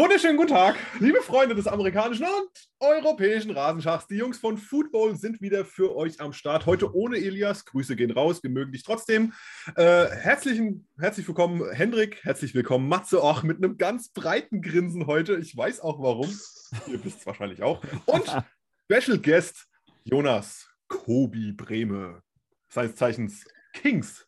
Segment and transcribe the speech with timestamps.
[0.00, 4.06] Wunderschönen guten Tag, liebe Freunde des amerikanischen und europäischen Rasenschachs.
[4.06, 6.64] Die Jungs von Football sind wieder für euch am Start.
[6.64, 7.66] Heute ohne Elias.
[7.66, 9.34] Grüße gehen raus, wir mögen dich trotzdem.
[9.76, 12.24] Äh, herzlichen, herzlich willkommen, Hendrik.
[12.24, 13.22] Herzlich willkommen, Matze.
[13.22, 15.36] Auch mit einem ganz breiten Grinsen heute.
[15.36, 16.30] Ich weiß auch warum.
[16.86, 17.82] Ihr wisst es wahrscheinlich auch.
[18.06, 18.24] Und
[18.90, 19.66] Special Guest
[20.04, 22.22] Jonas Kobi Breme.
[22.70, 23.44] Seines Zeichens
[23.74, 24.26] Kings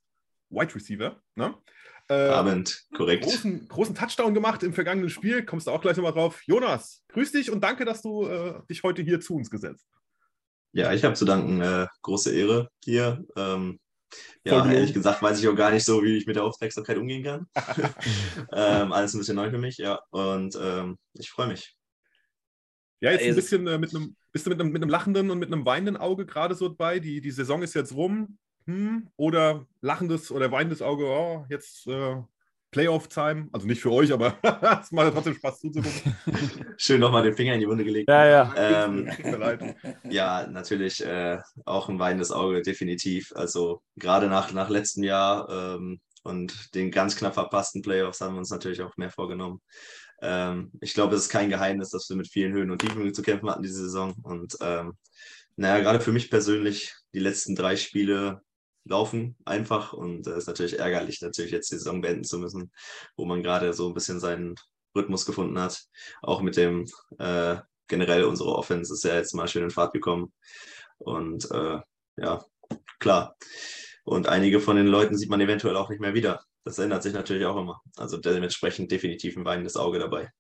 [0.50, 1.18] Wide Receiver.
[1.34, 1.54] Ne?
[2.08, 3.24] Äh, Abend, korrekt.
[3.24, 5.44] Großen, großen Touchdown gemacht im vergangenen Spiel.
[5.44, 6.42] Kommst du auch gleich nochmal drauf.
[6.46, 9.86] Jonas, grüß dich und danke, dass du äh, dich heute hier zu uns gesetzt.
[10.72, 11.60] Ja, ich habe zu danken.
[11.60, 13.24] Äh, große Ehre hier.
[13.36, 13.78] Ähm,
[14.44, 17.22] ja, ehrlich gesagt weiß ich auch gar nicht so, wie ich mit der Aufmerksamkeit umgehen
[17.22, 17.46] kann.
[18.52, 20.00] ähm, alles ein bisschen neu für mich, ja.
[20.10, 21.76] Und ähm, ich freue mich.
[23.00, 25.38] Ja, jetzt ein bisschen äh, mit einem, bist du mit einem, mit einem lachenden und
[25.38, 26.98] mit einem weinenden Auge gerade so dabei?
[26.98, 32.16] Die, die Saison ist jetzt rum hm, oder lachendes oder weinendes Auge, oh, jetzt äh,
[32.72, 33.48] Playoff-Time.
[33.52, 34.36] Also nicht für euch, aber
[34.82, 36.16] es macht trotzdem Spaß zuzugucken.
[36.78, 38.08] Schön nochmal den Finger in die Wunde gelegt.
[38.08, 38.54] Ja, ja.
[38.56, 39.10] Ähm,
[40.10, 43.32] ja, natürlich äh, auch ein weinendes Auge, definitiv.
[43.36, 48.38] Also gerade nach, nach letztem Jahr ähm, und den ganz knapp verpassten Playoffs haben wir
[48.38, 49.60] uns natürlich auch mehr vorgenommen.
[50.22, 53.22] Ähm, ich glaube, es ist kein Geheimnis, dass wir mit vielen Höhen und Tiefen zu
[53.22, 54.14] kämpfen hatten diese Saison.
[54.22, 54.96] Und ähm,
[55.56, 58.40] naja, gerade für mich persönlich, die letzten drei Spiele
[58.84, 62.72] laufen einfach und es äh, ist natürlich ärgerlich, natürlich jetzt die Saison beenden zu müssen,
[63.16, 64.54] wo man gerade so ein bisschen seinen
[64.96, 65.84] Rhythmus gefunden hat.
[66.22, 66.86] Auch mit dem
[67.18, 67.56] äh,
[67.88, 70.32] generell unsere Offense ist ja jetzt mal schön in Fahrt gekommen
[70.98, 71.80] und äh,
[72.16, 72.44] ja,
[72.98, 73.36] klar.
[74.04, 76.44] Und einige von den Leuten sieht man eventuell auch nicht mehr wieder.
[76.64, 77.80] Das ändert sich natürlich auch immer.
[77.96, 80.32] Also dementsprechend definitiv ein weinendes Auge dabei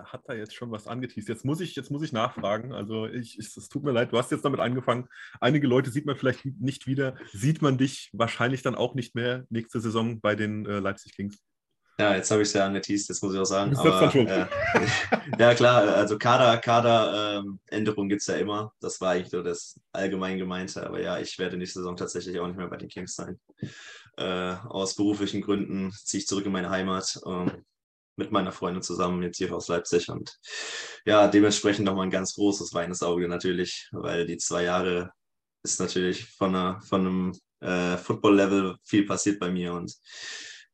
[0.00, 1.28] da hat er jetzt schon was angeteased.
[1.28, 2.72] Jetzt muss ich, jetzt muss ich nachfragen.
[2.72, 5.08] Also ich, es tut mir leid, du hast jetzt damit angefangen.
[5.40, 7.16] Einige Leute sieht man vielleicht nicht wieder.
[7.32, 11.38] Sieht man dich wahrscheinlich dann auch nicht mehr nächste Saison bei den äh, Leipzig Kings?
[11.98, 13.76] Ja, jetzt habe ich es ja angeteased, jetzt muss ich auch sagen.
[13.76, 14.46] Aber, äh,
[15.38, 18.72] ja, klar, also Kader, Kaderänderung ähm, gibt es ja immer.
[18.80, 20.86] Das war eigentlich nur das allgemein gemeinte.
[20.86, 23.38] Aber ja, ich werde nächste Saison tatsächlich auch nicht mehr bei den Kings sein.
[24.16, 27.20] Äh, aus beruflichen Gründen ziehe ich zurück in meine Heimat.
[27.26, 27.64] Ähm,
[28.20, 30.38] mit meiner Freundin zusammen jetzt hier aus Leipzig und
[31.04, 35.10] ja, dementsprechend nochmal ein ganz großes weines Auge natürlich, weil die zwei Jahre
[35.64, 39.94] ist natürlich von, einer, von einem äh, Football-Level viel passiert bei mir und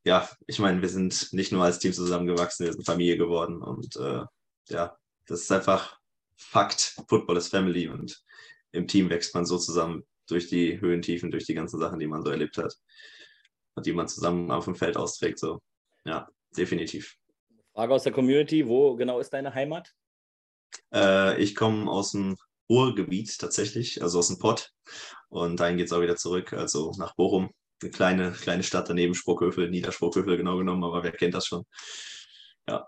[0.05, 3.97] ja, ich meine, wir sind nicht nur als Team zusammengewachsen, wir sind Familie geworden und
[3.97, 4.25] äh,
[4.69, 4.97] ja,
[5.27, 5.99] das ist einfach
[6.37, 6.95] Fakt.
[7.09, 8.23] Football ist Family und
[8.73, 12.23] im Team wächst man so zusammen durch die Höhentiefen, durch die ganzen Sachen, die man
[12.23, 12.75] so erlebt hat
[13.75, 15.39] und die man zusammen auf dem Feld austrägt.
[15.39, 15.61] So,
[16.05, 17.17] ja, definitiv.
[17.77, 19.93] Frage aus der Community, wo genau ist deine Heimat?
[20.95, 22.39] Äh, ich komme aus dem
[22.71, 24.73] Ruhrgebiet tatsächlich, also aus dem Pott.
[25.29, 27.51] Und dahin geht es auch wieder zurück, also nach Bochum.
[27.83, 31.65] Eine kleine, kleine Stadt daneben, Spruckhövel, Niederspruckhövel genau genommen, aber wer kennt das schon?
[32.67, 32.87] Ja.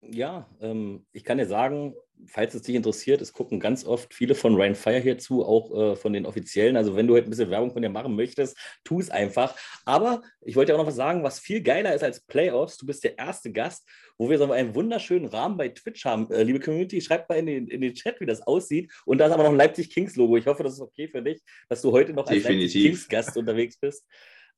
[0.00, 1.94] Ja, ähm, ich kann dir sagen,
[2.26, 5.96] falls es dich interessiert, es gucken ganz oft viele von Ryan Fire hierzu, auch äh,
[5.96, 6.76] von den Offiziellen.
[6.76, 9.56] Also wenn du heute ein bisschen Werbung von dir machen möchtest, tu es einfach.
[9.84, 12.76] Aber ich wollte auch noch was sagen, was viel geiler ist als Playoffs.
[12.76, 13.88] Du bist der erste Gast,
[14.18, 16.30] wo wir so einen wunderschönen Rahmen bei Twitch haben.
[16.30, 18.92] Äh, liebe Community, schreibt mal in den, in den Chat, wie das aussieht.
[19.04, 20.36] Und da ist aber noch ein Leipzig Kings Logo.
[20.36, 22.62] Ich hoffe, das ist okay für dich, dass du heute noch als Definitiv.
[22.62, 24.04] Leipzig Kings Gast unterwegs bist.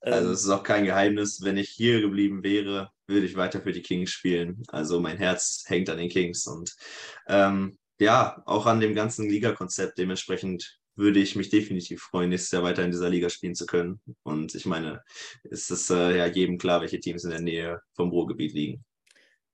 [0.00, 3.60] Also ähm, es ist auch kein Geheimnis, wenn ich hier geblieben wäre, würde ich weiter
[3.60, 4.62] für die Kings spielen.
[4.68, 6.74] Also mein Herz hängt an den Kings und
[7.28, 9.98] ähm, ja, auch an dem ganzen Liga-Konzept.
[9.98, 14.00] Dementsprechend würde ich mich definitiv freuen, nächstes Jahr weiter in dieser Liga spielen zu können.
[14.22, 15.02] Und ich meine,
[15.44, 18.84] es ist äh, ja jedem klar, welche Teams in der Nähe vom Ruhrgebiet liegen.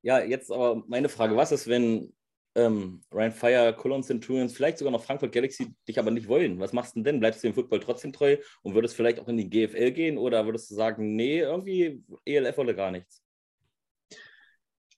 [0.03, 2.13] Ja, jetzt aber meine Frage: Was ist, wenn
[2.55, 6.59] ähm, Ryan Fire, Cologne Centurions, vielleicht sogar noch Frankfurt Galaxy dich aber nicht wollen?
[6.61, 7.21] Was machst du denn?
[7.21, 10.45] Bleibst du dem Football trotzdem treu und würdest vielleicht auch in die GFL gehen oder
[10.45, 13.23] würdest du sagen, nee, irgendwie ELF oder gar nichts?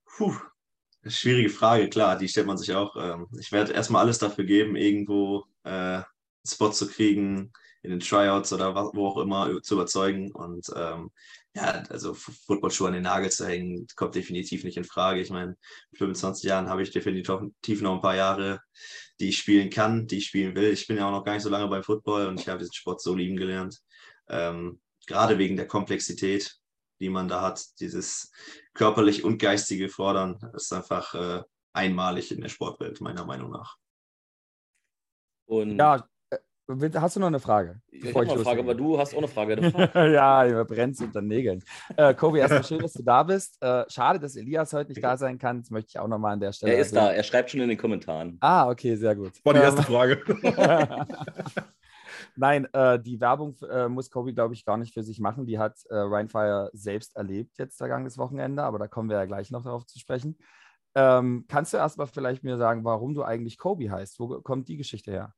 [0.05, 0.35] Puh,
[1.07, 2.97] schwierige Frage, klar, die stellt man sich auch.
[2.97, 6.05] Ähm, ich werde erstmal alles dafür geben, irgendwo äh, einen
[6.47, 7.53] Spot zu kriegen,
[7.83, 10.33] in den Tryouts oder wo auch immer zu überzeugen.
[10.33, 11.11] Und ähm,
[11.55, 15.21] ja, also Footballschuhe an den Nagel zu hängen, kommt definitiv nicht in Frage.
[15.21, 15.57] Ich meine,
[15.91, 18.61] mit 25 Jahren habe ich definitiv noch ein paar Jahre,
[19.21, 20.73] die ich spielen kann, die ich spielen will.
[20.73, 22.75] Ich bin ja auch noch gar nicht so lange beim Football und ich habe diesen
[22.75, 23.81] Sport so lieben gelernt.
[24.29, 26.57] Ähm, gerade wegen der Komplexität,
[27.01, 28.33] die man da hat, dieses
[28.73, 31.43] körperlich und geistige Fordern, ist einfach äh,
[31.73, 33.77] einmalig in der Sportwelt, meiner Meinung nach.
[35.47, 36.09] Und ja,
[36.67, 37.81] Hast du noch eine Frage?
[37.91, 39.55] Ich habe noch eine Frage, aber du hast auch eine Frage.
[39.95, 41.63] ja, ihr brennt unter den Nägeln.
[41.95, 43.63] Äh, Kobi, erstmal schön, dass du da bist.
[43.63, 45.61] Äh, schade, dass Elias heute nicht da sein kann.
[45.61, 46.73] Das möchte ich auch nochmal an der Stelle.
[46.73, 47.13] Er ist erwähnen.
[47.13, 48.39] da, er schreibt schon in den Kommentaren.
[48.41, 49.33] Ah, okay, sehr gut.
[49.45, 50.23] War die erste ähm, Frage.
[52.37, 55.45] Nein, äh, die Werbung äh, muss Kobi, glaube ich, gar nicht für sich machen.
[55.45, 59.51] Die hat äh, Rheinfire selbst erlebt jetzt vergangenes Wochenende, aber da kommen wir ja gleich
[59.51, 60.39] noch darauf zu sprechen.
[60.95, 64.19] Ähm, kannst du erstmal vielleicht mir sagen, warum du eigentlich Kobe heißt?
[64.19, 65.35] Wo kommt die Geschichte her?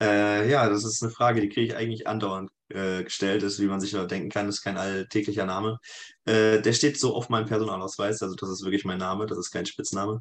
[0.00, 3.66] Äh, ja, das ist eine Frage, die kriege ich eigentlich andauernd äh, gestellt, ist, wie
[3.66, 5.78] man sich denken kann, ist kein alltäglicher Name.
[6.24, 9.50] Äh, der steht so auf meinem Personalausweis, also das ist wirklich mein Name, das ist
[9.50, 10.20] kein Spitzname.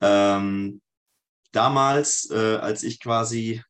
[0.00, 0.80] Ähm,
[1.52, 3.62] damals, äh, als ich quasi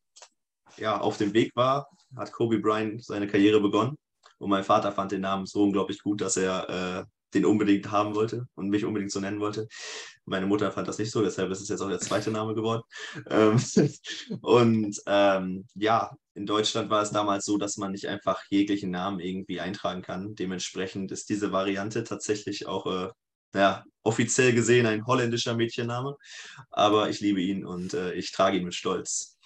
[0.77, 3.97] ja, auf dem Weg war, hat Kobe Bryant seine Karriere begonnen
[4.37, 8.15] und mein Vater fand den Namen so unglaublich gut, dass er äh, den unbedingt haben
[8.15, 9.67] wollte und mich unbedingt so nennen wollte.
[10.25, 12.81] Meine Mutter fand das nicht so, deshalb ist es jetzt auch der zweite Name geworden.
[13.29, 13.59] Ähm,
[14.41, 19.19] und ähm, ja, in Deutschland war es damals so, dass man nicht einfach jeglichen Namen
[19.19, 20.35] irgendwie eintragen kann.
[20.35, 23.09] Dementsprechend ist diese Variante tatsächlich auch äh,
[23.55, 26.17] ja, offiziell gesehen ein holländischer Mädchenname.
[26.71, 29.37] Aber ich liebe ihn und äh, ich trage ihn mit Stolz.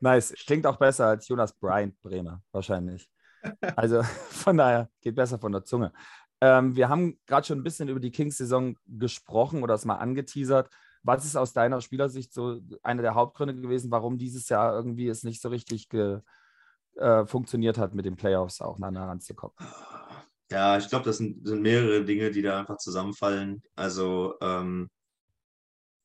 [0.00, 0.34] Nice.
[0.46, 3.08] Klingt auch besser als Jonas Bryant Bremer, wahrscheinlich.
[3.76, 5.92] Also von daher geht besser von der Zunge.
[6.42, 10.68] Ähm, wir haben gerade schon ein bisschen über die Kings-Saison gesprochen oder es mal angeteasert.
[11.04, 15.22] Was ist aus deiner Spielersicht so einer der Hauptgründe gewesen, warum dieses Jahr irgendwie es
[15.22, 16.18] nicht so richtig ge,
[16.96, 19.54] äh, funktioniert hat, mit den Playoffs auch nah ranzukommen?
[20.50, 23.62] Ja, ich glaube, das sind, sind, mehrere Dinge, die da einfach zusammenfallen.
[23.76, 24.90] Also ähm,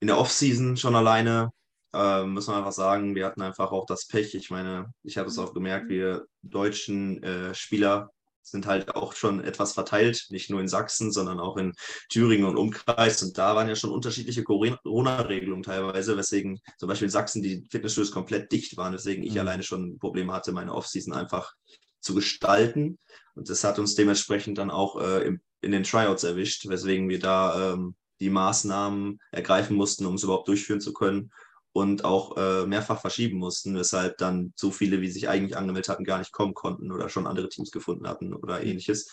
[0.01, 1.49] in der Offseason schon alleine
[1.93, 4.35] äh, muss man einfach sagen, wir hatten einfach auch das Pech.
[4.35, 8.11] Ich meine, ich habe es auch gemerkt, wir deutschen äh, Spieler
[8.51, 11.73] sind halt auch schon etwas verteilt, nicht nur in Sachsen, sondern auch in
[12.09, 13.21] Thüringen und Umkreis.
[13.23, 18.11] Und da waren ja schon unterschiedliche Corona-Regelungen teilweise, weswegen zum Beispiel in Sachsen die Fitnessstudios
[18.11, 19.39] komplett dicht waren, weswegen ich mhm.
[19.39, 21.53] alleine schon Probleme hatte, meine Offseason einfach
[21.99, 22.99] zu gestalten.
[23.35, 27.19] Und das hat uns dementsprechend dann auch äh, im, in den Tryouts erwischt, weswegen wir
[27.19, 31.31] da ähm, die Maßnahmen ergreifen mussten, um es überhaupt durchführen zu können
[31.77, 36.05] und auch äh, mehrfach verschieben mussten, weshalb dann so viele, wie sich eigentlich angemeldet hatten,
[36.05, 39.11] gar nicht kommen konnten oder schon andere Teams gefunden hatten oder ähnliches.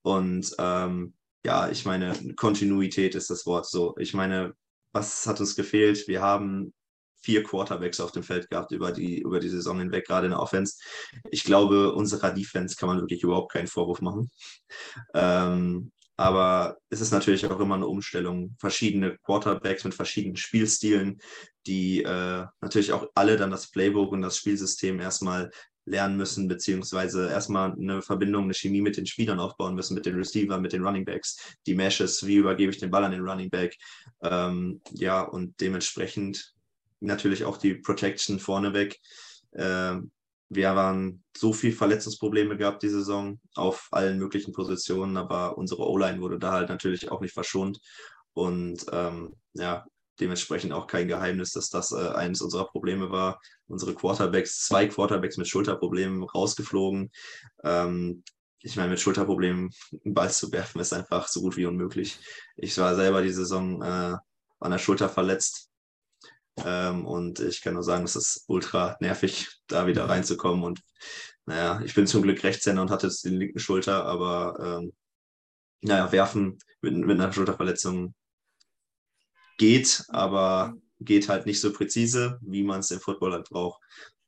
[0.00, 1.12] Und ähm,
[1.44, 3.94] ja, ich meine, Kontinuität ist das Wort so.
[3.98, 4.54] Ich meine,
[4.92, 6.08] was hat uns gefehlt?
[6.08, 6.72] Wir haben
[7.22, 10.40] vier Quarterbacks auf dem Feld gehabt über die, über die Saison hinweg, gerade in der
[10.40, 10.78] Offense.
[11.30, 14.30] Ich glaube, unserer Defense kann man wirklich überhaupt keinen Vorwurf machen.
[15.12, 18.54] Ähm, aber es ist natürlich auch immer eine Umstellung.
[18.58, 21.18] Verschiedene Quarterbacks mit verschiedenen Spielstilen,
[21.66, 25.50] die äh, natürlich auch alle dann das Playbook und das Spielsystem erstmal
[25.86, 30.14] lernen müssen, beziehungsweise erstmal eine Verbindung, eine Chemie mit den Spielern aufbauen müssen, mit den
[30.14, 33.48] Receivern, mit den Running Backs, die Meshes, wie übergebe ich den Ball an den Running
[33.48, 33.78] Back.
[34.22, 36.52] Ähm, ja, und dementsprechend
[37.00, 39.00] natürlich auch die Protection vorneweg.
[39.54, 40.10] Ähm,
[40.50, 46.20] wir waren so viel Verletzungsprobleme gehabt die Saison auf allen möglichen Positionen, aber unsere O-Line
[46.20, 47.80] wurde da halt natürlich auch nicht verschont.
[48.32, 49.86] Und ähm, ja,
[50.18, 53.40] dementsprechend auch kein Geheimnis, dass das äh, eines unserer Probleme war.
[53.68, 57.12] Unsere Quarterbacks, zwei Quarterbacks mit Schulterproblemen rausgeflogen.
[57.62, 58.24] Ähm,
[58.58, 59.70] ich meine, mit Schulterproblemen
[60.04, 62.18] einen Ball zu werfen, ist einfach so gut wie unmöglich.
[62.56, 64.16] Ich war selber die Saison äh,
[64.58, 65.69] an der Schulter verletzt
[66.64, 70.10] ähm, und ich kann nur sagen, es ist ultra nervig, da wieder mhm.
[70.10, 70.64] reinzukommen.
[70.64, 70.80] Und
[71.46, 74.92] naja, ich bin zum Glück Rechtshänder und hatte jetzt die linken Schulter, aber ähm,
[75.82, 78.14] naja, werfen mit, mit einer Schulterverletzung
[79.58, 83.80] geht, aber geht halt nicht so präzise, wie man es im Football halt braucht.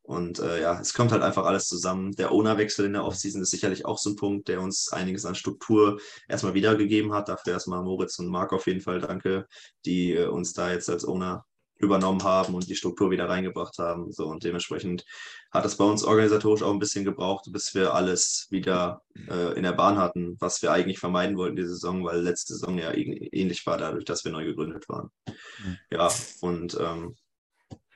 [0.03, 2.13] Und äh, ja, es kommt halt einfach alles zusammen.
[2.13, 5.37] Der Ownerwechsel in der Offseason ist sicherlich auch so ein Punkt, der uns einiges an
[5.37, 7.29] Struktur erstmal wiedergegeben hat.
[7.29, 9.47] Dafür erstmal Moritz und Marc auf jeden Fall danke,
[9.87, 11.45] die äh, uns da jetzt als Owner
[11.83, 14.13] übernommen haben und die Struktur wieder reingebracht haben.
[14.13, 15.05] So, und dementsprechend
[15.51, 19.65] hat es bei uns organisatorisch auch ein bisschen gebraucht, bis wir alles wieder äh, in
[19.65, 23.67] der Bahn hatten, was wir eigentlich vermeiden wollten die Saison, weil letzte Saison ja ähnlich
[23.67, 25.11] war, dadurch, dass wir neu gegründet waren.
[25.27, 25.79] Mhm.
[25.91, 26.09] Ja,
[26.41, 27.17] und ähm,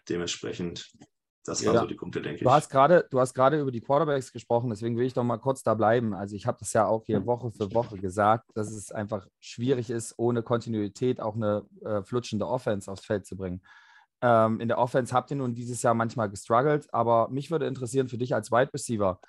[0.08, 0.92] dementsprechend
[1.46, 2.42] das waren ja, so die Punkte, denke ich.
[2.42, 5.38] Du hast gerade, du hast gerade über die Quarterbacks gesprochen, deswegen will ich doch mal
[5.38, 6.14] kurz da bleiben.
[6.14, 9.90] Also ich habe das ja auch hier Woche für Woche gesagt, dass es einfach schwierig
[9.90, 13.62] ist, ohne Kontinuität auch eine äh, flutschende Offense aufs Feld zu bringen.
[14.22, 18.08] Ähm, in der Offense habt ihr nun dieses Jahr manchmal gestruggelt, aber mich würde interessieren
[18.08, 19.20] für dich als Wide Receiver,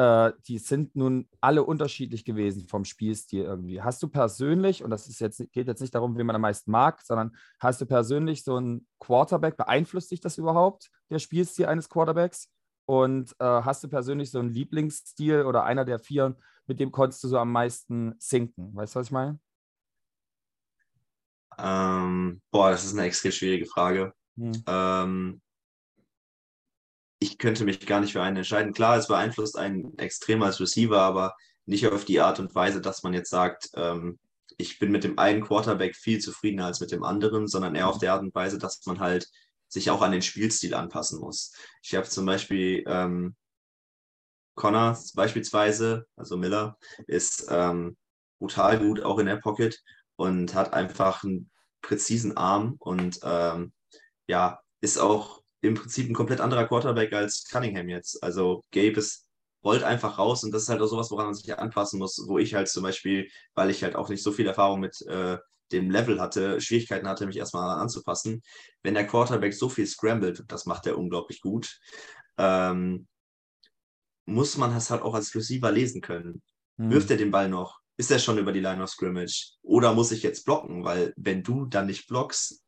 [0.00, 3.82] äh, die sind nun alle unterschiedlich gewesen vom Spielstil irgendwie.
[3.82, 6.70] Hast du persönlich, und das ist jetzt, geht jetzt nicht darum, wen man am meisten
[6.70, 11.90] mag, sondern hast du persönlich so einen Quarterback, beeinflusst dich das überhaupt, der Spielstil eines
[11.90, 12.50] Quarterbacks?
[12.86, 16.34] Und äh, hast du persönlich so einen Lieblingsstil oder einer der vier,
[16.66, 18.74] mit dem konntest du so am meisten sinken?
[18.74, 19.38] Weißt du, was ich meine?
[21.58, 24.14] Ähm, boah, das ist eine extrem schwierige Frage.
[24.38, 24.52] Hm.
[24.66, 25.42] Ähm,
[27.20, 28.72] ich könnte mich gar nicht für einen entscheiden.
[28.72, 31.36] Klar, es beeinflusst einen extrem als Receiver, aber
[31.66, 34.18] nicht auf die Art und Weise, dass man jetzt sagt, ähm,
[34.56, 37.98] ich bin mit dem einen Quarterback viel zufriedener als mit dem anderen, sondern eher auf
[37.98, 39.28] der Art und Weise, dass man halt
[39.68, 41.54] sich auch an den Spielstil anpassen muss.
[41.82, 43.36] Ich habe zum Beispiel ähm,
[44.56, 47.96] Connor beispielsweise, also Miller, ist ähm,
[48.38, 49.80] brutal gut auch in der Pocket
[50.16, 51.50] und hat einfach einen
[51.82, 53.72] präzisen Arm und ähm,
[54.26, 58.22] ja, ist auch im Prinzip ein komplett anderer Quarterback als Cunningham jetzt.
[58.22, 59.26] Also Gabe ist
[59.62, 62.38] rollt einfach raus und das ist halt auch sowas, woran man sich anpassen muss, wo
[62.38, 65.38] ich halt zum Beispiel, weil ich halt auch nicht so viel Erfahrung mit äh,
[65.72, 68.42] dem Level hatte, Schwierigkeiten hatte, mich erstmal anzupassen.
[68.82, 71.78] Wenn der Quarterback so viel scrambled, das macht er unglaublich gut,
[72.38, 73.06] ähm,
[74.26, 76.42] muss man das halt auch als Receiver lesen können.
[76.78, 76.90] Hm.
[76.90, 77.80] Wirft er den Ball noch?
[77.96, 79.56] Ist er schon über die Line of Scrimmage?
[79.62, 80.84] Oder muss ich jetzt blocken?
[80.84, 82.62] Weil wenn du dann nicht blockst,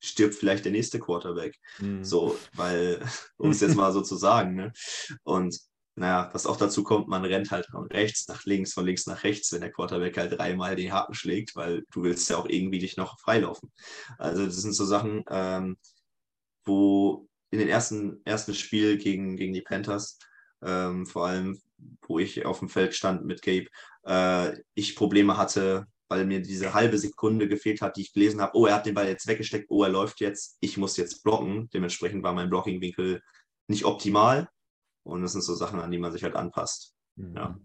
[0.00, 1.56] stirbt vielleicht der nächste Quarterback.
[1.76, 2.04] Hm.
[2.04, 3.00] So, weil,
[3.36, 4.72] um es jetzt mal so zu sagen, ne?
[5.22, 5.58] Und
[5.98, 9.24] naja, was auch dazu kommt, man rennt halt von rechts nach links, von links nach
[9.24, 12.78] rechts, wenn der Quarterback halt dreimal den Haken schlägt, weil du willst ja auch irgendwie
[12.78, 13.72] dich noch freilaufen.
[14.16, 15.76] Also das sind so Sachen, ähm,
[16.64, 20.18] wo in den ersten, ersten Spiel gegen, gegen die Panthers,
[20.62, 21.60] ähm, vor allem,
[22.02, 23.66] wo ich auf dem Feld stand mit Gabe,
[24.04, 28.56] äh, ich Probleme hatte, weil mir diese halbe Sekunde gefehlt hat, die ich gelesen habe,
[28.56, 31.68] oh, er hat den Ball jetzt weggesteckt, oh, er läuft jetzt, ich muss jetzt blocken.
[31.72, 33.22] Dementsprechend war mein Blocking-Winkel
[33.68, 34.48] nicht optimal.
[35.04, 36.94] Und das sind so Sachen, an die man sich halt anpasst.
[37.16, 37.36] Mhm.
[37.36, 37.58] Ja.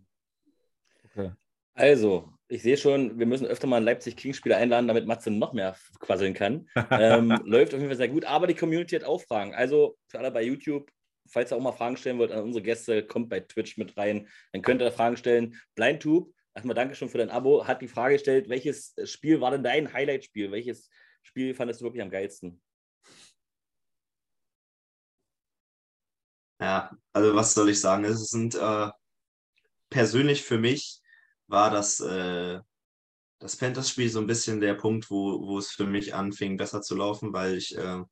[1.05, 1.31] Okay.
[1.73, 5.75] Also, ich sehe schon, wir müssen öfter mal einen Leipzig-King-Spieler einladen, damit Matze noch mehr
[5.99, 6.67] quasseln kann.
[6.91, 9.55] ähm, läuft auf jeden Fall sehr gut, aber die Community hat auch Fragen.
[9.55, 10.89] Also für alle bei YouTube,
[11.27, 14.27] falls ihr auch mal Fragen stellen wollt an unsere Gäste, kommt bei Twitch mit rein.
[14.51, 15.59] Dann könnt ihr Fragen stellen.
[15.75, 19.63] Blindtube, erstmal danke schon für dein Abo, hat die Frage gestellt, welches Spiel war denn
[19.63, 20.51] dein Highlight-Spiel?
[20.51, 20.89] Welches
[21.23, 22.61] Spiel fandest du wirklich am geilsten?
[26.59, 28.05] Ja, also was soll ich sagen?
[28.05, 28.89] Es sind äh,
[29.89, 31.01] persönlich für mich
[31.47, 32.59] war das, äh,
[33.39, 36.95] das Panthers-Spiel so ein bisschen der Punkt, wo, wo es für mich anfing, besser zu
[36.95, 38.03] laufen, weil ich äh,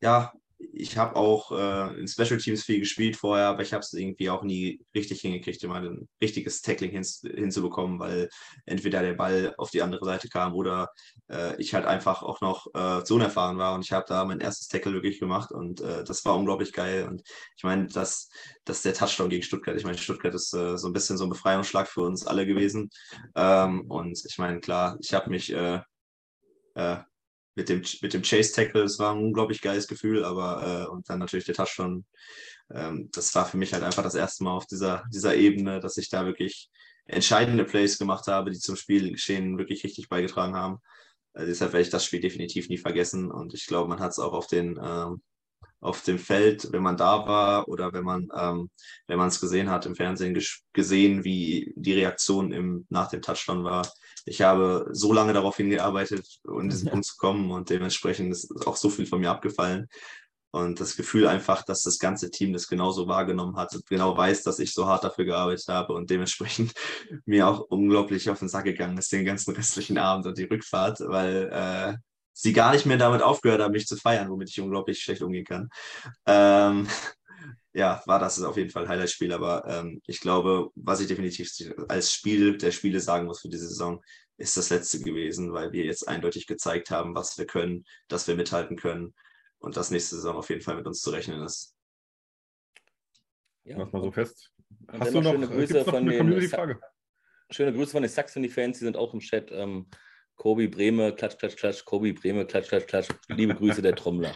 [0.00, 0.32] ja
[0.72, 4.30] ich habe auch äh, in Special Teams viel gespielt vorher, aber ich habe es irgendwie
[4.30, 8.28] auch nie richtig hingekriegt, immer ein richtiges Tackling hin, hinzubekommen, weil
[8.66, 10.90] entweder der Ball auf die andere Seite kam oder
[11.30, 14.40] äh, ich halt einfach auch noch äh, zu unerfahren war und ich habe da mein
[14.40, 17.22] erstes Tackle wirklich gemacht und äh, das war unglaublich geil und
[17.56, 18.28] ich meine, dass,
[18.64, 21.30] dass der Touchdown gegen Stuttgart, ich meine, Stuttgart ist äh, so ein bisschen so ein
[21.30, 22.90] Befreiungsschlag für uns alle gewesen
[23.34, 25.80] ähm, und ich meine, klar, ich habe mich äh,
[26.74, 26.98] äh,
[27.54, 31.18] mit dem, mit dem Chase-Tackle, das war ein unglaublich geiles Gefühl, aber äh, und dann
[31.18, 32.04] natürlich der Touchdown,
[32.72, 35.96] ähm, das war für mich halt einfach das erste Mal auf dieser, dieser Ebene, dass
[35.96, 36.70] ich da wirklich
[37.06, 40.78] entscheidende Plays gemacht habe, die zum Spielgeschehen wirklich richtig beigetragen haben.
[41.34, 44.18] Äh, deshalb werde ich das Spiel definitiv nie vergessen und ich glaube, man hat es
[44.18, 45.22] auch auf den ähm,
[45.82, 48.70] auf dem Feld, wenn man da war oder wenn man ähm,
[49.06, 50.38] wenn man es gesehen hat im Fernsehen
[50.74, 53.90] gesehen, wie die Reaktion im, nach dem Touchdown war
[54.26, 56.90] ich habe so lange darauf hingearbeitet, um diesen.
[56.90, 59.88] Punkt zu kommen und dementsprechend ist auch so viel von mir abgefallen.
[60.52, 64.42] Und das Gefühl einfach, dass das ganze Team das genauso wahrgenommen hat und genau weiß,
[64.42, 66.74] dass ich so hart dafür gearbeitet habe und dementsprechend
[67.24, 71.00] mir auch unglaublich auf den Sack gegangen ist, den ganzen restlichen Abend und die Rückfahrt,
[71.00, 71.96] weil äh,
[72.32, 75.44] sie gar nicht mehr damit aufgehört haben, mich zu feiern, womit ich unglaublich schlecht umgehen
[75.44, 75.68] kann.
[76.26, 76.88] Ähm,
[77.72, 81.50] ja, war das auf jeden Fall ein Highlight-Spiel, aber ähm, ich glaube, was ich definitiv
[81.88, 84.02] als Spiel der Spiele sagen muss für diese Saison,
[84.38, 88.34] ist das letzte gewesen, weil wir jetzt eindeutig gezeigt haben, was wir können, dass wir
[88.34, 89.14] mithalten können
[89.58, 91.76] und dass nächste Saison auf jeden Fall mit uns zu rechnen ist.
[93.64, 93.76] Ja.
[93.76, 94.50] Mach mal so fest.
[94.88, 96.80] Hast du noch, schöne Grüße noch von eine Community-Frage?
[97.50, 99.52] Schöne Grüße von den Saxony-Fans, die sind auch im Chat.
[99.52, 99.88] Ähm,
[100.36, 103.08] Kobi Breme, klatsch, klatsch, klatsch, Kobi Breme, klatsch, klatsch, klatsch.
[103.28, 104.34] Liebe Grüße der Trommler.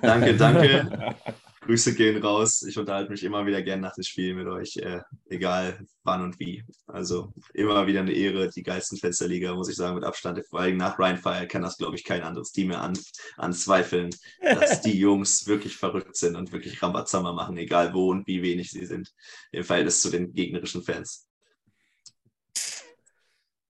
[0.00, 1.16] danke, danke.
[1.66, 2.62] Grüße gehen raus.
[2.62, 6.38] Ich unterhalte mich immer wieder gern nach dem Spiel mit euch, äh, egal wann und
[6.38, 6.64] wie.
[6.86, 10.40] Also immer wieder eine Ehre, die geilsten Fans der Liga, muss ich sagen, mit Abstand.
[10.48, 12.96] Vor allem nach Ryan Fire kann das, glaube ich, kein anderes Team mehr an,
[13.36, 18.42] anzweifeln, dass die Jungs wirklich verrückt sind und wirklich Rambazamba machen, egal wo und wie
[18.42, 19.12] wenig sie sind,
[19.50, 21.28] im Verhältnis zu den gegnerischen Fans.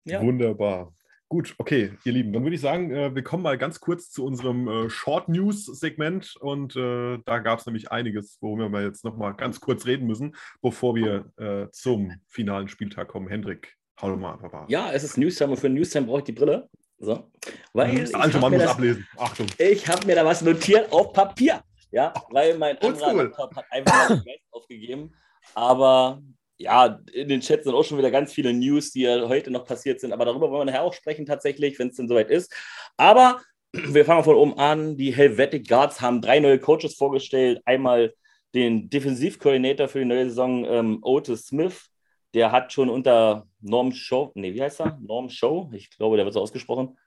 [0.05, 0.21] Ja.
[0.21, 0.93] Wunderbar.
[1.33, 4.23] Gut, okay, ihr Lieben, dann würde ich sagen, äh, wir kommen mal ganz kurz zu
[4.23, 9.03] unserem äh, Short News Segment und äh, da gab es nämlich einiges, worüber wir jetzt
[9.03, 13.27] nochmal ganz kurz reden müssen, bevor wir äh, zum finalen Spieltag kommen.
[13.27, 14.67] Hendrik, hau doch mal, Papa.
[14.69, 16.69] Ja, es ist Newstime und für Newstime brauche ich die Brille.
[16.99, 17.31] So.
[17.73, 19.07] Weil der alte Mann muss das, ablesen.
[19.17, 19.47] Achtung.
[19.57, 21.63] Ich habe mir da was notiert auf Papier.
[21.89, 25.11] Ja, weil mein anderer Laptop hat einfach mal Geist aufgegeben.
[25.55, 26.21] Aber
[26.57, 29.65] ja, in den Chats sind auch schon wieder ganz viele News, die ja heute noch
[29.65, 32.53] passiert sind, aber darüber wollen wir nachher auch sprechen tatsächlich, wenn es denn soweit ist.
[32.97, 33.41] Aber
[33.73, 34.97] wir fangen von oben an.
[34.97, 37.61] Die Helvetic Guards haben drei neue Coaches vorgestellt.
[37.65, 38.13] Einmal
[38.53, 41.89] den Defensivkoordinator für die neue Saison, ähm, Otis Smith.
[42.33, 44.97] Der hat schon unter Norm Show, nee, wie heißt er?
[45.01, 46.97] Norm Show, ich glaube, der wird so ausgesprochen.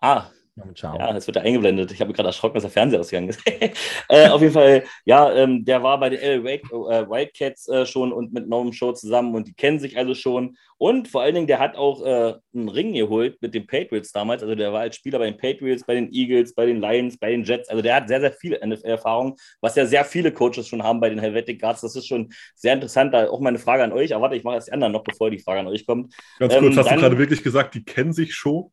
[0.00, 1.90] Ah, Ja, es wird ja eingeblendet.
[1.90, 3.42] Ich habe mich gerade erschrocken, dass der Fernseher ausgegangen ist.
[4.08, 8.12] äh, auf jeden Fall, ja, ähm, der war bei den LA äh, Wildcats äh, schon
[8.12, 10.56] und mit Norman Show zusammen und die kennen sich also schon.
[10.78, 14.42] Und vor allen Dingen, der hat auch äh, einen Ring geholt mit den Patriots damals.
[14.42, 17.30] Also der war als Spieler bei den Patriots, bei den Eagles, bei den Lions, bei
[17.30, 17.68] den Jets.
[17.68, 21.10] Also der hat sehr, sehr viel NFL-Erfahrung, was ja sehr viele Coaches schon haben bei
[21.10, 21.80] den Helvetic Guards.
[21.80, 23.12] Das ist schon sehr interessant.
[23.12, 24.14] Da auch meine Frage an euch.
[24.14, 26.14] Aber warte, ich mache erst die anderen noch, bevor die Frage an euch kommt.
[26.38, 28.70] Ganz kurz, ähm, hast dann, du gerade wirklich gesagt, die kennen sich schon?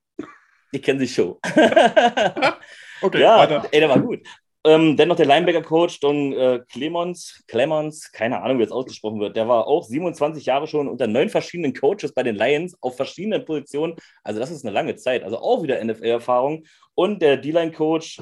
[0.74, 1.38] Die kennen sich schon.
[3.02, 3.68] okay, ja, weiter.
[3.72, 4.20] Ey, der war gut.
[4.64, 9.48] Ähm, dennoch der Linebacker-Coach Don äh, Clemons, Clemons, keine Ahnung, wie das ausgesprochen wird, der
[9.48, 13.96] war auch 27 Jahre schon unter neun verschiedenen Coaches bei den Lions auf verschiedenen Positionen.
[14.24, 15.24] Also das ist eine lange Zeit.
[15.24, 16.66] Also auch wieder NFL-Erfahrung.
[16.94, 18.22] Und der D-Line-Coach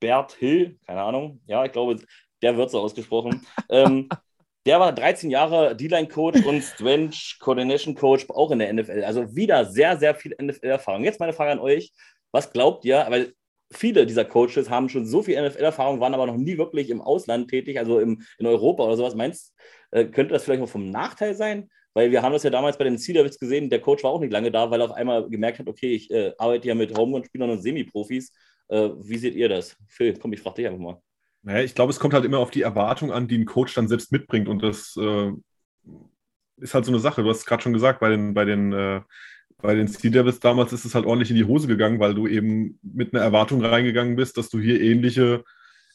[0.00, 1.96] Bert Hill, keine Ahnung, ja, ich glaube,
[2.42, 3.46] der wird so ausgesprochen.
[3.68, 4.08] ähm,
[4.66, 9.04] der war 13 Jahre D-Line-Coach und Strength Coordination Coach auch in der NFL.
[9.04, 11.04] Also wieder sehr, sehr viel NFL-Erfahrung.
[11.04, 11.92] Jetzt meine Frage an euch.
[12.32, 13.06] Was glaubt ihr?
[13.08, 13.32] Weil
[13.72, 17.48] viele dieser Coaches haben schon so viel NFL-Erfahrung, waren aber noch nie wirklich im Ausland
[17.48, 19.14] tätig, also im, in Europa oder sowas.
[19.14, 19.54] Meinst
[19.92, 21.70] äh, könnte das vielleicht auch vom Nachteil sein?
[21.94, 24.32] Weil wir haben das ja damals bei den Cedarwitz gesehen, der Coach war auch nicht
[24.32, 27.50] lange da, weil er auf einmal gemerkt hat, okay, ich äh, arbeite ja mit Homegrown-Spielern
[27.50, 28.32] und Semi-Profis.
[28.68, 29.76] Äh, wie seht ihr das?
[29.88, 31.00] Phil, komm, ich frage dich einfach mal.
[31.46, 33.86] Naja, ich glaube, es kommt halt immer auf die Erwartung an, die ein Coach dann
[33.86, 34.48] selbst mitbringt.
[34.48, 35.30] Und das äh,
[36.56, 37.22] ist halt so eine Sache.
[37.22, 39.00] Du hast es gerade schon gesagt, bei den, bei den, äh,
[39.62, 42.26] bei den Sea Devils damals ist es halt ordentlich in die Hose gegangen, weil du
[42.26, 45.44] eben mit einer Erwartung reingegangen bist, dass du hier ähnliche,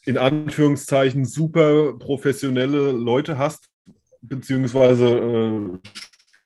[0.06, 3.68] in Anführungszeichen, super professionelle Leute hast,
[4.22, 5.88] beziehungsweise äh,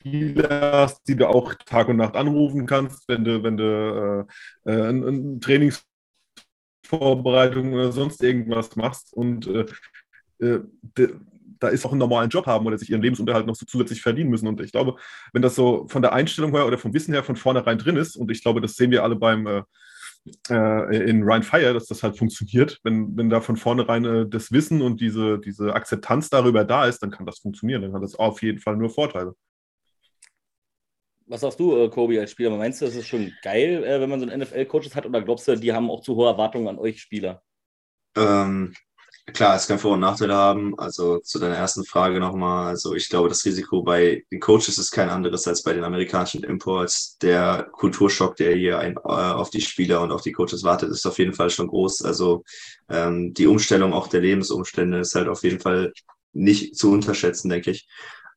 [0.00, 4.26] Spieler hast, die du auch Tag und Nacht anrufen kannst, wenn du, wenn du
[4.66, 5.85] äh, äh ein, ein Trainings
[6.86, 9.66] Vorbereitung oder sonst irgendwas machst und äh,
[10.40, 10.60] äh,
[11.58, 14.30] da ist auch ein normalen Job haben oder sich ihren Lebensunterhalt noch so zusätzlich verdienen
[14.30, 14.48] müssen.
[14.48, 14.96] Und ich glaube,
[15.32, 18.16] wenn das so von der Einstellung her oder vom Wissen her von vornherein drin ist,
[18.16, 19.62] und ich glaube, das sehen wir alle beim äh,
[20.50, 24.52] äh in Ryan Fire, dass das halt funktioniert, wenn, wenn da von vornherein äh, das
[24.52, 27.82] Wissen und diese, diese Akzeptanz darüber da ist, dann kann das funktionieren.
[27.82, 29.34] Dann hat das auf jeden Fall nur Vorteile.
[31.26, 32.50] Was sagst du, äh, Kobi, als Spieler?
[32.50, 35.48] Meinst du, das ist schon geil, äh, wenn man so einen NFL-Coaches hat, oder glaubst
[35.48, 37.42] du, die haben auch zu hohe Erwartungen an euch Spieler?
[38.16, 38.72] Ähm,
[39.32, 40.78] klar, es kann Vor- und Nachteile haben.
[40.78, 42.68] Also zu deiner ersten Frage nochmal.
[42.68, 46.44] Also ich glaube, das Risiko bei den Coaches ist kein anderes als bei den amerikanischen
[46.44, 47.18] Imports.
[47.18, 51.06] Der Kulturschock, der hier ein, äh, auf die Spieler und auf die Coaches wartet, ist
[51.06, 52.02] auf jeden Fall schon groß.
[52.02, 52.44] Also
[52.88, 55.92] ähm, die Umstellung auch der Lebensumstände ist halt auf jeden Fall
[56.32, 57.88] nicht zu unterschätzen, denke ich.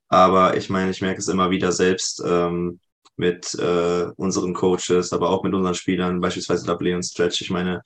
[0.09, 2.79] Aber ich meine, ich merke es immer wieder selbst ähm,
[3.15, 7.41] mit äh, unseren Coaches, aber auch mit unseren Spielern, beispielsweise Double und Stretch.
[7.41, 7.83] Ich meine,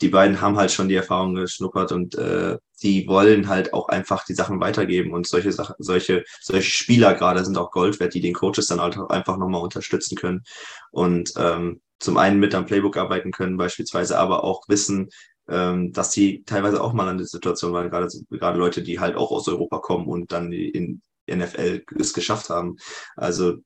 [0.00, 4.24] die beiden haben halt schon die Erfahrung geschnuppert und äh, die wollen halt auch einfach
[4.24, 8.20] die Sachen weitergeben und solche Sachen, solche, solche Spieler gerade sind auch Gold wert, die
[8.20, 10.42] den Coaches dann halt auch einfach nochmal unterstützen können
[10.90, 15.10] und ähm, zum einen mit am Playbook arbeiten können beispielsweise, aber auch wissen,
[15.48, 19.16] ähm, dass sie teilweise auch mal an der Situation waren, gerade, gerade Leute, die halt
[19.16, 22.76] auch aus Europa kommen und dann in, NFL es geschafft haben.
[23.16, 23.58] Also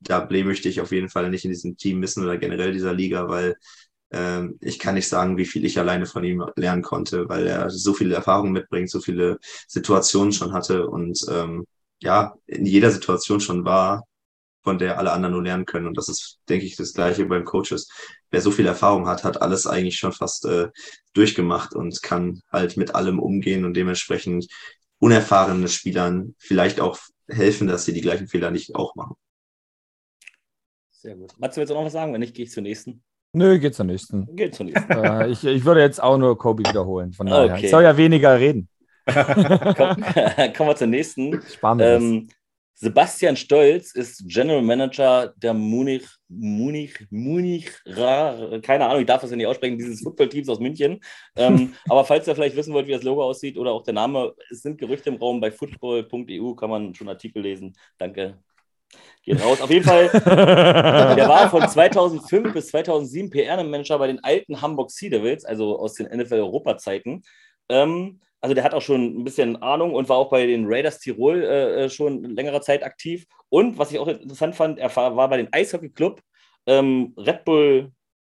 [0.00, 2.92] da Blé möchte ich auf jeden Fall nicht in diesem Team missen oder generell dieser
[2.92, 3.56] Liga, weil
[4.12, 7.70] ähm, ich kann nicht sagen, wie viel ich alleine von ihm lernen konnte, weil er
[7.70, 11.66] so viele Erfahrungen mitbringt, so viele Situationen schon hatte und ähm,
[12.00, 14.04] ja, in jeder Situation schon war,
[14.62, 15.86] von der alle anderen nur lernen können.
[15.86, 17.88] Und das ist, denke ich, das Gleiche beim Coaches.
[18.30, 20.68] Wer so viel Erfahrung hat, hat alles eigentlich schon fast äh,
[21.12, 24.46] durchgemacht und kann halt mit allem umgehen und dementsprechend
[25.04, 29.16] unerfahrenen Spielern vielleicht auch helfen, dass sie die gleichen Fehler nicht auch machen.
[30.90, 31.38] Sehr gut.
[31.38, 32.14] Matze, willst du noch was sagen?
[32.14, 33.02] Wenn nicht, gehe ich zur nächsten.
[33.34, 34.34] Nö, geht zur nächsten.
[34.34, 34.90] Geht zur nächsten.
[35.04, 37.12] äh, ich, ich würde jetzt auch nur Kobe wiederholen.
[37.12, 37.52] Von daher.
[37.52, 37.66] Okay.
[37.66, 38.68] Ich soll ja weniger reden.
[39.04, 39.14] Komm,
[40.56, 41.42] kommen wir zur nächsten.
[41.42, 42.28] Sparen wir ähm,
[42.74, 49.36] Sebastian Stolz ist General Manager der Munich, Munich, Munich, keine Ahnung, ich darf das ja
[49.36, 51.00] nicht aussprechen, dieses Footballteams aus München.
[51.36, 54.34] ähm, aber falls ihr vielleicht wissen wollt, wie das Logo aussieht oder auch der Name,
[54.50, 57.74] es sind Gerüchte im Raum bei football.eu, kann man schon Artikel lesen.
[57.96, 58.38] Danke.
[59.22, 59.60] Geht raus.
[59.60, 60.08] Auf jeden Fall,
[61.16, 65.94] der war von 2005 bis 2007 PR-Manager bei den alten Hamburg Sea Devils, also aus
[65.94, 67.22] den NFL-Europa-Zeiten.
[67.68, 70.98] Ähm, also der hat auch schon ein bisschen Ahnung und war auch bei den Raiders
[70.98, 73.24] Tirol äh, äh schon längere Zeit aktiv.
[73.48, 76.20] Und was ich auch interessant fand, er war bei den Eishockey Club
[76.66, 77.90] ähm, Red Bull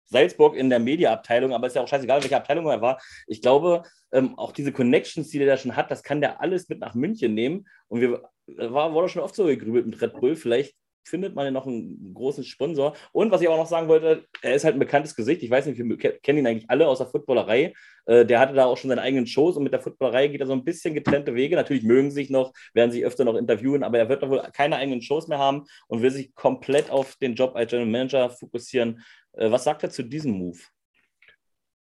[0.05, 3.01] Salzburg in der Mediaabteilung, aber ist ja auch scheißegal, welche Abteilung er war.
[3.25, 6.69] Ich glaube, ähm, auch diese Connections, die der da schon hat, das kann der alles
[6.69, 7.65] mit nach München nehmen.
[7.87, 10.35] Und wir war, wurde schon oft so gegrübelt mit Red Bull.
[10.35, 10.75] Vielleicht
[11.07, 12.95] findet man ja noch einen großen Sponsor.
[13.11, 15.43] Und was ich auch noch sagen wollte, er ist halt ein bekanntes Gesicht.
[15.43, 17.73] Ich weiß nicht, wir kennen ihn eigentlich alle aus der Footballerei.
[18.05, 20.47] Äh, der hatte da auch schon seine eigenen Shows und mit der Footballerei geht er
[20.47, 21.55] so ein bisschen getrennte Wege.
[21.55, 24.77] Natürlich mögen sich noch, werden sich öfter noch interviewen, aber er wird doch wohl keine
[24.77, 29.03] eigenen Shows mehr haben und will sich komplett auf den Job als General Manager fokussieren.
[29.33, 30.59] Äh, was sagt er zu diesem Move?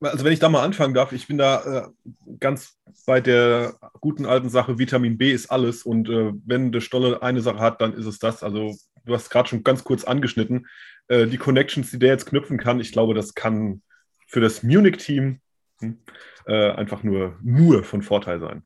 [0.00, 4.26] Also wenn ich da mal anfangen darf, ich bin da äh, ganz bei der guten
[4.26, 5.82] alten Sache, Vitamin B ist alles.
[5.84, 8.42] Und äh, wenn der Stolle eine Sache hat, dann ist es das.
[8.42, 10.66] Also du hast gerade schon ganz kurz angeschnitten.
[11.08, 13.82] Äh, die Connections, die der jetzt knüpfen kann, ich glaube, das kann
[14.26, 15.40] für das Munich-Team
[15.80, 15.98] hm,
[16.46, 18.64] äh, einfach nur, nur von Vorteil sein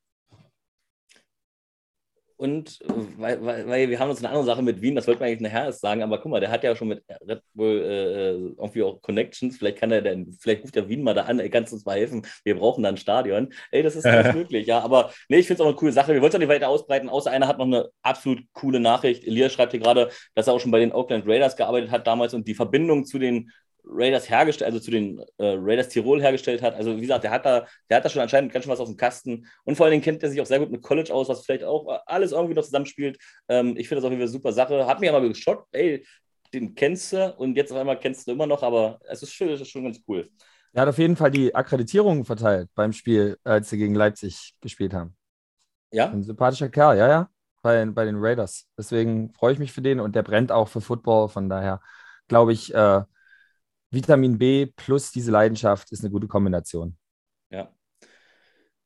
[2.39, 5.21] und äh, weil, weil, weil, wir haben uns eine andere Sache mit Wien, das wollten
[5.21, 7.83] wir eigentlich nachher erst sagen, aber guck mal, der hat ja schon mit Red Bull
[7.83, 11.41] äh, irgendwie auch Connections, vielleicht kann er dann, vielleicht ruft der Wien mal da an,
[11.41, 13.53] ey, kannst uns mal helfen, wir brauchen da ein Stadion.
[13.73, 16.15] Ey, das ist alles möglich, ja, aber nee, ich finde es auch eine coole Sache,
[16.15, 19.27] wir wollen es auch nicht weiter ausbreiten, außer einer hat noch eine absolut coole Nachricht,
[19.27, 22.35] Elias schreibt hier gerade, dass er auch schon bei den Oakland Raiders gearbeitet hat damals
[22.35, 23.51] und die Verbindung zu den
[23.85, 26.75] Raiders hergestellt, also zu den äh, Raiders Tirol hergestellt hat.
[26.75, 28.89] Also wie gesagt, der hat da, der hat da schon anscheinend ganz schön was auf
[28.89, 29.47] dem Kasten.
[29.65, 31.65] Und vor allen Dingen kennt er sich auch sehr gut mit College aus, was vielleicht
[31.65, 33.19] auch alles irgendwie noch zusammenspielt.
[33.49, 34.87] Ähm, ich finde das auf jeden Fall eine super Sache.
[34.87, 36.05] Hat mich aber geschockt, ey,
[36.53, 39.51] den kennst du und jetzt auf einmal kennst du immer noch, aber es ist schön,
[39.51, 40.29] es ist schon ganz cool.
[40.73, 44.95] Er hat auf jeden Fall die Akkreditierungen verteilt beim Spiel, als sie gegen Leipzig gespielt
[44.95, 45.17] haben.
[45.91, 46.11] Ja?
[46.11, 47.31] Ein sympathischer Kerl, ja, ja,
[47.63, 48.67] bei, bei den Raiders.
[48.77, 51.29] Deswegen freue ich mich für den und der brennt auch für Football.
[51.29, 51.81] Von daher
[52.29, 53.03] glaube ich, äh,
[53.91, 56.97] Vitamin B plus diese Leidenschaft ist eine gute Kombination.
[57.51, 57.73] Ja.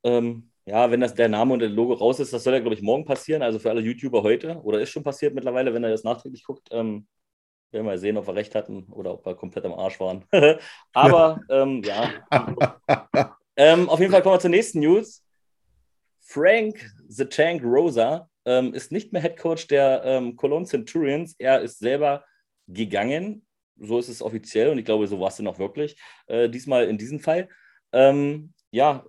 [0.04, 2.74] Ähm, ja, wenn das der Name und das Logo raus ist, das soll ja, glaube
[2.74, 3.42] ich, morgen passieren.
[3.42, 4.60] Also für alle YouTuber heute.
[4.62, 6.68] Oder ist schon passiert mittlerweile, wenn er das nachträglich guckt.
[6.70, 7.06] Ähm,
[7.72, 10.24] werden wir mal sehen, ob wir recht hatten oder ob wir komplett am Arsch waren.
[10.92, 12.10] Aber ähm, ja.
[13.56, 15.24] ähm, auf jeden Fall kommen wir zur nächsten News.
[16.20, 21.34] Frank The Tank Rosa ähm, ist nicht mehr Head Coach der ähm, Cologne Centurions.
[21.38, 22.24] Er ist selber
[22.68, 23.44] gegangen
[23.82, 25.96] so ist es offiziell und ich glaube, so war es dann auch wirklich.
[26.26, 27.48] Äh, diesmal in diesem Fall.
[27.92, 29.04] Ähm, ja,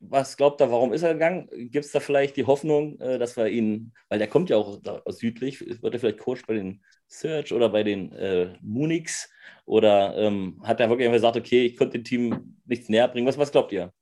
[0.00, 1.48] was glaubt er, warum ist er gegangen?
[1.70, 4.78] Gibt es da vielleicht die Hoffnung, äh, dass wir ihn, weil der kommt ja auch
[5.04, 9.30] aus südlich, wird er vielleicht Coach bei den Search oder bei den äh, Munichs
[9.64, 13.26] oder ähm, hat er wirklich gesagt, okay, ich konnte dem Team nichts näher bringen?
[13.26, 13.92] Was, was glaubt ihr?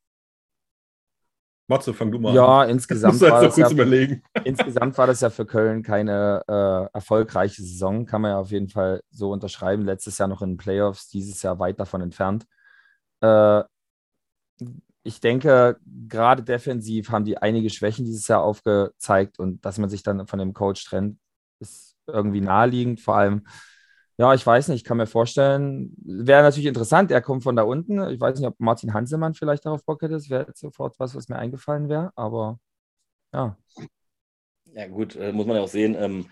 [1.72, 2.70] Matze, fang du mal ja, an.
[2.70, 4.22] Insgesamt war das ja, überlegen.
[4.44, 8.68] insgesamt war das ja für Köln keine äh, erfolgreiche Saison, kann man ja auf jeden
[8.68, 9.84] Fall so unterschreiben.
[9.84, 12.46] Letztes Jahr noch in den Playoffs, dieses Jahr weit davon entfernt.
[13.20, 13.62] Äh,
[15.04, 20.02] ich denke, gerade defensiv haben die einige Schwächen dieses Jahr aufgezeigt und dass man sich
[20.02, 21.18] dann von dem Coach trennt,
[21.58, 23.00] ist irgendwie naheliegend.
[23.00, 23.46] Vor allem
[24.18, 27.62] ja, ich weiß nicht, ich kann mir vorstellen, wäre natürlich interessant, er kommt von da
[27.62, 28.08] unten.
[28.10, 31.28] Ich weiß nicht, ob Martin Hansemann vielleicht darauf Bock hätte, das wäre sofort was, was
[31.28, 32.58] mir eingefallen wäre, aber
[33.32, 33.56] ja.
[34.74, 35.94] Ja, gut, äh, muss man ja auch sehen.
[35.98, 36.26] Ähm,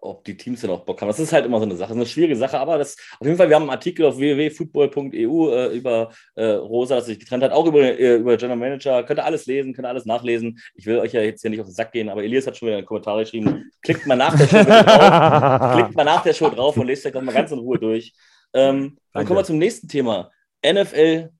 [0.00, 1.08] ob die Teams dann auch Bock haben.
[1.08, 3.48] Das ist halt immer so eine Sache, eine schwierige Sache, aber das auf jeden Fall,
[3.48, 7.66] wir haben einen Artikel auf www.football.eu äh, über äh, Rosa, das sich getrennt hat, auch
[7.66, 9.02] über, äh, über General Manager.
[9.04, 10.58] Könnt ihr alles lesen, könnt ihr alles nachlesen.
[10.74, 12.68] Ich will euch ja jetzt hier nicht auf den Sack gehen, aber Elias hat schon
[12.68, 13.70] wieder einen Kommentar geschrieben.
[13.82, 17.12] Klickt mal nach der Show drauf, klickt mal nach der Show drauf und lest euch
[17.12, 18.12] das mal ganz in Ruhe durch.
[18.54, 20.30] Ähm, dann kommen wir zum nächsten Thema.
[20.64, 21.30] NFL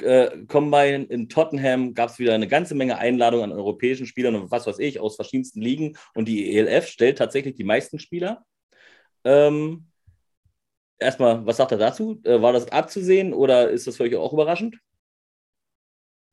[0.00, 4.50] äh, Combine in Tottenham gab es wieder eine ganze Menge Einladungen an europäischen Spielern und
[4.50, 5.96] was weiß ich, aus verschiedensten Ligen.
[6.14, 8.44] Und die ELF stellt tatsächlich die meisten Spieler.
[9.24, 9.86] Ähm,
[10.98, 12.20] erstmal, was sagt er dazu?
[12.24, 14.78] Äh, war das abzusehen oder ist das für euch auch überraschend?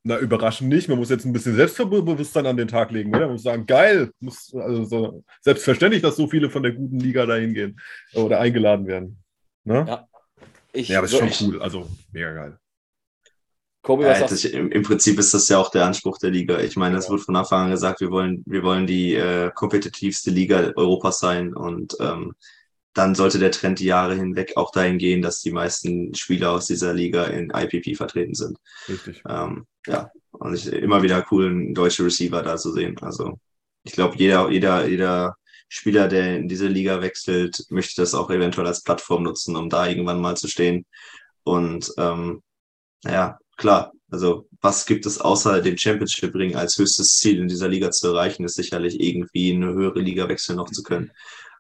[0.04, 0.88] Na, überraschend nicht.
[0.88, 3.10] Man muss jetzt ein bisschen Selbstbewusstsein an den Tag legen.
[3.10, 3.26] Oder?
[3.26, 4.12] Man muss sagen, geil.
[4.22, 7.80] Muss, also so, selbstverständlich, dass so viele von der guten Liga dahin gehen
[8.14, 9.22] oder eingeladen werden.
[9.66, 9.86] Ne?
[9.88, 10.08] Ja.
[10.72, 11.62] Ich, ja, aber ist schon cool.
[11.62, 12.58] Also, mega geil.
[13.82, 16.60] Kobi, was ja, das, im, im, Prinzip ist das ja auch der Anspruch der Liga.
[16.60, 17.12] Ich meine, es ja.
[17.12, 21.54] wurde von Anfang an gesagt, wir wollen, wir wollen die äh, kompetitivste Liga Europas sein
[21.54, 22.34] und ähm,
[22.94, 26.66] dann sollte der Trend die Jahre hinweg auch dahin gehen, dass die meisten Spieler aus
[26.66, 28.58] dieser Liga in IPP vertreten sind.
[28.90, 29.24] Richtig.
[29.30, 32.98] Ähm, ja, und ich, immer wieder cool, einen deutschen Receiver da zu sehen.
[33.02, 33.40] Also
[33.84, 35.38] ich glaube, jeder, jeder, jeder
[35.70, 39.88] Spieler, der in diese Liga wechselt, möchte das auch eventuell als Plattform nutzen, um da
[39.88, 40.86] irgendwann mal zu stehen.
[41.44, 42.42] Und ähm,
[43.04, 47.92] naja, klar, also was gibt es außer dem Championship-Ring als höchstes Ziel in dieser Liga
[47.92, 51.12] zu erreichen, ist sicherlich irgendwie eine höhere Liga wechseln noch zu können.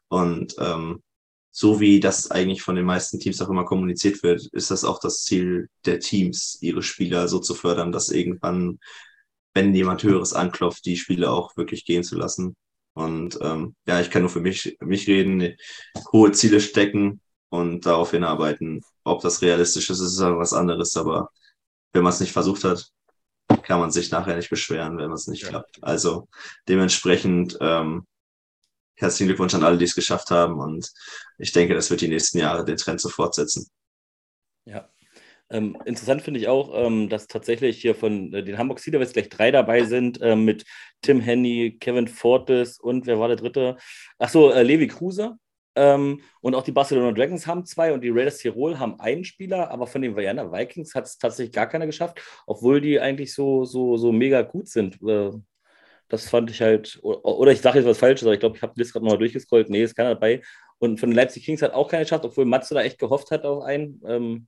[0.07, 1.03] Und ähm,
[1.51, 4.99] so wie das eigentlich von den meisten Teams auch immer kommuniziert wird, ist das auch
[4.99, 8.79] das Ziel der Teams, ihre Spieler so zu fördern, dass irgendwann,
[9.53, 12.55] wenn jemand Höheres anklopft, die Spieler auch wirklich gehen zu lassen.
[12.93, 15.55] Und ähm, ja, ich kann nur für mich, mich reden,
[16.11, 18.81] hohe Ziele stecken und darauf hinarbeiten.
[19.03, 21.29] Ob das realistisch ist, ist was anderes, aber
[21.93, 22.87] wenn man es nicht versucht hat,
[23.63, 25.49] kann man sich nachher nicht beschweren, wenn es nicht ja.
[25.49, 25.79] klappt.
[25.81, 26.27] Also
[26.67, 28.05] dementsprechend ähm,
[28.95, 30.59] herzlichen Glückwunsch an alle, die es geschafft haben.
[30.59, 30.91] Und
[31.37, 33.69] ich denke, das wird die nächsten Jahre den Trend so fortsetzen.
[34.65, 34.89] Ja.
[35.51, 39.29] Ähm, interessant finde ich auch, ähm, dass tatsächlich hier von äh, den Hamburg Sea gleich
[39.29, 40.63] drei dabei sind, äh, mit
[41.01, 43.77] Tim Henny, Kevin Fortes und wer war der dritte?
[44.19, 45.37] Achso, äh, Levi Kruse.
[45.79, 49.71] Ähm, und auch die Barcelona Dragons haben zwei und die Raiders Tirol haben einen Spieler,
[49.71, 53.63] aber von den Vienna Vikings hat es tatsächlich gar keiner geschafft, obwohl die eigentlich so,
[53.63, 55.01] so, so mega gut sind.
[55.01, 55.31] Äh,
[56.09, 58.73] das fand ich halt, oder ich sage jetzt was Falsches, aber ich glaube, ich habe
[58.75, 59.69] Liste gerade nochmal durchgescrollt.
[59.69, 60.41] Nee, ist keiner dabei.
[60.79, 63.45] Und von den Leipzig Kings hat auch keiner geschafft, obwohl Matze da echt gehofft hat
[63.45, 64.01] auf einen.
[64.05, 64.47] Ähm,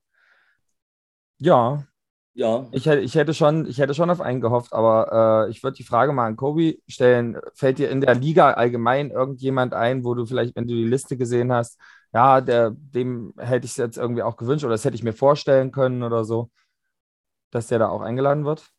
[1.40, 1.88] ja,
[2.34, 2.68] ja.
[2.72, 5.84] Ich, ich, hätte schon, ich hätte schon auf einen gehofft, aber äh, ich würde die
[5.84, 7.38] Frage mal an Kobi stellen.
[7.54, 11.18] Fällt dir in der Liga allgemein irgendjemand ein, wo du vielleicht, wenn du die Liste
[11.18, 11.78] gesehen hast,
[12.14, 15.14] ja, der, dem hätte ich es jetzt irgendwie auch gewünscht oder das hätte ich mir
[15.14, 16.50] vorstellen können oder so,
[17.52, 18.70] dass der da auch eingeladen wird?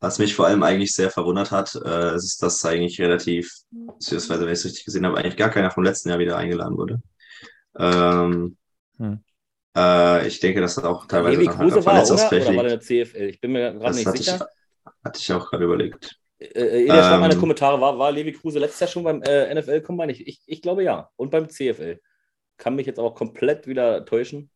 [0.00, 4.52] Was mich vor allem eigentlich sehr verwundert hat, äh, ist, dass eigentlich relativ, beziehungsweise wenn
[4.52, 7.02] ich es richtig gesehen habe, eigentlich gar keiner vom letzten Jahr wieder eingeladen wurde.
[7.78, 8.56] Ähm,
[8.96, 9.22] hm.
[9.76, 12.14] Äh, ich denke, das hat auch teilweise Levi Kruse war, oder?
[12.14, 13.28] oder war der CFL?
[13.28, 14.48] Ich bin mir gerade nicht sicher.
[14.84, 16.16] Ich, hatte ich auch gerade überlegt.
[16.38, 19.22] Äh, äh in der ähm, meine Kommentare, war, war Levi Kruse letztes Jahr schon beim
[19.22, 20.12] äh, NFL Combine?
[20.12, 21.10] Ich, ich, ich glaube ja.
[21.16, 22.00] Und beim CFL.
[22.56, 24.50] Kann mich jetzt aber komplett wieder täuschen.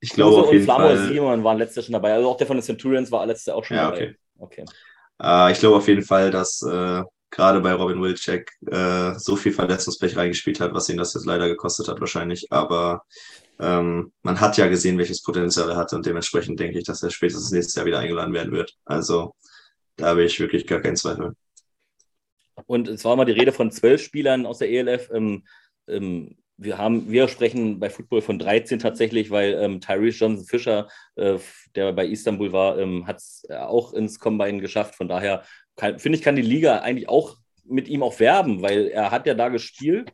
[0.00, 1.08] Ich glaube auf jeden und Flamo Fall.
[1.08, 2.12] Simon waren letztes Jahr schon dabei.
[2.12, 4.16] Also auch der von den Centurions war letztes Jahr auch schon ja, dabei.
[4.38, 4.62] Okay.
[4.62, 4.72] okay.
[5.22, 9.52] Äh, ich glaube auf jeden Fall, dass äh, gerade bei Robin Wilczek äh, so viel
[9.52, 12.46] Verletzungspech reingespielt hat, was ihn das jetzt leider gekostet hat wahrscheinlich.
[12.50, 13.02] Aber
[13.58, 17.10] ähm, man hat ja gesehen, welches Potenzial er hat und dementsprechend denke ich, dass er
[17.10, 18.76] spätestens nächstes Jahr wieder eingeladen werden wird.
[18.84, 19.34] Also
[19.96, 21.32] da habe ich wirklich gar keinen Zweifel.
[22.66, 25.10] Und es war immer die Rede von zwölf Spielern aus der ELF.
[25.12, 25.44] Ähm,
[25.88, 30.88] ähm, wir, haben, wir sprechen bei Football von 13 tatsächlich, weil ähm, Tyrese Johnson Fischer,
[31.16, 31.38] äh,
[31.74, 34.94] der bei Istanbul war, ähm, hat es auch ins Combine geschafft.
[34.94, 35.42] Von daher
[35.76, 39.34] finde ich, kann die Liga eigentlich auch mit ihm auch werben, weil er hat ja
[39.34, 40.12] da gespielt.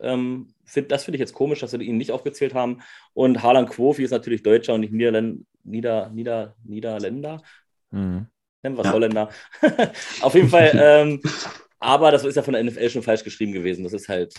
[0.00, 2.82] Ähm, find, das finde ich jetzt komisch, dass sie ihn nicht aufgezählt haben.
[3.12, 7.42] Und Harlan Quofi ist natürlich Deutscher und nicht Niederländ Nieder, Nieder, Niederländer.
[7.90, 8.26] Mhm.
[8.62, 8.92] Nennen wir es ja.
[8.92, 9.28] Holländer.
[10.22, 10.72] Auf jeden Fall.
[10.74, 11.20] ähm,
[11.78, 13.84] aber das ist ja von der NFL schon falsch geschrieben gewesen.
[13.84, 14.34] Das ist halt.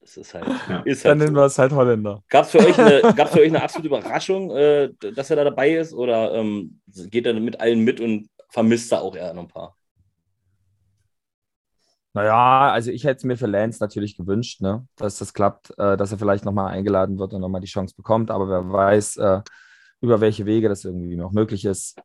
[0.00, 0.46] Das ist halt.
[0.46, 0.82] Ja.
[0.84, 2.22] Ist halt Dann nennen wir es halt Holländer.
[2.28, 5.74] Gab es für, euch eine, für euch eine absolute Überraschung, äh, dass er da dabei
[5.74, 5.92] ist?
[5.92, 9.75] Oder ähm, geht er mit allen mit und vermisst da auch eher noch ein paar?
[12.16, 15.98] Naja, also ich hätte es mir für Lance natürlich gewünscht, ne, dass das klappt, äh,
[15.98, 18.30] dass er vielleicht nochmal eingeladen wird und nochmal die Chance bekommt.
[18.30, 19.42] Aber wer weiß, äh,
[20.00, 22.00] über welche Wege das irgendwie noch möglich ist.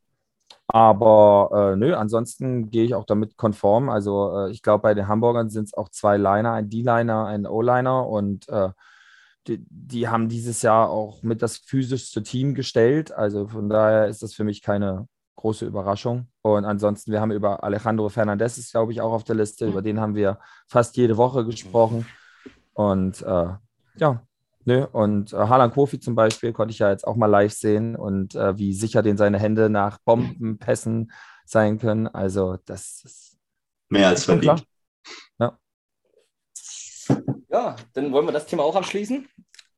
[0.66, 3.88] Aber äh, nö, ansonsten gehe ich auch damit konform.
[3.88, 7.46] Also äh, ich glaube, bei den Hamburgern sind es auch zwei Liner, ein D-Liner, ein
[7.46, 8.68] O-Liner und äh,
[9.46, 13.12] die, die, haben dieses Jahr auch mit das physischste Team gestellt.
[13.12, 16.28] Also von daher ist das für mich keine große Überraschung.
[16.42, 19.82] Und ansonsten, wir haben über Alejandro Fernandez, ist glaube ich auch auf der Liste, über
[19.82, 22.06] den haben wir fast jede Woche gesprochen.
[22.74, 23.48] Und äh,
[23.96, 24.22] ja,
[24.64, 24.86] nö.
[24.92, 28.34] Und äh, Harlan Kofi zum Beispiel konnte ich ja jetzt auch mal live sehen und
[28.34, 31.12] äh, wie sicher den seine Hände nach Bombenpässen
[31.44, 32.06] sein können.
[32.06, 33.38] Also, das ist
[33.88, 34.64] mehr als verdient.
[35.38, 35.58] Ja.
[37.50, 39.28] ja, dann wollen wir das Thema auch abschließen.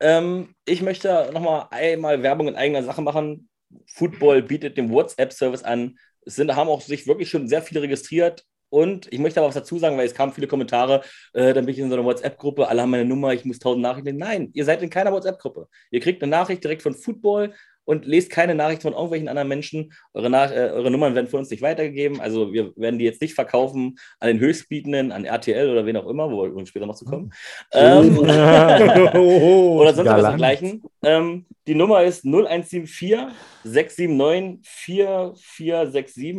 [0.01, 3.49] Ähm, ich möchte nochmal einmal Werbung in eigener Sache machen.
[3.87, 5.99] Football bietet den WhatsApp-Service an.
[6.25, 8.45] Es sind, haben auch sich wirklich schon sehr viele registriert.
[8.71, 11.75] Und ich möchte aber was dazu sagen, weil es kamen viele Kommentare, äh, dann bin
[11.75, 14.17] ich in so einer WhatsApp-Gruppe, alle haben meine Nummer, ich muss tausend Nachrichten.
[14.17, 15.69] Nein, ihr seid in keiner WhatsApp-Gruppe.
[15.93, 19.93] Ihr kriegt eine Nachricht direkt von Football und lest keine Nachricht von irgendwelchen anderen Menschen.
[20.13, 22.21] Eure, Nach äh, eure Nummern werden von uns nicht weitergegeben.
[22.21, 26.09] Also wir werden die jetzt nicht verkaufen an den Höchstbietenden, an RTL oder wen auch
[26.09, 27.33] immer, wo wir später noch zu kommen.
[27.73, 27.79] Oh.
[27.79, 30.83] Ähm, oder sonst was dergleichen.
[31.03, 33.19] Ähm, die Nummer ist 0174
[33.65, 36.37] 679 4467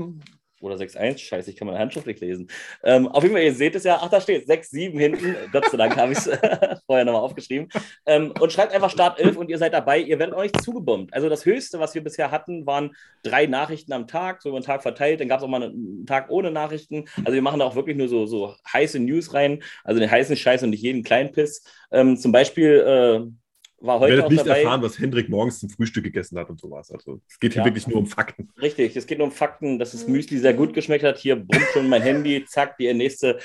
[0.61, 1.19] oder 6-1.
[1.19, 2.47] Scheiße, ich kann meine Handschrift nicht lesen.
[2.83, 3.99] Ähm, auf jeden Fall, ihr seht es ja.
[4.01, 5.35] Ach, da steht 6-7 hinten.
[5.51, 6.25] Gott sei Dank habe ich es
[6.85, 7.69] vorher nochmal aufgeschrieben.
[8.05, 9.99] Ähm, und schreibt einfach Start 11 und ihr seid dabei.
[9.99, 11.13] Ihr werdet auch nicht zugebombt.
[11.13, 14.65] Also das Höchste, was wir bisher hatten, waren drei Nachrichten am Tag, so über den
[14.65, 15.19] Tag verteilt.
[15.19, 17.05] Dann gab es auch mal einen Tag ohne Nachrichten.
[17.17, 19.63] Also wir machen da auch wirklich nur so, so heiße News rein.
[19.83, 21.63] Also den heißen Scheiß und nicht jeden kleinen Piss.
[21.91, 23.44] Ähm, zum Beispiel äh,
[23.79, 24.13] war heute.
[24.13, 24.61] Ich werde nicht dabei.
[24.61, 26.91] erfahren, was Hendrik morgens zum Frühstück gegessen hat und sowas.
[26.91, 27.65] Also es geht hier ja.
[27.65, 28.49] wirklich nur um Fakten.
[28.61, 31.17] Richtig, es geht nur um Fakten, dass das Müsli sehr gut geschmeckt hat.
[31.17, 33.39] Hier brummt schon mein Handy, zack, die nächste.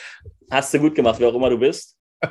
[0.50, 1.96] Hast du gut gemacht, wer auch immer du bist.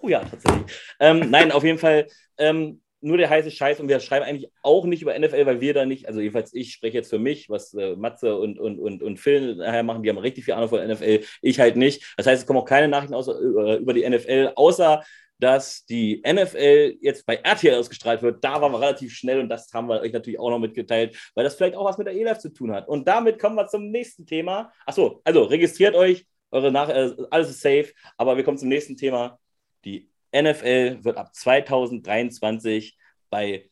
[0.00, 0.64] Oh ja, tatsächlich.
[1.00, 2.06] Ähm, nein, auf jeden Fall.
[2.38, 5.74] Ähm, nur der heiße Scheiß und wir schreiben eigentlich auch nicht über NFL, weil wir
[5.74, 9.02] da nicht, also jedenfalls ich spreche jetzt für mich, was äh, Matze und, und, und,
[9.02, 12.14] und Phil nachher machen, die haben richtig viel Ahnung von NFL, ich halt nicht.
[12.16, 15.02] Das heißt, es kommen auch keine Nachrichten außer, über, über die NFL, außer
[15.38, 18.42] dass die NFL jetzt bei RTL ausgestrahlt wird.
[18.42, 21.44] Da waren wir relativ schnell und das haben wir euch natürlich auch noch mitgeteilt, weil
[21.44, 22.88] das vielleicht auch was mit der ELF zu tun hat.
[22.88, 24.72] Und damit kommen wir zum nächsten Thema.
[24.86, 28.96] Achso, also registriert euch, eure Nach äh, alles ist safe, aber wir kommen zum nächsten
[28.96, 29.38] Thema.
[29.84, 32.96] Die NFL wird ab 2023
[33.28, 33.68] bei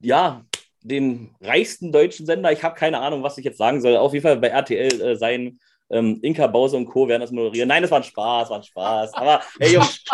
[0.00, 0.44] ja,
[0.82, 4.22] dem reichsten deutschen Sender, ich habe keine Ahnung, was ich jetzt sagen soll, auf jeden
[4.22, 5.58] Fall bei RTL äh, sein
[5.90, 7.08] ähm, Inka Bause und Co.
[7.08, 7.68] werden das moderieren.
[7.68, 9.14] Nein, das war ein Spaß, war ein Spaß.
[9.14, 10.04] Aber ey, Jungs.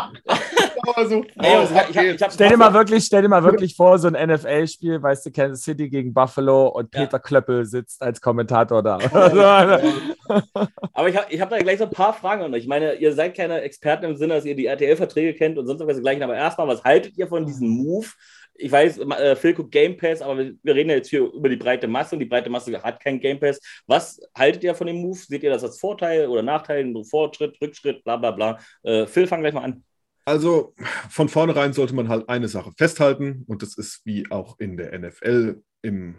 [1.09, 4.09] so, hey, Jungs ich ich stell, dir mal wirklich, stell dir mal wirklich vor, so
[4.09, 7.19] ein NFL-Spiel, weißt du, Kansas City gegen Buffalo und Peter ja.
[7.19, 8.99] Klöppel sitzt als Kommentator da.
[10.93, 12.63] Aber ich habe ich hab da gleich so ein paar Fragen an euch.
[12.63, 15.87] Ich meine, ihr seid keine Experten im Sinne, dass ihr die RTL-Verträge kennt und sonst
[15.87, 16.23] was gleichen.
[16.23, 18.09] Aber erstmal, was haltet ihr von diesem Move?
[18.59, 21.57] Ich weiß, äh, Phil guckt Game Pass, aber wir, reden ja jetzt hier über die
[21.57, 23.61] breite Masse und die breite Masse hat kein Game Pass.
[23.87, 25.19] Was haltet ihr von dem Move?
[25.19, 28.59] Seht ihr das als Vorteil oder Nachteil, Fortschritt, Rückschritt, bla bla bla?
[28.83, 29.85] Äh, Phil, fang gleich mal an.
[30.25, 30.75] Also
[31.09, 34.99] von vornherein sollte man halt eine Sache festhalten und das ist wie auch in der
[34.99, 36.17] NFL, im,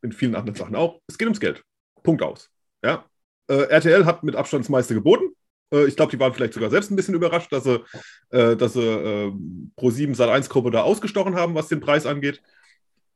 [0.00, 1.62] in vielen anderen Sachen auch, es geht ums Geld.
[2.04, 2.50] Punkt aus.
[2.84, 3.04] Ja?
[3.48, 5.34] Äh, RTL hat mit Abstand das meiste geboten.
[5.72, 7.82] Äh, ich glaube, die waren vielleicht sogar selbst ein bisschen überrascht, dass sie,
[8.30, 9.32] äh, dass sie äh,
[9.78, 12.42] Pro7 Sat1-Gruppe da ausgestochen haben, was den Preis angeht.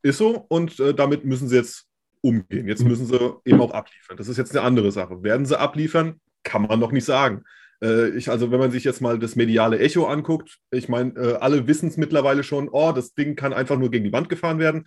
[0.03, 1.87] Ist so und äh, damit müssen sie jetzt
[2.21, 2.69] umgehen.
[2.69, 4.17] Jetzt müssen sie eben auch abliefern.
[4.17, 5.23] Das ist jetzt eine andere Sache.
[5.23, 6.21] Werden sie abliefern?
[6.43, 7.45] Kann man noch nicht sagen.
[7.83, 11.35] Äh, ich, also, wenn man sich jetzt mal das mediale Echo anguckt, ich meine, äh,
[11.35, 14.59] alle wissen es mittlerweile schon, oh, das Ding kann einfach nur gegen die Wand gefahren
[14.59, 14.87] werden.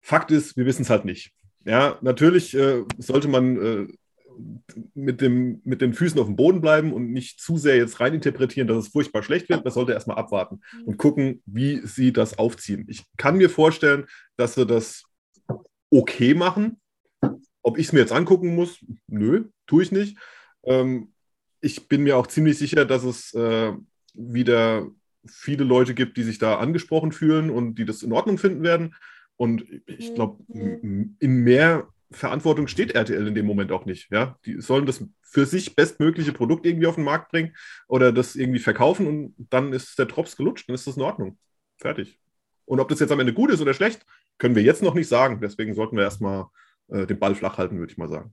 [0.00, 1.32] Fakt ist, wir wissen es halt nicht.
[1.64, 2.56] Ja, natürlich
[2.98, 3.88] sollte man
[4.94, 8.68] mit, dem, mit den Füßen auf dem Boden bleiben und nicht zu sehr jetzt reininterpretieren,
[8.68, 9.64] dass es furchtbar schlecht wird.
[9.64, 12.86] Man sollte erstmal abwarten und gucken, wie sie das aufziehen.
[12.88, 15.04] Ich kann mir vorstellen, dass sie das
[15.90, 16.80] okay machen.
[17.62, 20.18] Ob ich es mir jetzt angucken muss, nö, tue ich nicht.
[20.64, 21.12] Ähm,
[21.60, 23.72] ich bin mir auch ziemlich sicher, dass es äh,
[24.14, 24.88] wieder
[25.26, 28.94] viele Leute gibt, die sich da angesprochen fühlen und die das in Ordnung finden werden.
[29.36, 34.10] Und ich glaube, in mehr Verantwortung steht RTL in dem Moment auch nicht.
[34.10, 34.38] Ja?
[34.44, 37.54] Die sollen das für sich bestmögliche Produkt irgendwie auf den Markt bringen
[37.88, 41.38] oder das irgendwie verkaufen und dann ist der Drops gelutscht, dann ist das in Ordnung.
[41.78, 42.18] Fertig.
[42.64, 44.04] Und ob das jetzt am Ende gut ist oder schlecht,
[44.38, 45.40] können wir jetzt noch nicht sagen.
[45.40, 46.46] Deswegen sollten wir erstmal
[46.88, 48.32] äh, den Ball flach halten, würde ich mal sagen.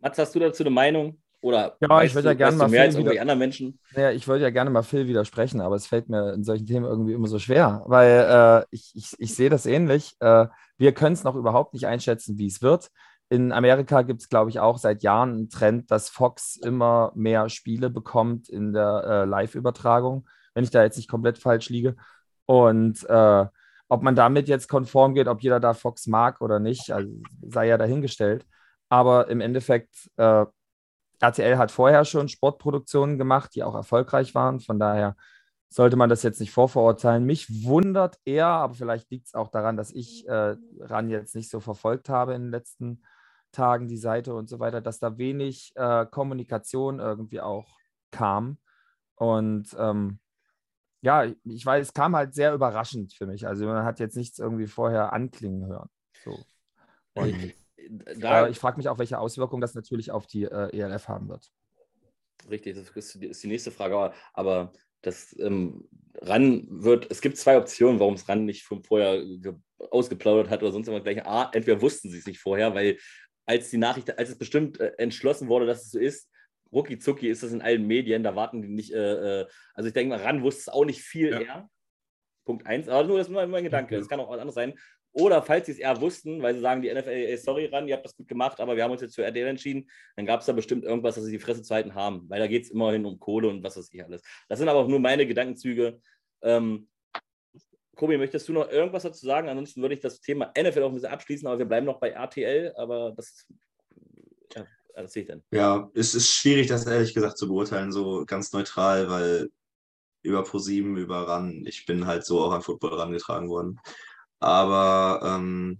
[0.00, 1.18] Mats, hast du dazu eine Meinung?
[1.40, 3.78] Oder ja, ich würde ja gerne mal mehr als wieder, anderen Menschen.
[3.94, 6.86] Ja, ich würde ja gerne mal Phil widersprechen, aber es fällt mir in solchen Themen
[6.86, 10.16] irgendwie immer so schwer, weil äh, ich, ich, ich sehe das ähnlich.
[10.20, 12.90] Äh, wir können es noch überhaupt nicht einschätzen, wie es wird.
[13.28, 17.48] In Amerika gibt es, glaube ich, auch seit Jahren einen Trend, dass Fox immer mehr
[17.48, 21.96] Spiele bekommt in der äh, Live-Übertragung, wenn ich da jetzt nicht komplett falsch liege.
[22.46, 23.46] Und äh,
[23.88, 27.08] ob man damit jetzt konform geht, ob jeder da Fox mag oder nicht, also
[27.48, 28.46] sei ja dahingestellt.
[28.88, 30.44] Aber im Endeffekt äh,
[31.20, 34.60] RTL hat vorher schon Sportproduktionen gemacht, die auch erfolgreich waren.
[34.60, 35.16] Von daher
[35.74, 37.24] sollte man das jetzt nicht vorverurteilen.
[37.24, 41.50] Mich wundert eher, aber vielleicht liegt es auch daran, dass ich äh, RAN jetzt nicht
[41.50, 43.02] so verfolgt habe in den letzten
[43.50, 47.76] Tagen, die Seite und so weiter, dass da wenig äh, Kommunikation irgendwie auch
[48.12, 48.58] kam.
[49.16, 50.20] Und ähm,
[51.02, 53.44] ja, ich weiß, es kam halt sehr überraschend für mich.
[53.44, 55.90] Also man hat jetzt nichts irgendwie vorher anklingen hören.
[56.22, 56.38] So.
[57.14, 57.52] Und
[58.16, 61.50] da, ich frage mich auch, welche Auswirkungen das natürlich auf die äh, ELF haben wird.
[62.48, 63.96] Richtig, das ist, ist die nächste Frage.
[63.96, 64.72] Aber, aber
[65.06, 65.88] das ähm,
[66.20, 69.22] RAN wird, es gibt zwei Optionen, warum es RAN nicht von vorher
[69.90, 71.24] ausgeplaudert hat oder sonst immer gleich.
[71.24, 72.98] A, entweder wussten sie es nicht vorher, weil
[73.46, 76.30] als die Nachricht, als es bestimmt äh, entschlossen wurde, dass es so ist,
[76.72, 79.94] rucki zucki ist das in allen Medien, da warten die nicht, äh, äh also ich
[79.94, 81.40] denke mal, RAN wusste es auch nicht viel ja.
[81.40, 81.70] eher.
[82.44, 83.96] Punkt eins, aber nur das ist nur mein Gedanke.
[83.96, 84.74] Es kann auch was anderes sein.
[85.14, 87.94] Oder falls sie es eher wussten, weil sie sagen, die NFL, ey, sorry ran, ihr
[87.94, 90.46] habt das gut gemacht, aber wir haben uns jetzt für RTL entschieden, dann gab es
[90.46, 93.06] da bestimmt irgendwas, dass sie die Fresse zu halten haben, weil da geht es immerhin
[93.06, 94.22] um Kohle und was weiß ich alles.
[94.48, 96.00] Das sind aber auch nur meine Gedankenzüge.
[96.42, 96.88] Ähm,
[97.94, 99.48] Kobi, möchtest du noch irgendwas dazu sagen?
[99.48, 102.10] Ansonsten würde ich das Thema NFL auch ein bisschen abschließen, aber wir bleiben noch bei
[102.10, 103.46] RTL, aber das,
[104.52, 105.44] ja, das sehe ich dann.
[105.52, 109.48] Ja, es ist schwierig, das ehrlich gesagt zu beurteilen, so ganz neutral, weil
[110.22, 113.78] über ProSieben, über RAN, ich bin halt so auch an Football rangetragen worden.
[114.44, 115.78] Aber ähm,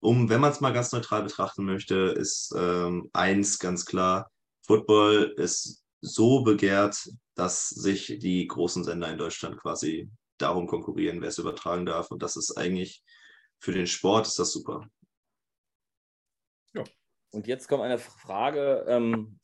[0.00, 4.32] um, wenn man es mal ganz neutral betrachten möchte, ist ähm, eins ganz klar:
[4.66, 11.28] Football ist so begehrt, dass sich die großen Sender in Deutschland quasi darum konkurrieren, wer
[11.28, 12.10] es übertragen darf.
[12.10, 13.04] Und das ist eigentlich
[13.60, 14.88] für den Sport ist das super.
[16.74, 16.82] Ja.
[17.30, 19.38] Und jetzt kommt eine Frage, ähm,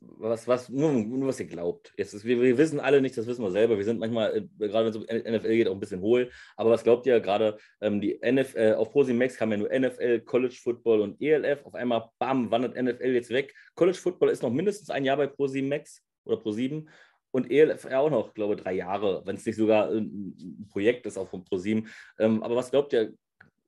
[0.00, 1.92] was, was, nur, nur was ihr glaubt.
[1.96, 3.76] Jetzt ist, wir, wir, wissen alle nicht, das wissen wir selber.
[3.76, 6.30] Wir sind manchmal, äh, gerade wenn es um NFL geht, auch ein bisschen hohl.
[6.56, 7.56] Aber was glaubt ihr gerade?
[7.80, 11.64] Ähm, die NFL, auf Pro Max kam ja nur NFL, College Football und ELF.
[11.64, 13.54] Auf einmal, bam, wandert NFL jetzt weg.
[13.74, 16.88] College Football ist noch mindestens ein Jahr bei Pro Max oder Pro 7
[17.32, 21.16] und ELF auch noch, glaube ich, drei Jahre, wenn es nicht sogar ein Projekt ist,
[21.16, 21.88] auch von Pro 7.
[22.18, 23.14] Ähm, aber was glaubt ihr?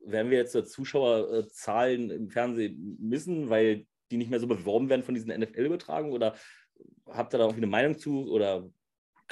[0.04, 5.14] Werden wir jetzt Zuschauerzahlen im Fernsehen missen, weil die nicht mehr so beworben werden von
[5.14, 6.14] diesen NFL-Übertragungen?
[6.14, 6.34] Oder
[7.08, 8.30] habt ihr da auch eine Meinung zu?
[8.30, 8.70] Oder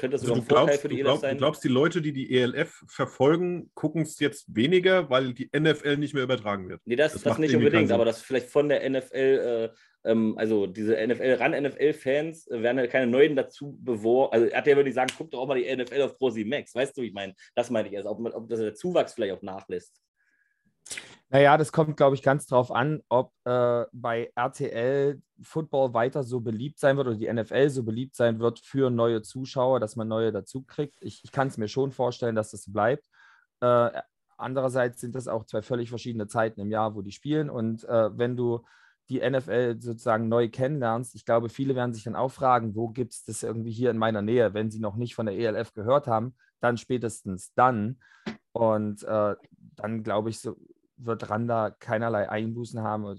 [0.00, 1.36] könnte das also sogar ein Vorteil glaubst, für die ELF glaub, sein.
[1.36, 5.98] Du glaubst, die Leute, die die ELF verfolgen, gucken es jetzt weniger, weil die NFL
[5.98, 6.80] nicht mehr übertragen wird?
[6.84, 9.70] Nee, das, das, das nicht unbedingt, aber das vielleicht von der NFL,
[10.04, 14.32] äh, ähm, also diese NFL, ran NFL-Fans äh, werden ja keine neuen dazu beworben.
[14.32, 16.30] Also er hat ja würde ich sagen, guck doch auch mal die NFL auf Pro
[16.46, 16.74] Max.
[16.74, 17.34] Weißt du, wie ich meine?
[17.54, 20.00] Das meine ich erst, ob, ob das der Zuwachs vielleicht auch nachlässt.
[21.32, 26.40] Naja, das kommt, glaube ich, ganz drauf an, ob äh, bei RTL Football weiter so
[26.40, 30.08] beliebt sein wird oder die NFL so beliebt sein wird für neue Zuschauer, dass man
[30.08, 30.96] neue dazu kriegt.
[31.00, 33.04] Ich, ich kann es mir schon vorstellen, dass das bleibt.
[33.60, 33.90] Äh,
[34.38, 37.48] andererseits sind das auch zwei völlig verschiedene Zeiten im Jahr, wo die spielen.
[37.48, 38.64] Und äh, wenn du
[39.08, 43.12] die NFL sozusagen neu kennenlernst, ich glaube, viele werden sich dann auch fragen, wo gibt
[43.12, 46.08] es das irgendwie hier in meiner Nähe, wenn sie noch nicht von der ELF gehört
[46.08, 48.00] haben, dann spätestens dann.
[48.50, 49.36] Und äh,
[49.76, 50.56] dann glaube ich, so,
[51.04, 53.18] wird Randa keinerlei Einbußen haben,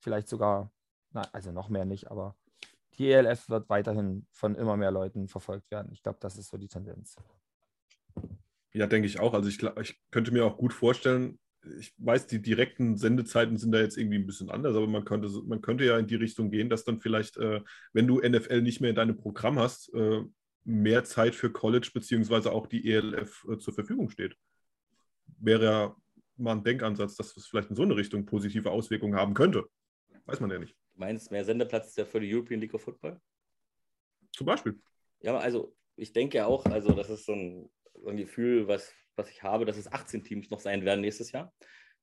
[0.00, 0.72] vielleicht sogar,
[1.12, 2.36] na, also noch mehr nicht, aber
[2.98, 5.92] die ELF wird weiterhin von immer mehr Leuten verfolgt werden.
[5.92, 7.16] Ich glaube, das ist so die Tendenz.
[8.72, 9.34] Ja, denke ich auch.
[9.34, 11.38] Also ich, ich könnte mir auch gut vorstellen,
[11.78, 15.28] ich weiß, die direkten Sendezeiten sind da jetzt irgendwie ein bisschen anders, aber man könnte,
[15.46, 17.60] man könnte ja in die Richtung gehen, dass dann vielleicht, äh,
[17.92, 20.22] wenn du NFL nicht mehr in deinem Programm hast, äh,
[20.64, 24.36] mehr Zeit für College beziehungsweise auch die ELF äh, zur Verfügung steht.
[25.38, 25.96] Wäre ja
[26.38, 29.64] mal ein Denkansatz, dass es vielleicht in so eine Richtung positive Auswirkungen haben könnte.
[30.26, 30.76] Weiß man ja nicht.
[30.94, 33.20] Meinst du, mehr Sendeplatz ist ja für die European League of Football?
[34.32, 34.78] Zum Beispiel.
[35.20, 38.92] Ja, also ich denke ja auch, also das ist so ein, so ein Gefühl, was,
[39.16, 41.52] was ich habe, dass es 18 Teams noch sein werden nächstes Jahr.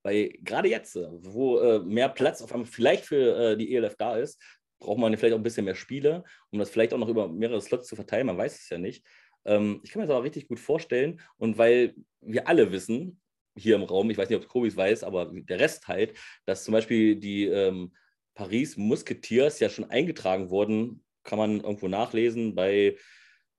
[0.03, 4.17] Weil gerade jetzt, wo äh, mehr Platz auf einmal vielleicht für äh, die ELF da
[4.17, 4.41] ist,
[4.79, 7.61] braucht man vielleicht auch ein bisschen mehr Spiele, um das vielleicht auch noch über mehrere
[7.61, 8.27] Slots zu verteilen.
[8.27, 9.05] Man weiß es ja nicht.
[9.45, 11.21] Ähm, ich kann mir das aber richtig gut vorstellen.
[11.37, 13.21] Und weil wir alle wissen,
[13.55, 16.13] hier im Raum, ich weiß nicht, ob Kobis weiß, aber der Rest halt,
[16.45, 17.93] dass zum Beispiel die ähm,
[18.33, 22.97] Paris Musketeers ja schon eingetragen wurden, kann man irgendwo nachlesen bei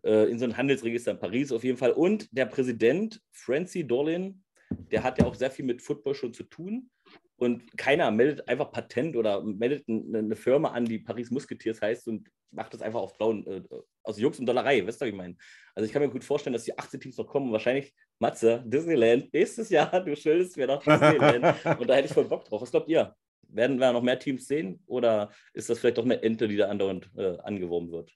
[0.05, 1.93] äh, in so einem Handelsregister in Paris auf jeden Fall.
[1.93, 6.45] Und der Präsident Francie Dorlin, der hat ja auch sehr viel mit Football schon zu
[6.45, 6.91] tun.
[7.39, 12.29] Und keiner meldet einfach Patent oder meldet eine Firma an, die Paris Musketeers heißt und
[12.51, 13.63] macht das einfach auf blauen, äh,
[14.03, 14.87] aus Jux und Dollerei.
[14.87, 15.37] Weißt du, was ich meine?
[15.75, 17.53] Also ich kann mir gut vorstellen, dass die 18 Teams noch kommen.
[17.53, 21.65] Wahrscheinlich, Matze, Disneyland, nächstes Jahr, du schuldest mir noch Disneyland.
[21.81, 22.63] und da hätte ich voll Bock drauf.
[22.63, 23.15] Was glaubt ihr?
[23.49, 26.69] Werden wir noch mehr Teams sehen oder ist das vielleicht doch eine Ente, die da
[26.69, 28.13] andauernd äh, angeworben wird?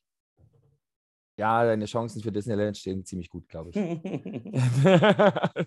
[1.37, 3.77] Ja, deine Chancen für Disneyland stehen ziemlich gut, glaube ich.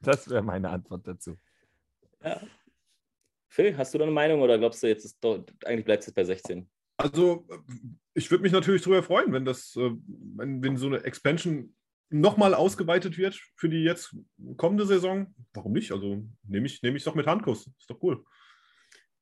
[0.00, 1.36] das wäre meine Antwort dazu.
[2.22, 2.40] Ja.
[3.48, 6.14] Phil, hast du da eine Meinung oder glaubst du, jetzt ist doch, eigentlich bleibt es
[6.14, 6.66] bei 16?
[6.96, 7.46] Also,
[8.14, 9.90] ich würde mich natürlich darüber freuen, wenn das, äh,
[10.36, 11.74] wenn, wenn so eine Expansion
[12.12, 14.16] nochmal ausgeweitet wird für die jetzt
[14.56, 15.34] kommende Saison.
[15.54, 15.92] Warum nicht?
[15.92, 17.66] Also nehme ich es nehm doch mit Handkuss.
[17.78, 18.24] Ist doch cool.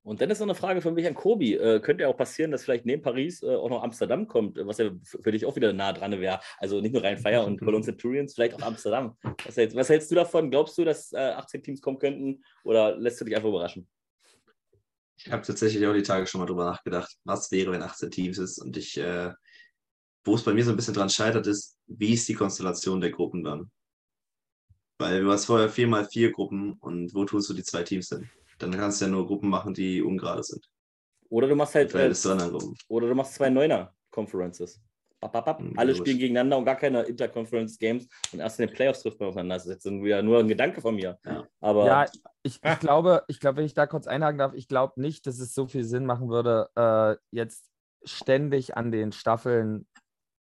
[0.03, 1.55] Und dann ist noch eine Frage für mich an Kobi.
[1.55, 4.79] Äh, könnte ja auch passieren, dass vielleicht neben Paris äh, auch noch Amsterdam kommt, was
[4.79, 6.41] ja für dich auch wieder nah dran wäre.
[6.59, 9.17] Also nicht nur Rhein Fire und Cologne Centurions, vielleicht auch Amsterdam.
[9.45, 10.51] Was hältst, was hältst, du davon?
[10.51, 13.87] Glaubst du, dass äh, 18 Teams kommen könnten oder lässt du dich einfach überraschen?
[15.19, 18.39] Ich habe tatsächlich auch die Tage schon mal drüber nachgedacht, was wäre, wenn 18 Teams
[18.39, 18.59] ist.
[18.59, 19.33] Und ich, äh,
[20.25, 23.11] wo es bei mir so ein bisschen dran scheitert, ist, wie ist die Konstellation der
[23.11, 23.71] Gruppen dann?
[24.99, 28.09] Weil du hast vorher vier mal vier Gruppen und wo tust du die zwei Teams
[28.09, 28.29] hin?
[28.59, 30.69] Dann kannst du ja nur Gruppen machen, die ungerade sind.
[31.31, 31.95] Oder du machst halt.
[31.95, 32.13] Äh,
[32.89, 34.83] oder du machst zwei Neuner-Conferences.
[35.23, 39.29] Hm, Alle spielen gegeneinander und gar keine Interconference-Games und erst in den Playoffs trifft man
[39.29, 39.57] aufeinander.
[39.57, 41.19] Das ist jetzt wieder nur ein Gedanke von mir.
[41.27, 42.07] Ja, Aber ja
[42.43, 45.39] ich, ich glaube, ich glaube, wenn ich da kurz einhaken darf, ich glaube nicht, dass
[45.39, 47.71] es so viel Sinn machen würde, äh, jetzt
[48.05, 49.87] ständig an den Staffeln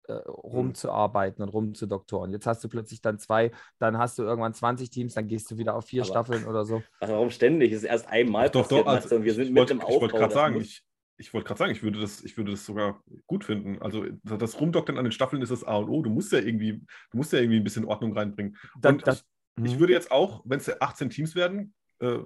[0.10, 0.22] äh, hm.
[0.26, 2.32] rumzuarbeiten und rumzudoktoren.
[2.32, 5.58] Jetzt hast du plötzlich dann zwei, dann hast du irgendwann 20 Teams, dann gehst du
[5.58, 6.82] wieder auf vier Aber Staffeln oder so.
[7.00, 7.72] Warum ständig?
[7.72, 9.96] Es ist erst einmal doch, passiert, doch, also, und wir sind mit dem Aufbau.
[9.96, 10.84] Ich wollte gerade sagen, ich,
[11.18, 13.82] ich wollte gerade sagen, ich würde, das, ich würde das sogar gut finden.
[13.82, 16.02] Also das Rumdoktern an den Staffeln ist das A und O.
[16.02, 16.82] Du musst ja irgendwie,
[17.12, 18.58] du musst ja irgendwie ein bisschen Ordnung reinbringen.
[18.80, 19.26] Das, und das,
[19.58, 19.80] ich, ich, mhm.
[19.80, 22.20] würde jetzt auch, wenn es 18 Teams werden, äh,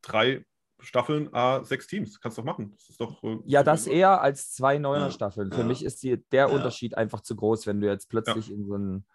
[0.00, 0.44] drei
[0.82, 2.20] Staffeln, A, sechs Teams.
[2.20, 2.76] Kannst du doch machen.
[2.88, 5.10] Das doch, äh, ja, das eher als zwei neuner ja.
[5.10, 5.52] Staffeln.
[5.52, 5.66] Für ja.
[5.66, 6.54] mich ist die, der ja.
[6.54, 9.06] Unterschied einfach zu groß, wenn du jetzt plötzlich in so ein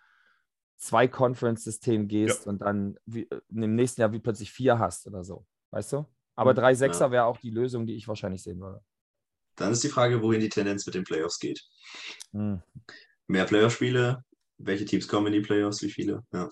[0.77, 5.45] Zwei-Conference-System gehst und dann wie, äh, im nächsten Jahr wie plötzlich vier hast oder so.
[5.71, 6.05] Weißt du?
[6.35, 7.11] Aber 3-6er ja.
[7.11, 8.81] wäre auch die Lösung, die ich wahrscheinlich sehen würde.
[9.55, 11.67] Dann ist die Frage, wohin die Tendenz mit den Playoffs geht.
[12.31, 12.61] Hm.
[13.25, 14.23] Mehr Playoff-Spiele,
[14.59, 16.23] welche Teams kommen in die Playoffs, wie viele?
[16.31, 16.47] Ja.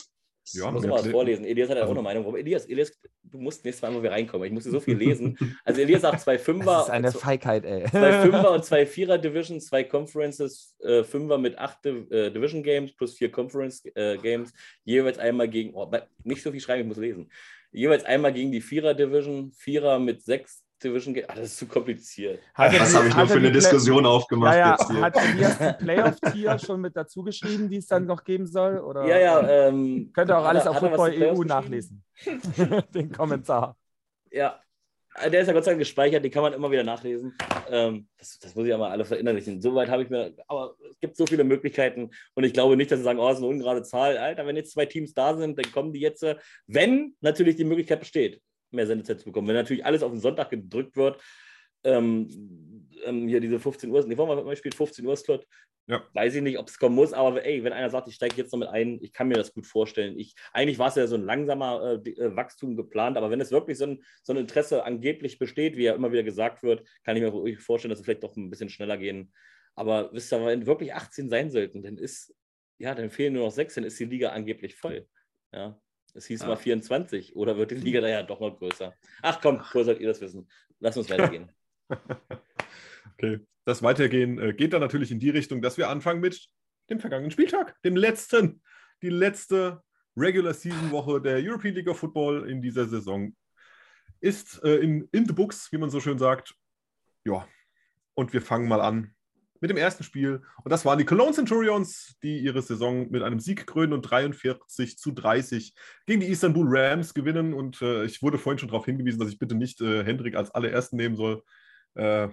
[0.53, 1.45] Ja, muss mal was vorlesen.
[1.45, 2.35] Elias hat ja auch also, eine Meinung.
[2.35, 2.91] Elias, Elias,
[3.23, 4.45] du musst nächstes Mal, wo wir reinkommen.
[4.47, 5.37] Ich musste so viel lesen.
[5.65, 6.65] Also Elias sagt zwei Fünfer.
[6.65, 7.85] Das ist eine Feigheit, ey.
[7.89, 12.95] Zwei Fünfer und zwei Vierer Divisions, zwei Conferences, äh, Fünfer mit acht äh, Division Games
[12.95, 15.89] plus vier Conference äh, Games, jeweils einmal gegen, oh,
[16.23, 17.29] nicht so viel schreiben, ich muss lesen
[17.75, 21.29] jeweils einmal gegen die Vierer-Division, Vierer mit sechs Division geht.
[21.29, 22.41] Ach, das ist zu kompliziert.
[22.53, 24.71] Hat Was habe ich nur für eine Diskussion aufgemacht ja, ja.
[24.71, 25.01] jetzt hier?
[25.01, 28.79] Hat Elias die Playoff-Tier schon mit dazu geschrieben, die es dann noch geben soll?
[28.79, 29.05] Oder?
[29.07, 29.67] Ja, ja.
[29.67, 32.03] Ähm, Könnt ihr auch alles auf Football EU nachlesen.
[32.93, 33.77] Den Kommentar.
[34.31, 34.59] Ja,
[35.23, 37.37] der ist ja Gott sei Dank gespeichert, die kann man immer wieder nachlesen.
[37.69, 39.61] Ähm, das, das, muss ich aber alle verinnerlichen.
[39.61, 42.99] Soweit habe ich mir, aber es gibt so viele Möglichkeiten und ich glaube nicht, dass
[42.99, 44.17] sie sagen, oh, das ist eine ungerade Zahl.
[44.17, 46.25] Alter, wenn jetzt zwei Teams da sind, dann kommen die jetzt,
[46.67, 48.41] wenn natürlich die Möglichkeit besteht,
[48.75, 49.47] mehr Sendezeit zu bekommen.
[49.47, 51.21] Wenn natürlich alles auf den Sonntag gedrückt wird,
[51.83, 52.27] ähm,
[53.03, 55.47] ähm, hier diese 15 Uhr, nee, wollen wir mal spielt 15 Uhr Slot.
[55.87, 56.03] Ja.
[56.13, 58.51] Weiß ich nicht, ob es kommen muss, aber ey, wenn einer sagt, ich steige jetzt
[58.51, 60.17] noch mit ein, ich kann mir das gut vorstellen.
[60.17, 63.51] Ich, eigentlich war es ja so ein langsamer äh, äh, Wachstum geplant, aber wenn es
[63.51, 67.15] wirklich so ein, so ein Interesse angeblich besteht, wie ja immer wieder gesagt wird, kann
[67.15, 69.31] ich mir vorstellen, dass es vielleicht doch ein bisschen schneller gehen.
[69.75, 72.33] Aber wisst ihr, wenn wirklich 18 sein sollten, dann ist,
[72.79, 75.07] ja, dann fehlen nur noch sechs, dann ist die Liga angeblich voll.
[75.53, 75.79] Ja.
[76.15, 76.47] Es hieß ja.
[76.47, 78.93] mal 24 oder wird die Liga da ja doch noch größer?
[79.21, 80.47] Ach komm, wo sollt ihr das wissen?
[80.79, 81.51] Lass uns weitergehen.
[83.13, 86.47] okay, das Weitergehen äh, geht dann natürlich in die Richtung, dass wir anfangen mit
[86.89, 88.61] dem vergangenen Spieltag, dem letzten,
[89.01, 89.81] die letzte
[90.15, 93.35] Regular Season Woche der European League of Football in dieser Saison
[94.21, 96.55] ist äh, in, in the books, wie man so schön sagt.
[97.25, 97.47] Ja,
[98.13, 99.13] und wir fangen mal an
[99.61, 100.41] mit dem ersten Spiel.
[100.63, 104.97] Und das waren die Cologne Centurions, die ihre Saison mit einem Sieg krönen und 43
[104.97, 105.73] zu 30
[106.05, 107.53] gegen die Istanbul Rams gewinnen.
[107.53, 110.51] Und äh, ich wurde vorhin schon darauf hingewiesen, dass ich bitte nicht äh, Hendrik als
[110.51, 111.43] allerersten nehmen soll.
[111.95, 112.29] Äh,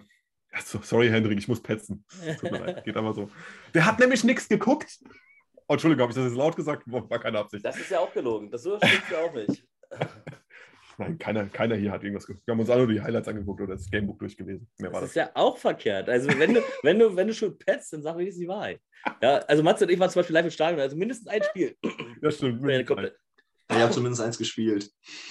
[0.51, 2.05] also, sorry, Hendrik, ich muss petzen.
[2.41, 3.31] Tut mir leid, geht aber so.
[3.73, 4.99] Der hat nämlich nichts geguckt.
[5.67, 6.83] Oh, Entschuldigung, habe ich das jetzt laut gesagt?
[6.87, 7.65] War keine Absicht.
[7.65, 8.51] Das ist ja auch gelogen.
[8.51, 9.65] Das so stimmt ja auch nicht.
[11.03, 12.47] Nein, keiner, keiner hier hat irgendwas geguckt.
[12.47, 14.69] Wir haben uns alle nur die Highlights angeguckt oder das Gamebook durchgelesen.
[14.79, 16.09] Mehr das, das ist ja auch verkehrt.
[16.09, 18.81] Also wenn du, wenn du, wenn du schon petzt, dann sag mir die Wahrheit.
[19.21, 21.77] Ja, also Matze und ich waren zum Beispiel live im Stadion, also mindestens ein Spiel.
[22.21, 22.63] Ja, stimmt.
[22.65, 24.91] Ich habe zumindest eins gespielt.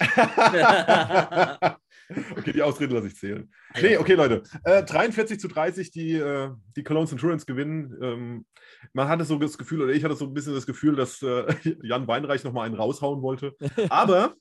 [2.36, 3.50] okay, die Ausrede lasse ich zählen.
[3.80, 4.42] Nee, okay, Leute.
[4.64, 7.96] Äh, 43 zu 30, die, äh, die Cologne Centurions gewinnen.
[8.02, 8.46] Ähm,
[8.92, 11.46] man hatte so das Gefühl, oder ich hatte so ein bisschen das Gefühl, dass äh,
[11.82, 13.54] Jan Weinreich nochmal einen raushauen wollte.
[13.88, 14.34] Aber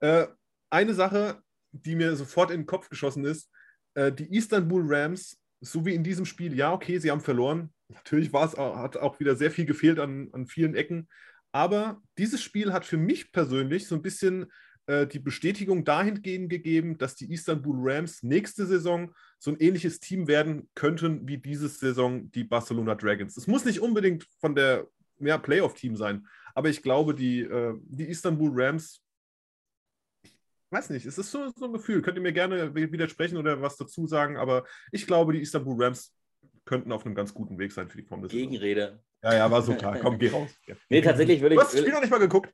[0.00, 0.26] äh,
[0.70, 1.42] eine Sache,
[1.72, 3.50] die mir sofort in den Kopf geschossen ist,
[3.94, 7.72] äh, die Istanbul Rams, so wie in diesem Spiel, ja, okay, sie haben verloren.
[7.88, 11.08] Natürlich war es, hat auch wieder sehr viel gefehlt an, an vielen Ecken.
[11.52, 14.46] Aber dieses Spiel hat für mich persönlich so ein bisschen
[14.86, 20.28] äh, die Bestätigung dahingehend gegeben, dass die Istanbul Rams nächste Saison so ein ähnliches Team
[20.28, 23.36] werden könnten wie diese Saison die Barcelona Dragons.
[23.36, 24.86] Es muss nicht unbedingt von der
[25.18, 29.02] ja, Playoff-Team sein, aber ich glaube, die, äh, die Istanbul Rams
[30.70, 32.02] weiß nicht, es ist so, so ein Gefühl.
[32.02, 36.14] Könnt ihr mir gerne widersprechen oder was dazu sagen, aber ich glaube, die Istanbul Rams
[36.64, 38.28] könnten auf einem ganz guten Weg sein für die kommende.
[38.28, 39.00] Gegenrede.
[39.22, 39.98] Ja, ja, war so klar.
[39.98, 40.50] Komm, geh raus.
[40.66, 40.74] Ja.
[40.88, 41.60] Nee, tatsächlich würde ich.
[41.60, 42.52] Du hast das Spiel noch nicht mal geguckt.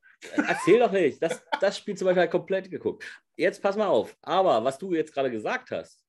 [0.49, 1.23] Erzähl doch nicht.
[1.23, 3.05] Das, das Spiel zum Beispiel halt komplett geguckt.
[3.37, 4.17] Jetzt pass mal auf.
[4.23, 6.05] Aber was du jetzt gerade gesagt hast,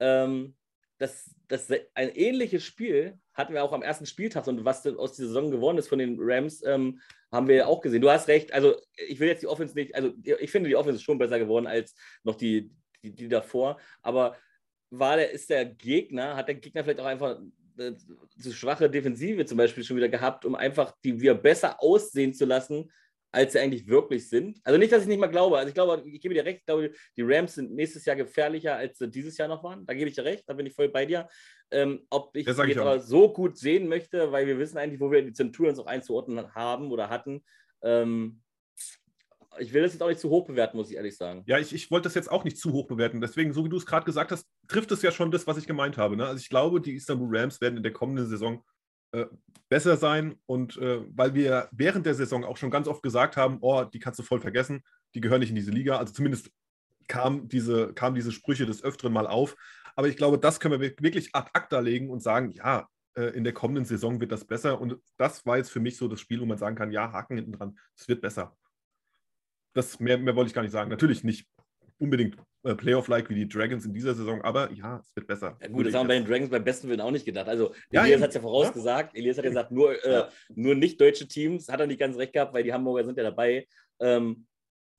[0.00, 0.54] ähm,
[0.98, 5.28] das, das ein ähnliches Spiel hatten wir auch am ersten Spieltag und was aus dieser
[5.28, 7.00] Saison geworden ist von den Rams, ähm,
[7.36, 8.02] haben wir auch gesehen.
[8.02, 10.96] Du hast recht, also ich will jetzt die Offense nicht, also ich finde die Offense
[10.96, 12.70] ist schon besser geworden als noch die,
[13.02, 14.36] die, die davor, aber
[14.90, 17.38] war der, ist der Gegner, hat der Gegner vielleicht auch einfach
[17.78, 17.96] eine
[18.40, 22.46] zu schwache Defensive zum Beispiel schon wieder gehabt, um einfach die wir besser aussehen zu
[22.46, 22.90] lassen,
[23.36, 24.60] als sie eigentlich wirklich sind.
[24.64, 25.58] Also nicht, dass ich nicht mal glaube.
[25.58, 28.76] Also ich glaube, ich gebe dir recht, ich glaube, die Rams sind nächstes Jahr gefährlicher,
[28.76, 29.84] als sie dieses Jahr noch waren.
[29.84, 31.28] Da gebe ich dir recht, da bin ich voll bei dir.
[31.70, 35.10] Ähm, ob ich das jetzt aber so gut sehen möchte, weil wir wissen eigentlich, wo
[35.10, 37.44] wir die Centurions auch einzuordnen haben oder hatten.
[37.82, 38.40] Ähm,
[39.58, 41.42] ich will das jetzt auch nicht zu hoch bewerten, muss ich ehrlich sagen.
[41.46, 43.20] Ja, ich, ich wollte das jetzt auch nicht zu hoch bewerten.
[43.20, 45.66] Deswegen, so wie du es gerade gesagt hast, trifft es ja schon das, was ich
[45.66, 46.16] gemeint habe.
[46.16, 46.26] Ne?
[46.26, 48.64] Also ich glaube, die Istanbul Rams werden in der kommenden Saison
[49.12, 49.26] äh,
[49.68, 50.36] besser sein.
[50.46, 53.98] Und äh, weil wir während der Saison auch schon ganz oft gesagt haben, oh, die
[53.98, 54.82] kannst du voll vergessen,
[55.14, 55.98] die gehören nicht in diese Liga.
[55.98, 56.50] Also zumindest
[57.08, 59.56] kamen diese, kam diese Sprüche des Öfteren mal auf.
[59.94, 63.44] Aber ich glaube, das können wir wirklich ad acta legen und sagen, ja, äh, in
[63.44, 64.80] der kommenden Saison wird das besser.
[64.80, 67.36] Und das war jetzt für mich so das Spiel, wo man sagen kann, ja, Haken
[67.36, 68.56] hinten dran, es wird besser.
[69.72, 70.90] Das mehr, mehr wollte ich gar nicht sagen.
[70.90, 71.48] Natürlich nicht
[71.98, 75.56] unbedingt äh, Playoff-like wie die Dragons in dieser Saison, aber ja, es wird besser.
[75.62, 77.48] Ja, gut, das haben wir bei den Dragons beim besten Willen auch nicht gedacht.
[77.48, 79.14] Also, ja, Elias hat es ja vorausgesagt.
[79.14, 79.20] Ja.
[79.20, 80.24] Elias hat ja gesagt, nur, äh,
[80.54, 81.68] nur nicht deutsche Teams.
[81.68, 83.66] Hat er nicht ganz recht gehabt, weil die Hamburger sind ja dabei.
[84.00, 84.46] Ähm,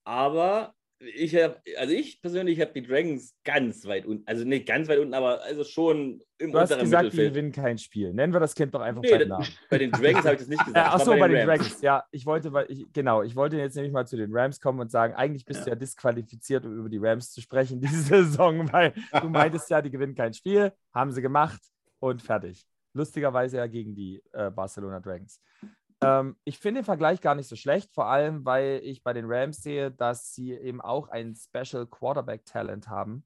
[0.06, 4.88] aber ich habe, also ich persönlich habe die Dragons ganz weit unten, also nicht ganz
[4.88, 7.28] weit unten, aber also schon im du hast unteren gesagt, Mittelfeld.
[7.28, 8.14] die gewinnen kein Spiel.
[8.14, 9.48] Nennen wir das Kind doch einfach nee, beim Namen.
[9.70, 10.78] Bei den Dragons habe ich das nicht gesagt.
[10.78, 11.62] Äh, Achso, bei, bei, den Rams.
[11.62, 11.82] Dragons.
[11.82, 14.80] Ja, ich wollte, weil ich, genau, ich wollte jetzt nämlich mal zu den Rams kommen
[14.80, 15.66] und sagen, eigentlich bist ja.
[15.66, 19.82] du ja disqualifiziert, um über die Rams zu sprechen diese Saison, weil du meintest ja,
[19.82, 21.62] die gewinnen kein Spiel, haben sie gemacht
[22.00, 22.66] und fertig.
[22.94, 25.40] Lustigerweise ja gegen die äh, Barcelona Dragons.
[26.02, 29.26] Ähm, ich finde den Vergleich gar nicht so schlecht, vor allem, weil ich bei den
[29.28, 33.26] Rams sehe, dass sie eben auch ein Special Quarterback Talent haben.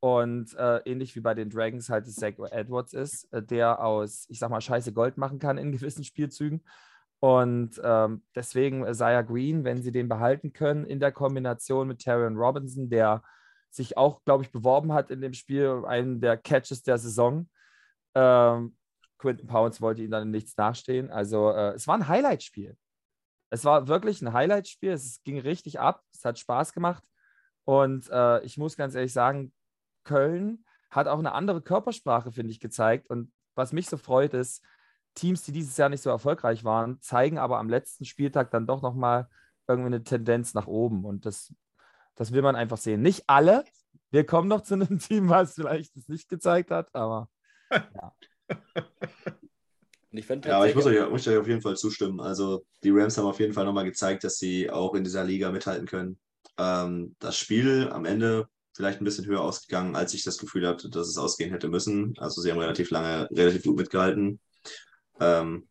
[0.00, 4.38] Und äh, ähnlich wie bei den Dragons halt Zach Edwards ist, äh, der aus, ich
[4.38, 6.64] sag mal, scheiße Gold machen kann in gewissen Spielzügen.
[7.20, 12.38] Und ähm, deswegen Isaiah Green, wenn sie den behalten können, in der Kombination mit Tyrion
[12.38, 13.22] Robinson, der
[13.68, 17.48] sich auch, glaube ich, beworben hat in dem Spiel, einen der Catches der Saison.
[18.14, 18.74] Ähm,
[19.20, 21.10] Quinton Pounds wollte ihm dann nichts nachstehen.
[21.10, 22.76] Also äh, es war ein Highlight-Spiel.
[23.50, 24.92] Es war wirklich ein Highlight-Spiel.
[24.92, 26.02] Es ging richtig ab.
[26.12, 27.04] Es hat Spaß gemacht.
[27.64, 29.52] Und äh, ich muss ganz ehrlich sagen,
[30.04, 33.10] Köln hat auch eine andere Körpersprache, finde ich, gezeigt.
[33.10, 34.64] Und was mich so freut, ist,
[35.14, 38.80] Teams, die dieses Jahr nicht so erfolgreich waren, zeigen aber am letzten Spieltag dann doch
[38.80, 39.28] nochmal
[39.68, 41.04] irgendwie eine Tendenz nach oben.
[41.04, 41.54] Und das,
[42.14, 43.02] das will man einfach sehen.
[43.02, 43.64] Nicht alle.
[44.10, 47.28] Wir kommen noch zu einem Team, was vielleicht es nicht gezeigt hat, aber
[47.70, 48.12] ja.
[50.12, 52.20] Ich ja, aber ich muss euch, muss euch auf jeden Fall zustimmen.
[52.20, 55.50] Also die Rams haben auf jeden Fall nochmal gezeigt, dass sie auch in dieser Liga
[55.50, 56.18] mithalten können.
[56.58, 60.90] Ähm, das Spiel am Ende vielleicht ein bisschen höher ausgegangen, als ich das Gefühl hatte,
[60.90, 62.14] dass es ausgehen hätte müssen.
[62.18, 64.40] Also sie haben relativ lange, relativ gut mitgehalten.
[65.20, 65.68] Ähm,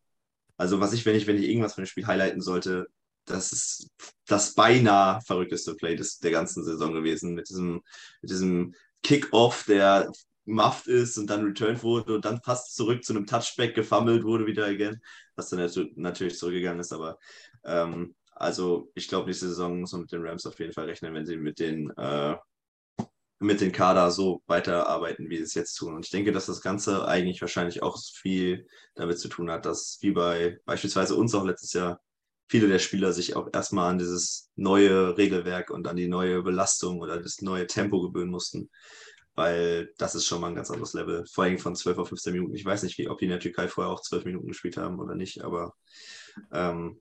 [0.58, 2.88] also was ich, wenn ich, wenn ich irgendwas von dem Spiel highlighten sollte,
[3.26, 3.90] das ist
[4.26, 7.34] das beinahe verrückteste Play des, der ganzen Saison gewesen.
[7.34, 7.82] Mit diesem,
[8.22, 8.74] mit diesem
[9.04, 10.12] Kick-Off, der
[10.50, 14.46] mufft ist und dann returned wurde und dann fast zurück zu einem Touchback gefummelt wurde
[14.46, 15.02] wieder again,
[15.36, 17.18] was dann natürlich zurückgegangen ist, aber
[17.64, 21.14] ähm, also ich glaube, nächste Saison muss man mit den Rams auf jeden Fall rechnen,
[21.14, 22.36] wenn sie mit den äh,
[23.40, 25.96] mit den Kader so weiterarbeiten, wie sie es jetzt tun.
[25.96, 29.98] Und ich denke, dass das Ganze eigentlich wahrscheinlich auch viel damit zu tun hat, dass
[30.02, 32.02] wie bei beispielsweise uns auch letztes Jahr
[32.50, 37.00] viele der Spieler sich auch erstmal an dieses neue Regelwerk und an die neue Belastung
[37.00, 38.70] oder das neue Tempo gewöhnen mussten.
[39.40, 41.26] Weil das ist schon mal ein ganz anderes Level.
[41.32, 42.56] Vor allem von 12 auf 15 Minuten.
[42.56, 45.00] Ich weiß nicht, wie, ob die in der Türkei vorher auch 12 Minuten gespielt haben
[45.00, 45.76] oder nicht, aber
[46.52, 47.00] ähm,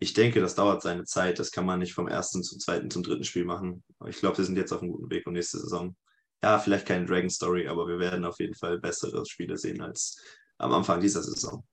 [0.00, 1.38] ich denke, das dauert seine Zeit.
[1.38, 3.82] Das kann man nicht vom ersten zum zweiten zum dritten Spiel machen.
[3.98, 5.96] Aber ich glaube, wir sind jetzt auf einem guten Weg und nächste Saison,
[6.42, 10.20] ja, vielleicht keine Dragon Story, aber wir werden auf jeden Fall bessere Spiele sehen als
[10.58, 11.64] am Anfang dieser Saison.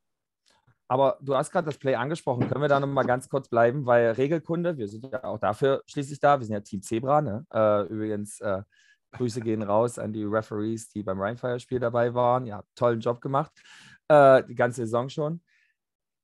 [0.88, 2.48] Aber du hast gerade das Play angesprochen.
[2.48, 3.86] Können wir da nochmal ganz kurz bleiben?
[3.86, 6.40] Weil Regelkunde, wir sind ja auch dafür schließlich da.
[6.40, 7.22] Wir sind ja Team Zebra.
[7.22, 7.46] Ne?
[7.54, 8.62] Äh, übrigens, äh,
[9.12, 12.46] Grüße gehen raus an die Referees, die beim Rheinfire-Spiel dabei waren.
[12.46, 13.52] Ja, tollen Job gemacht.
[14.08, 15.42] Äh, die ganze Saison schon.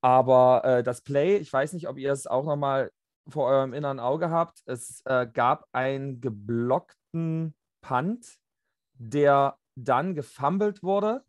[0.00, 2.92] Aber äh, das Play, ich weiß nicht, ob ihr es auch nochmal
[3.28, 4.62] vor eurem inneren Auge habt.
[4.66, 8.38] Es äh, gab einen geblockten Punt,
[8.94, 11.24] der dann gefummelt wurde.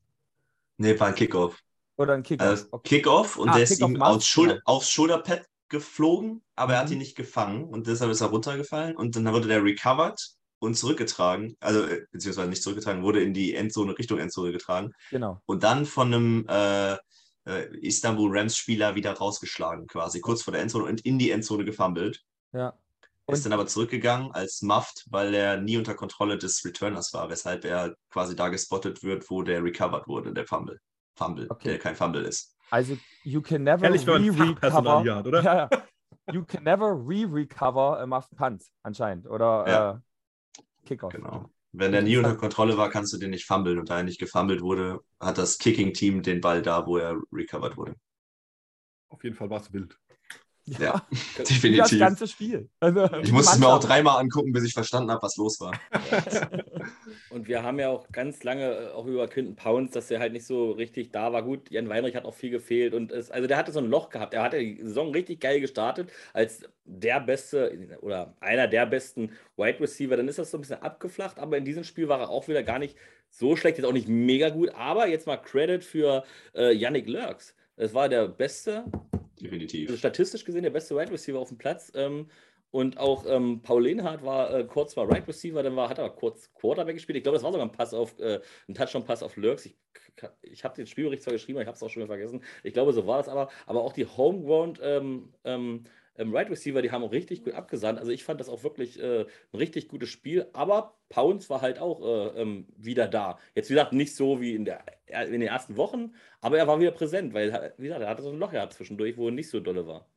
[0.77, 1.59] Nee, war ein Kickoff.
[1.97, 2.47] Oder ein Kickoff.
[2.47, 2.95] Also okay.
[2.97, 6.73] Kickoff und ah, der ist ihm aufs, Schul aufs Schulterpad geflogen, aber mhm.
[6.73, 6.93] er hat mhm.
[6.93, 10.19] ihn nicht gefangen und deshalb ist er runtergefallen und dann wurde der recovered
[10.59, 14.91] und zurückgetragen, also äh, beziehungsweise nicht zurückgetragen, wurde in die Endzone, Richtung Endzone getragen.
[15.09, 15.41] Genau.
[15.45, 16.93] Und dann von einem äh,
[17.45, 22.23] äh, Istanbul Rams-Spieler wieder rausgeschlagen, quasi kurz vor der Endzone und in die Endzone gefummelt.
[22.53, 22.73] Ja.
[23.25, 27.29] Und ist dann aber zurückgegangen als Muffed, weil er nie unter Kontrolle des Returners war,
[27.29, 30.79] weshalb er quasi da gespottet wird, wo der recovered wurde, der Fumble.
[31.15, 31.69] Fumble, okay.
[31.69, 32.55] der kein Fumble ist.
[32.71, 35.03] Also, you can never re-recover.
[35.05, 35.69] Ja, ja.
[36.31, 39.27] You can never re-recover a muffed punt, anscheinend.
[39.27, 39.91] Oder ja.
[39.91, 39.97] äh,
[40.89, 41.13] Kickoff.
[41.13, 41.49] Genau.
[41.71, 43.77] Wenn der nie unter Kontrolle war, kannst du den nicht fummeln.
[43.77, 47.77] Und da er nicht gefummelt wurde, hat das Kicking-Team den Ball da, wo er recovered
[47.77, 47.95] wurde.
[49.09, 49.99] Auf jeden Fall war es wild.
[50.77, 51.05] Ja, ja
[51.37, 51.77] definitiv.
[51.77, 52.69] Das ganze Spiel.
[52.79, 55.73] Also, ich musste es mir auch dreimal angucken, bis ich verstanden habe, was los war.
[57.29, 60.33] Und wir haben ja auch ganz lange äh, auch über Quinton Pounds, dass er halt
[60.33, 61.43] nicht so richtig da war.
[61.43, 62.93] Gut, Jan Weinrich hat auch viel gefehlt.
[62.93, 64.33] Und es, also der hatte so ein Loch gehabt.
[64.33, 69.79] Er hatte die Saison richtig geil gestartet als der beste oder einer der besten Wide
[69.79, 70.17] Receiver.
[70.17, 71.39] Dann ist das so ein bisschen abgeflacht.
[71.39, 72.95] Aber in diesem Spiel war er auch wieder gar nicht
[73.29, 73.77] so schlecht.
[73.77, 74.69] Jetzt auch nicht mega gut.
[74.75, 76.23] Aber jetzt mal Credit für
[76.55, 77.55] äh, Yannick Lurks.
[77.75, 78.83] Es war der beste
[79.39, 79.89] Definitiv.
[79.89, 81.91] Also statistisch gesehen der beste Wide Receiver auf dem Platz.
[81.95, 82.27] Ähm,
[82.71, 86.09] und auch ähm, Paul Lehnhardt war äh, kurz mal Right Receiver, dann war, hat er
[86.09, 87.17] kurz Quarterback gespielt.
[87.17, 89.65] Ich glaube, das war sogar ein Pass auf, äh, ein Touchdown-Pass auf Lurks.
[89.65, 89.75] Ich,
[90.43, 92.43] ich habe den Spielbericht zwar geschrieben, aber ich habe es auch schon wieder vergessen.
[92.63, 93.49] Ich glaube, so war das aber.
[93.65, 95.83] Aber auch die Homegrown ähm, ähm,
[96.19, 97.97] ähm, Right Receiver, die haben auch richtig gut abgesandt.
[97.97, 100.47] Also ich fand das auch wirklich äh, ein richtig gutes Spiel.
[100.53, 103.39] Aber Pounds war halt auch äh, ähm, wieder da.
[103.55, 106.79] Jetzt, wie gesagt, nicht so wie in, der, in den ersten Wochen, aber er war
[106.79, 109.49] wieder präsent, weil, wie gesagt, er hatte so ein Loch gehabt zwischendurch, wo er nicht
[109.49, 110.07] so dolle war.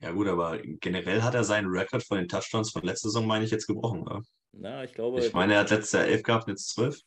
[0.00, 3.44] Ja, gut, aber generell hat er seinen Rekord von den Touchdowns von letzter Saison, meine
[3.44, 4.02] ich, jetzt gebrochen.
[4.02, 4.22] Oder?
[4.52, 5.20] Na, ich glaube.
[5.20, 7.00] Ich meine, er hat letztes Jahr elf gehabt, jetzt zwölf.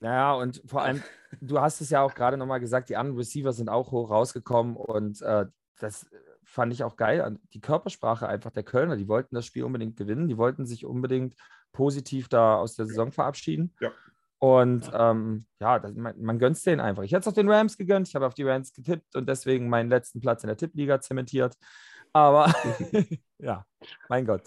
[0.00, 1.02] Naja, und vor allem,
[1.40, 4.76] du hast es ja auch gerade nochmal gesagt, die anderen Receiver sind auch hoch rausgekommen
[4.76, 5.46] und äh,
[5.80, 6.06] das
[6.44, 7.38] fand ich auch geil.
[7.54, 11.34] Die Körpersprache einfach der Kölner, die wollten das Spiel unbedingt gewinnen, die wollten sich unbedingt
[11.72, 13.74] positiv da aus der Saison verabschieden.
[13.80, 13.92] Ja.
[14.38, 17.02] Und ähm, ja, das, man, man gönnt es denen einfach.
[17.02, 19.68] Ich hätte es auf den Rams gegönnt, ich habe auf die Rams getippt und deswegen
[19.68, 21.56] meinen letzten Platz in der Tippliga zementiert.
[22.12, 22.52] Aber
[23.38, 23.66] ja,
[24.08, 24.42] mein Gott.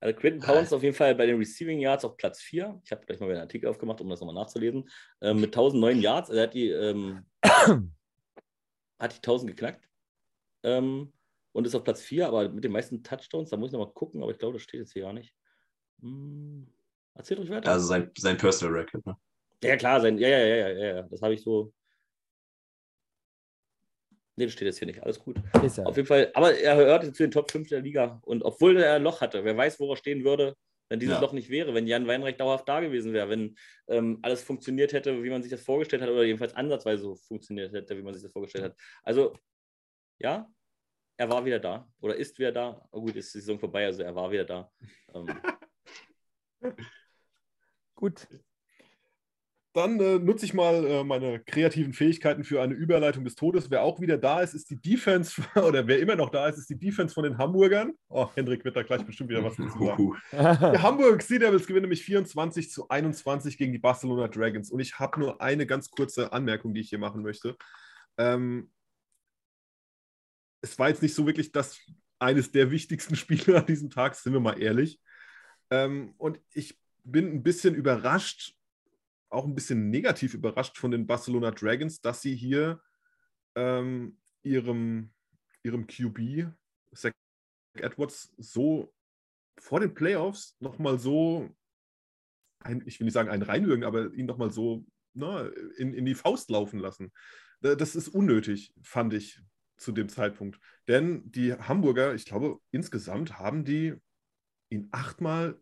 [0.00, 2.80] Also Quinton Pounds auf jeden Fall bei den Receiving Yards auf Platz 4.
[2.84, 4.88] Ich habe gleich mal einen Artikel aufgemacht, um das nochmal nachzulesen.
[5.22, 6.28] Ähm, mit 1009 Yards.
[6.28, 7.24] Also er hat die, ähm,
[8.98, 9.88] hat die 1000 geknackt.
[10.64, 11.12] Ähm,
[11.52, 14.22] und ist auf Platz 4, aber mit den meisten Touchdowns, da muss ich nochmal gucken,
[14.22, 15.32] aber ich glaube, das steht jetzt hier gar nicht.
[16.00, 16.66] Hm,
[17.14, 17.70] erzählt euch weiter.
[17.70, 19.16] Also sein, sein Personal Record, ne?
[19.62, 21.72] Ja, klar, sein, ja, ja, ja, ja, ja, das habe ich so.
[24.36, 25.00] Nee, das steht jetzt hier nicht.
[25.00, 25.36] Alles gut.
[25.62, 25.84] Ist ja.
[25.84, 28.20] Auf jeden Fall, aber er gehört zu den Top 5 der Liga.
[28.24, 30.56] Und obwohl er ein Loch hatte, wer weiß, wo er stehen würde,
[30.88, 31.20] wenn dieses ja.
[31.20, 33.56] Loch nicht wäre, wenn Jan Weinreich dauerhaft da gewesen wäre, wenn
[33.88, 37.72] ähm, alles funktioniert hätte, wie man sich das vorgestellt hat, oder jedenfalls ansatzweise so funktioniert
[37.72, 38.76] hätte, wie man sich das vorgestellt hat.
[39.04, 39.34] Also,
[40.24, 40.48] ja,
[41.18, 42.88] er war wieder da oder ist wieder da.
[42.90, 44.70] Oh, gut, ist die Saison vorbei, also er war wieder da.
[45.14, 45.28] Ähm.
[47.94, 48.26] gut.
[49.74, 53.70] Dann äh, nutze ich mal äh, meine kreativen Fähigkeiten für eine Überleitung des Todes.
[53.70, 56.70] Wer auch wieder da ist, ist die Defense, oder wer immer noch da ist, ist
[56.70, 57.92] die Defense von den Hamburgern.
[58.08, 60.16] Oh, Hendrik wird da gleich bestimmt wieder was dazu sagen.
[60.32, 64.70] die Hamburg Sea Devils gewinnen nämlich 24 zu 21 gegen die Barcelona Dragons.
[64.70, 67.56] Und ich habe nur eine ganz kurze Anmerkung, die ich hier machen möchte.
[68.16, 68.70] Ähm,
[70.64, 71.78] es war jetzt nicht so wirklich das
[72.18, 75.00] eines der wichtigsten Spiele an diesem Tag, sind wir mal ehrlich.
[75.70, 78.56] Ähm, und ich bin ein bisschen überrascht,
[79.28, 82.80] auch ein bisschen negativ überrascht von den Barcelona Dragons, dass sie hier
[83.56, 85.12] ähm, ihrem,
[85.62, 86.50] ihrem QB,
[86.94, 87.12] Zach
[87.74, 88.94] Edwards, so
[89.58, 91.50] vor den Playoffs nochmal so,
[92.60, 95.46] ein, ich will nicht sagen einen reinwürgen, aber ihn nochmal so na,
[95.76, 97.12] in, in die Faust laufen lassen.
[97.60, 99.40] Das ist unnötig, fand ich
[99.76, 100.58] zu dem Zeitpunkt.
[100.88, 103.94] Denn die Hamburger, ich glaube, insgesamt haben die
[104.70, 105.58] ihn achtmal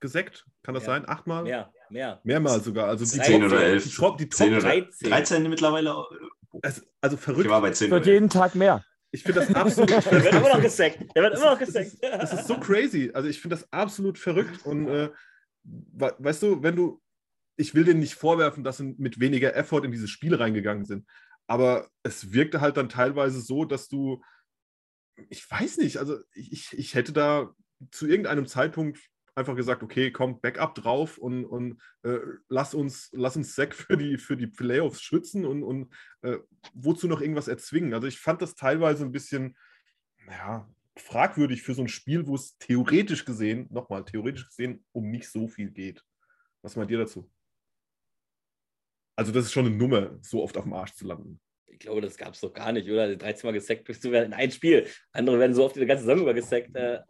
[0.00, 0.46] gesackt.
[0.62, 0.90] Kann das ja.
[0.90, 1.08] sein?
[1.08, 1.44] Achtmal?
[1.44, 2.20] Mehr, mehr.
[2.24, 2.88] Mehrmals sogar.
[2.88, 3.84] Also die 10 oder 11.
[3.84, 5.10] Die Top, die Top 10 oder 13.
[5.10, 5.94] 13 mittlerweile.
[6.62, 7.44] Also, also verrückt.
[7.44, 8.84] Ich war bei 10 Wird jeden Tag mehr.
[9.12, 9.90] Ich finde das absolut.
[10.10, 10.98] Der wird immer noch gesackt.
[11.14, 11.96] Der wird immer noch gesackt.
[12.00, 13.10] Das ist, das ist so crazy.
[13.12, 14.64] Also ich finde das absolut verrückt.
[14.64, 15.10] Und äh,
[15.64, 17.00] weißt du, wenn du.
[17.56, 21.06] Ich will denen nicht vorwerfen, dass sie mit weniger Effort in dieses Spiel reingegangen sind.
[21.50, 24.22] Aber es wirkte halt dann teilweise so, dass du.
[25.30, 27.52] Ich weiß nicht, also ich, ich hätte da
[27.90, 29.00] zu irgendeinem Zeitpunkt
[29.34, 33.96] einfach gesagt, okay, komm, Backup drauf und, und äh, lass uns, lass uns Sack für
[33.96, 35.92] die, für die Playoffs schützen und, und
[36.22, 36.38] äh,
[36.72, 37.94] wozu noch irgendwas erzwingen.
[37.94, 39.56] Also ich fand das teilweise ein bisschen,
[40.28, 45.28] ja, fragwürdig für so ein Spiel, wo es theoretisch gesehen, nochmal theoretisch gesehen, um nicht
[45.28, 46.04] so viel geht.
[46.62, 47.28] Was meint ihr dazu?
[49.20, 51.38] Also das ist schon eine Nummer, so oft auf dem Arsch zu landen.
[51.66, 53.14] Ich glaube, das gab es doch gar nicht, oder?
[53.14, 54.86] 13 Mal gesackt bist du in ein Spiel.
[55.12, 56.74] Andere werden so oft die ganze Saison über gesackt.
[56.74, 57.00] Äh,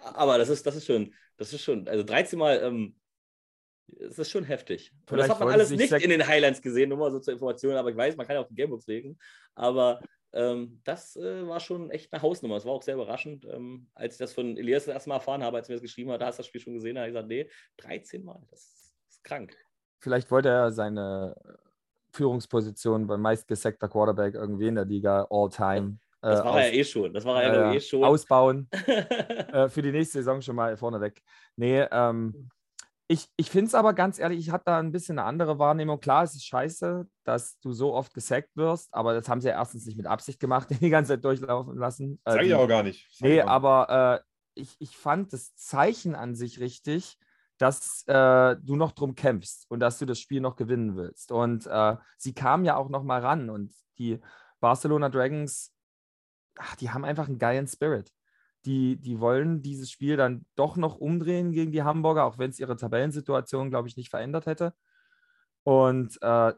[0.00, 2.96] aber das ist, das ist schon, das ist schon, also 13 Mal, ähm,
[3.86, 4.92] das ist schon heftig.
[5.10, 7.74] Und das hat man alles nicht in den Highlights gesehen, nur mal so zur Information,
[7.74, 9.16] aber ich weiß, man kann ja auf die Gamebooks legen.
[9.54, 10.02] Aber
[10.34, 12.56] ähm, das äh, war schon echt eine Hausnummer.
[12.56, 15.42] Es war auch sehr überraschend, ähm, als ich das von Elias das erste Mal erfahren
[15.42, 17.00] habe, als er mir das geschrieben hat, da hast du das Spiel schon gesehen, da
[17.00, 17.48] habe ich gesagt, nee,
[17.78, 18.60] 13 Mal, das
[19.08, 19.56] ist krank.
[19.98, 21.34] Vielleicht wollte er seine
[22.12, 26.80] Führungsposition beim meistgesackter Quarterback irgendwie in der Liga all time das war äh, er ja
[26.80, 27.12] eh schon.
[27.12, 28.02] Das war er ja äh, eh schon.
[28.02, 28.68] Ausbauen.
[28.86, 31.22] äh, für die nächste Saison schon mal vorneweg.
[31.56, 32.48] Nee, ähm,
[33.06, 36.00] ich, ich finde es aber ganz ehrlich, ich habe da ein bisschen eine andere Wahrnehmung.
[36.00, 39.54] Klar, es ist scheiße, dass du so oft gesackt wirst, aber das haben sie ja
[39.54, 42.20] erstens nicht mit Absicht gemacht, die ganze Zeit durchlaufen lassen.
[42.24, 43.06] Sag ich ähm, auch gar nicht.
[43.12, 47.18] Sag nee, aber äh, ich, ich fand das Zeichen an sich richtig,
[47.58, 51.32] dass äh, du noch drum kämpfst und dass du das Spiel noch gewinnen willst.
[51.32, 54.20] Und äh, sie kamen ja auch noch mal ran und die
[54.60, 55.74] Barcelona Dragons
[56.56, 58.12] ach, die haben einfach einen geilen Spirit.
[58.64, 62.58] Die, die wollen dieses Spiel dann doch noch umdrehen gegen die Hamburger, auch wenn es
[62.58, 64.72] ihre Tabellensituation, glaube ich, nicht verändert hätte.
[65.64, 66.54] Und äh,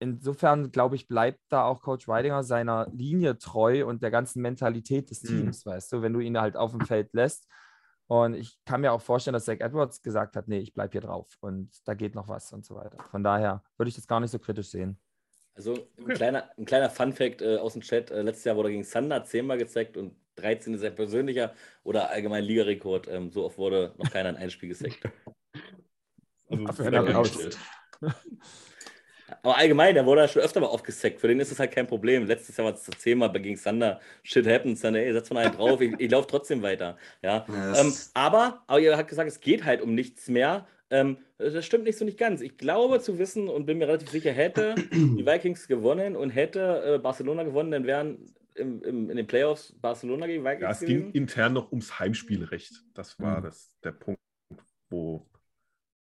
[0.00, 5.10] insofern, glaube ich, bleibt da auch Coach Weidinger seiner Linie treu und der ganzen Mentalität
[5.10, 5.28] des mhm.
[5.28, 5.70] Teams, mhm.
[5.70, 7.46] weißt du, wenn du ihn halt auf dem Feld lässt.
[8.12, 11.00] Und ich kann mir auch vorstellen, dass Zach Edwards gesagt hat, nee, ich bleibe hier
[11.00, 12.98] drauf und da geht noch was und so weiter.
[13.10, 14.98] Von daher würde ich das gar nicht so kritisch sehen.
[15.54, 16.12] Also ein okay.
[16.12, 18.10] kleiner, ein kleiner Fun-Fact äh, aus dem Chat.
[18.10, 21.54] Äh, letztes Jahr wurde gegen Sander zehnmal gezeigt und 13 ist sein persönlicher
[21.84, 23.08] oder allgemein Ligarekord.
[23.08, 25.08] Ähm, so oft wurde noch keiner in ein Spiel gesackt.
[26.66, 26.84] also,
[29.42, 31.20] Aber allgemein, der wurde ja schon öfter mal aufgesackt.
[31.20, 32.26] Für den ist es halt kein Problem.
[32.26, 34.00] Letztes Jahr war es zehnmal gegen Sander.
[34.22, 34.80] Shit happens.
[34.80, 35.80] Dann, ey, setz mal einen drauf.
[35.80, 36.96] ich, ich laufe trotzdem weiter.
[37.22, 37.46] Ja.
[37.48, 37.80] Yes.
[37.80, 40.66] Ähm, aber, aber ihr habt gesagt, es geht halt um nichts mehr.
[40.90, 42.42] Ähm, das stimmt nicht so nicht ganz.
[42.42, 46.96] Ich glaube zu wissen und bin mir relativ sicher, hätte die Vikings gewonnen und hätte
[46.96, 50.62] äh, Barcelona gewonnen, dann wären im, im, in den Playoffs Barcelona gegen Vikings.
[50.62, 51.12] Ja, es gewesen.
[51.12, 52.84] ging intern noch ums Heimspielrecht.
[52.94, 53.44] Das war mhm.
[53.44, 54.20] das, der Punkt,
[54.90, 55.26] wo.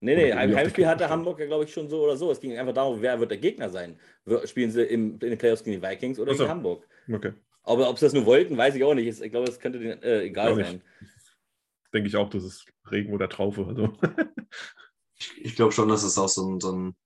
[0.00, 2.30] Nee, nee, Heim, Heimspiel hatte Hamburg ja, glaube ich, schon so oder so.
[2.30, 3.98] Es ging einfach darum, wer wird der Gegner sein.
[4.44, 6.44] Spielen sie im, in den Playoffs gegen die Vikings oder so.
[6.44, 6.86] gegen Hamburg?
[7.10, 7.32] Okay.
[7.62, 9.20] Aber ob sie das nur wollten, weiß ich auch nicht.
[9.20, 10.82] Ich glaube, das könnte denen äh, egal sein.
[11.92, 13.66] denke ich auch, das ist Regen oder Traufe.
[13.66, 13.92] Also.
[15.18, 16.96] ich, ich glaube schon, dass es auch so ein, so ein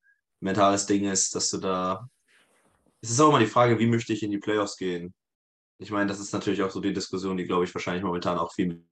[0.40, 2.08] mentales Ding ist, dass du da.
[3.00, 5.14] Es ist auch immer die Frage, wie möchte ich in die Playoffs gehen?
[5.78, 8.52] Ich meine, das ist natürlich auch so die Diskussion, die, glaube ich, wahrscheinlich momentan auch
[8.52, 8.84] viel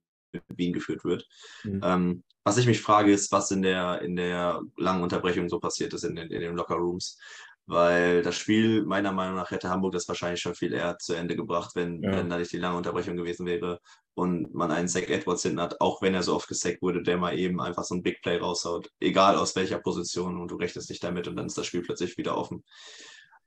[0.49, 1.27] Wien geführt wird.
[1.63, 1.81] Mhm.
[1.83, 5.93] Ähm, was ich mich frage, ist, was in der, in der langen Unterbrechung so passiert
[5.93, 7.17] ist in den, in den Locker Rooms.
[7.65, 11.35] Weil das Spiel, meiner Meinung nach, hätte Hamburg das wahrscheinlich schon viel eher zu Ende
[11.35, 12.11] gebracht, wenn, ja.
[12.13, 13.79] wenn da nicht die lange Unterbrechung gewesen wäre
[14.15, 17.17] und man einen Zach Edwards hinten hat, auch wenn er so oft gesackt wurde, der
[17.17, 20.89] mal eben einfach so ein Big Play raushaut, egal aus welcher Position und du rechnest
[20.89, 22.63] nicht damit und dann ist das Spiel plötzlich wieder offen.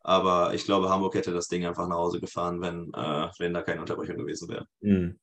[0.05, 3.62] Aber ich glaube, Hamburg hätte das Ding einfach nach Hause gefahren, wenn, äh, wenn da
[3.62, 4.66] keine Unterbrechung gewesen wäre.
[4.80, 5.18] Mhm.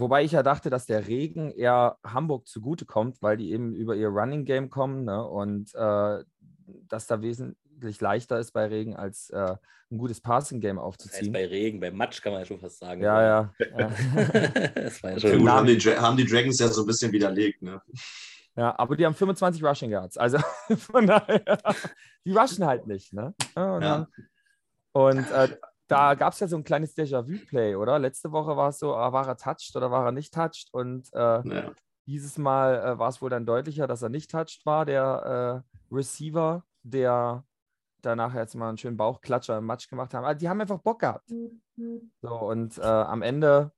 [0.00, 4.08] Wobei ich ja dachte, dass der Regen eher Hamburg zugutekommt, weil die eben über ihr
[4.08, 5.26] Running Game kommen ne?
[5.26, 6.24] und äh,
[6.88, 9.56] dass da wesentlich leichter ist bei Regen, als äh,
[9.90, 11.32] ein gutes Passing Game aufzuziehen.
[11.32, 13.02] Das heißt bei Regen, bei Matsch kann man ja schon fast sagen.
[13.02, 13.54] Ja, ja.
[13.78, 13.88] ja.
[14.74, 17.62] das war ja schon gut, haben, die haben die Dragons ja so ein bisschen widerlegt.
[17.62, 17.80] Ne?
[18.54, 20.16] Ja, aber die haben 25 Rushing Yards.
[20.16, 20.38] Also
[20.76, 21.58] von daher,
[22.24, 23.12] die rushen halt nicht.
[23.12, 23.34] Ne?
[23.54, 24.06] Und, ja.
[24.92, 25.56] und äh,
[25.88, 27.98] da gab es ja so ein kleines Déjà-vu-Play, oder?
[27.98, 30.68] Letzte Woche war es so, ah, war er touched oder war er nicht touched?
[30.72, 31.72] Und äh, ja.
[32.06, 35.94] dieses Mal äh, war es wohl dann deutlicher, dass er nicht touched war, der äh,
[35.94, 37.44] Receiver, der
[38.02, 40.24] danach jetzt mal einen schönen Bauchklatscher im Match gemacht haben.
[40.24, 41.32] Also die haben einfach Bock gehabt.
[42.20, 43.72] So, und äh, am Ende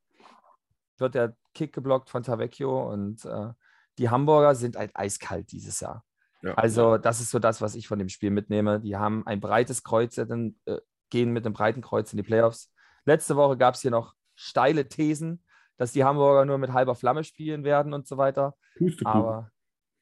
[0.99, 3.53] wird der Kick geblockt von Tavecchio und äh,
[3.99, 6.05] die Hamburger sind halt eiskalt dieses Jahr.
[6.43, 6.55] Ja.
[6.55, 8.81] Also, das ist so das, was ich von dem Spiel mitnehme.
[8.81, 10.79] Die haben ein breites Kreuz, dann äh,
[11.11, 12.73] gehen mit einem breiten Kreuz in die Playoffs.
[13.05, 15.45] Letzte Woche gab es hier noch steile Thesen,
[15.77, 18.57] dass die Hamburger nur mit halber Flamme spielen werden und so weiter.
[19.05, 19.51] Aber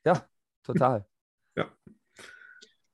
[0.05, 0.25] ja,
[0.63, 1.07] total.
[1.57, 1.69] ja.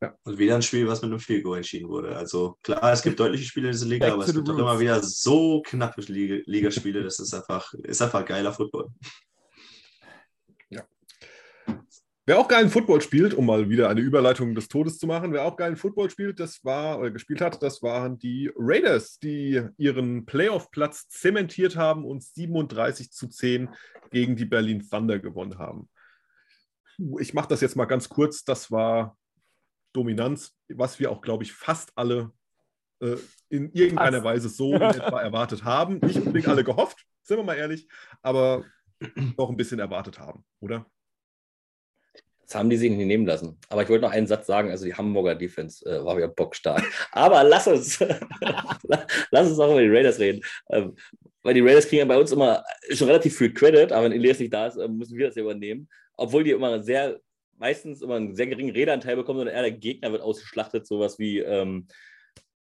[0.00, 0.16] ja.
[0.24, 2.16] Und wieder ein Spiel, was mit einem Field Goal entschieden wurde.
[2.16, 4.78] Also klar, es gibt deutliche Spiele in dieser Liga, Back aber es gibt doch immer
[4.78, 7.02] wieder so knappe Ligaspiele.
[7.02, 8.90] Das ist einfach, ist einfach geiler Football.
[12.26, 15.44] Wer auch geilen Football spielt, um mal wieder eine Überleitung des Todes zu machen, wer
[15.44, 20.24] auch geilen Football spielt, das war oder gespielt hat, das waren die Raiders, die ihren
[20.24, 23.68] Playoff-Platz zementiert haben und 37 zu 10
[24.10, 25.90] gegen die Berlin Thunder gewonnen haben.
[27.18, 28.42] Ich mache das jetzt mal ganz kurz.
[28.44, 29.18] Das war
[29.92, 32.32] Dominanz, was wir auch, glaube ich, fast alle
[33.00, 33.16] äh,
[33.50, 34.24] in irgendeiner Ach.
[34.24, 35.98] Weise so in etwa erwartet haben.
[35.98, 37.86] Nicht unbedingt alle gehofft, sind wir mal ehrlich,
[38.22, 38.64] aber
[39.36, 40.86] doch ein bisschen erwartet haben, oder?
[42.54, 43.58] Haben die sich nicht nehmen lassen.
[43.68, 44.70] Aber ich wollte noch einen Satz sagen.
[44.70, 46.82] Also die Hamburger Defense äh, war wieder bockstark.
[47.12, 47.98] Aber lass uns,
[49.30, 50.42] lass uns auch über die Raiders reden.
[50.70, 50.94] Ähm,
[51.44, 54.38] weil die Raiders kriegen ja bei uns immer schon relativ viel Credit, aber wenn Elias
[54.38, 55.88] nicht da ist, äh, müssen wir das ja übernehmen.
[56.16, 57.20] Obwohl die immer sehr,
[57.58, 61.40] meistens immer einen sehr geringen Redeanteil bekommen, sondern eher der Gegner wird ausgeschlachtet, sowas wie
[61.40, 61.86] ähm,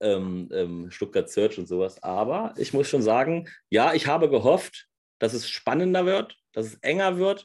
[0.00, 2.02] ähm, ähm, Stuttgart Search und sowas.
[2.02, 4.88] Aber ich muss schon sagen, ja, ich habe gehofft,
[5.18, 7.44] dass es spannender wird, dass es enger wird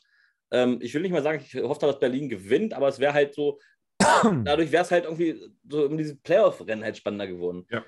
[0.52, 3.34] ähm, ich will nicht mal sagen, ich hoffe, dass Berlin gewinnt, aber es wäre halt
[3.34, 3.60] so,
[4.00, 7.66] dadurch wäre es halt irgendwie so um dieses Playoff-Rennen halt spannender geworden.
[7.70, 7.84] Ja.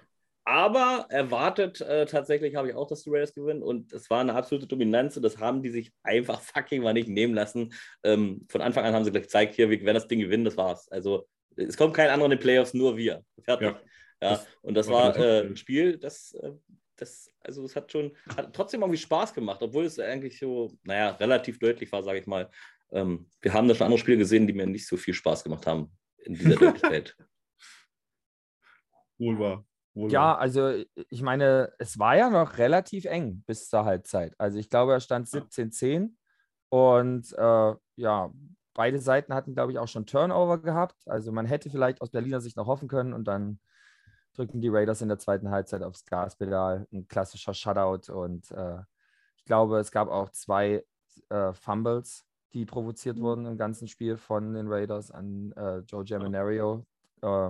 [0.45, 4.34] Aber erwartet äh, tatsächlich habe ich auch, dass die Raiders gewinnen und es war eine
[4.34, 7.74] absolute Dominanz und das haben die sich einfach fucking mal nicht nehmen lassen.
[8.03, 10.55] Ähm, von Anfang an haben sie gleich gezeigt, hier, wir werden das Ding gewinnen, das
[10.55, 10.88] war's.
[10.89, 11.28] Also
[11.58, 13.26] es kommt kein anderer in den Playoffs, nur wir.
[13.43, 13.68] Fertig.
[13.68, 13.82] Ja,
[14.22, 14.30] ja.
[14.30, 16.53] Das und das war äh, ein Spiel, das äh,
[16.97, 21.11] das, also es hat schon, hat trotzdem irgendwie Spaß gemacht, obwohl es eigentlich so, naja,
[21.11, 22.49] relativ deutlich war, sage ich mal.
[22.91, 25.65] Ähm, wir haben da schon andere Spiele gesehen, die mir nicht so viel Spaß gemacht
[25.67, 27.15] haben in dieser Deutlichkeit.
[29.17, 29.65] Wohl wahr.
[29.93, 30.39] Wohl ja, wahr.
[30.39, 34.33] also ich meine, es war ja noch relativ eng bis zur Halbzeit.
[34.37, 36.15] Also ich glaube, er stand 17-10
[36.69, 38.31] und äh, ja,
[38.73, 40.95] beide Seiten hatten, glaube ich, auch schon Turnover gehabt.
[41.07, 43.59] Also man hätte vielleicht aus Berliner Sicht noch hoffen können und dann
[44.38, 46.88] drücken die Raiders in der zweiten Halbzeit aufs Gaspedal.
[46.93, 48.11] Ein klassischer Shutout.
[48.11, 48.77] Und äh,
[49.35, 50.85] ich glaube, es gab auch zwei
[51.29, 53.21] äh, Fumbles, die provoziert mhm.
[53.21, 56.85] wurden im ganzen Spiel von den Raiders an äh, Joe Germanario.
[57.21, 57.49] Äh,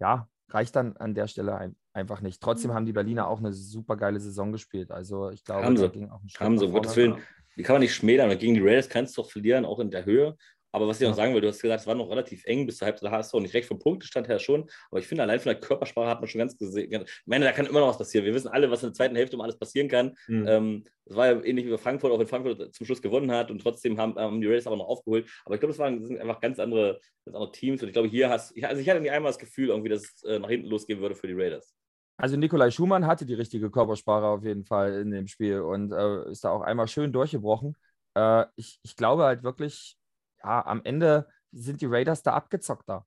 [0.00, 2.42] ja, reicht dann an der Stelle ein, einfach nicht.
[2.42, 2.74] Trotzdem mhm.
[2.74, 4.90] haben die Berliner auch eine super geile Saison gespielt.
[4.90, 7.16] Also ich glaube, haben sie, ging auch ein haben sie, Gottes Willen.
[7.56, 8.36] Die kann man nicht schmälern.
[8.38, 10.36] Gegen die Raiders kannst du doch verlieren, auch in der Höhe.
[10.72, 12.78] Aber was ich noch sagen will, du hast gesagt, es war noch relativ eng bis
[12.78, 13.10] zur Halbzeit.
[13.10, 14.68] Da hast du auch nicht recht vom Punktestand her schon.
[14.90, 16.90] Aber ich finde, allein von der Körpersprache hat man schon ganz gesehen.
[16.92, 18.24] Ich meine, da kann immer noch was passieren.
[18.24, 20.14] Wir wissen alle, was in der zweiten Hälfte um alles passieren kann.
[20.28, 20.46] Mhm.
[20.46, 23.50] Ähm, das war ja ähnlich wie bei Frankfurt, auch wenn Frankfurt zum Schluss gewonnen hat
[23.50, 25.28] und trotzdem haben, haben die Raiders aber noch aufgeholt.
[25.44, 27.82] Aber ich glaube, das waren sind einfach ganz andere, ganz andere Teams.
[27.82, 30.22] Und ich glaube, hier hast also ich hatte nicht einmal das Gefühl, irgendwie, dass es
[30.22, 31.74] äh, nach hinten losgehen würde für die Raiders.
[32.16, 36.30] Also Nikolai Schumann hatte die richtige Körpersprache auf jeden Fall in dem Spiel und äh,
[36.30, 37.76] ist da auch einmal schön durchgebrochen.
[38.14, 39.96] Äh, ich, ich glaube halt wirklich,
[40.42, 43.06] ja, am Ende sind die Raiders da abgezockter.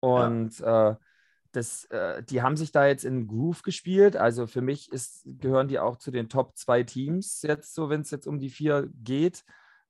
[0.00, 0.90] Und ja.
[0.90, 0.96] äh,
[1.52, 4.16] das, äh, die haben sich da jetzt in Groove gespielt.
[4.16, 8.02] Also für mich ist, gehören die auch zu den Top zwei Teams jetzt so, wenn
[8.02, 9.44] es jetzt um die vier geht.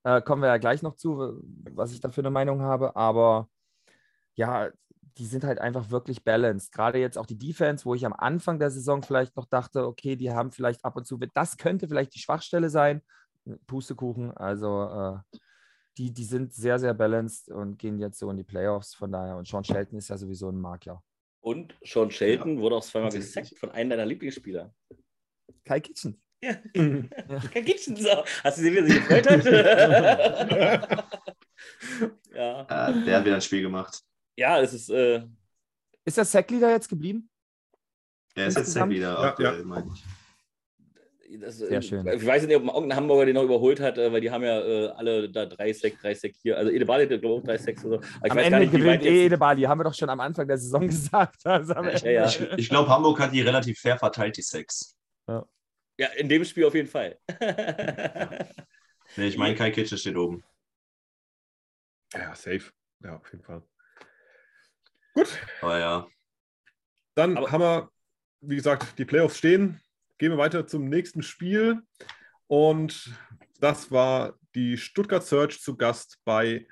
[0.04, 2.96] Äh, kommen wir ja gleich noch zu, was ich da für eine Meinung habe.
[2.96, 3.48] Aber
[4.34, 4.70] ja,
[5.18, 6.72] die sind halt einfach wirklich balanced.
[6.72, 10.14] Gerade jetzt auch die Defense, wo ich am Anfang der Saison vielleicht noch dachte, okay,
[10.14, 13.02] die haben vielleicht ab und zu, das könnte vielleicht die Schwachstelle sein.
[13.66, 14.84] Pustekuchen, also
[15.32, 15.38] äh,
[15.98, 18.94] die, die sind sehr, sehr balanced und gehen jetzt so in die Playoffs.
[18.94, 21.02] Von daher, und Sean Shelton ist ja sowieso ein Makler.
[21.40, 22.60] Und Sean Shelton ja.
[22.60, 24.72] wurde auch zweimal gesackt von einem deiner Lieblingsspieler.
[25.64, 26.20] Kai Kitchen.
[26.40, 26.54] Ja.
[27.52, 27.96] Kai Kitchen.
[27.96, 28.22] So.
[28.44, 29.44] Hast du gesehen, wie er sich gefreut hat?
[32.32, 32.60] ja.
[32.62, 34.04] Äh, der hat wieder ein Spiel gemacht.
[34.36, 34.88] Ja, es ist.
[34.88, 35.26] Äh...
[36.04, 37.28] Ist der Sackleader jetzt geblieben?
[38.36, 39.64] Er ist jetzt Sackleader, ja, ja.
[39.64, 40.04] meine ich.
[41.36, 42.06] Das, Sehr schön.
[42.06, 44.60] Ich weiß nicht, ob irgendein Hamburger den noch überholt hat, äh, weil die haben ja
[44.60, 46.56] äh, alle da drei Sek, drei Sek hier.
[46.56, 48.08] Also Edebali hat, glaube ich, drei Seks oder so.
[48.22, 51.44] am Ende nicht, gewinnt eh Edebali, haben wir doch schon am Anfang der Saison gesagt.
[51.44, 52.26] Also ja, ja.
[52.26, 54.96] Ich, ich glaube, Hamburg hat die relativ fair verteilt, die Seks.
[55.28, 55.44] Ja.
[55.98, 57.18] ja, in dem Spiel auf jeden Fall.
[59.16, 60.42] nee, ich meine, Kai Kitsche steht oben.
[62.14, 62.72] Ja, safe.
[63.04, 63.62] Ja, auf jeden Fall.
[65.12, 65.28] Gut.
[65.60, 66.06] Aber ja.
[67.14, 67.90] Dann Aber haben wir,
[68.40, 69.78] wie gesagt, die Playoffs stehen
[70.18, 71.82] gehen wir weiter zum nächsten Spiel.
[72.46, 73.12] Und
[73.60, 76.66] das war die Stuttgart Search zu Gast bei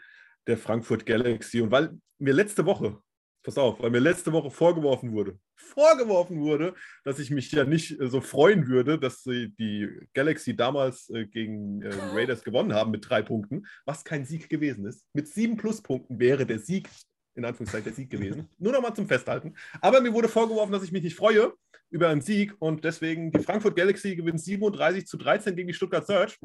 [0.46, 1.60] der Frankfurt Galaxy.
[1.60, 2.98] Und weil mir letzte Woche,
[3.42, 6.74] pass auf, weil mir letzte Woche vorgeworfen wurde, vorgeworfen wurde,
[7.04, 11.94] dass ich mich ja nicht so freuen würde, dass die Galaxy damals äh, gegen äh,
[12.12, 15.06] Raiders gewonnen haben mit drei Punkten, was kein Sieg gewesen ist.
[15.12, 16.88] Mit sieben Pluspunkten wäre der Sieg,
[17.36, 18.48] in Anführungszeichen, der Sieg gewesen.
[18.58, 19.54] Nur nochmal zum Festhalten.
[19.80, 21.52] Aber mir wurde vorgeworfen, dass ich mich nicht freue
[21.90, 26.06] über einen Sieg und deswegen die Frankfurt Galaxy gewinnt 37 zu 13 gegen die Stuttgart
[26.06, 26.38] Search.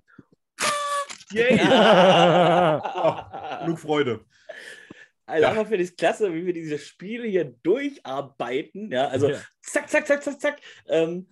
[1.32, 1.54] Yay!
[1.54, 3.22] oh,
[3.66, 4.26] genug Freude.
[5.26, 5.50] Also ja.
[5.50, 8.92] einfach finde ich es klasse, wie wir diese Spiele hier durcharbeiten.
[8.92, 9.42] Ja, also ja.
[9.62, 10.60] zack, zack, zack, zack, zack.
[10.88, 11.30] Ähm,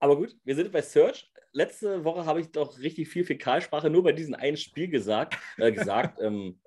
[0.00, 1.30] aber gut, wir sind bei Search.
[1.52, 5.38] Letzte Woche habe ich doch richtig viel Fäkalsprache nur bei diesem einen Spiel gesagt.
[5.58, 6.60] Äh, gesagt, ähm,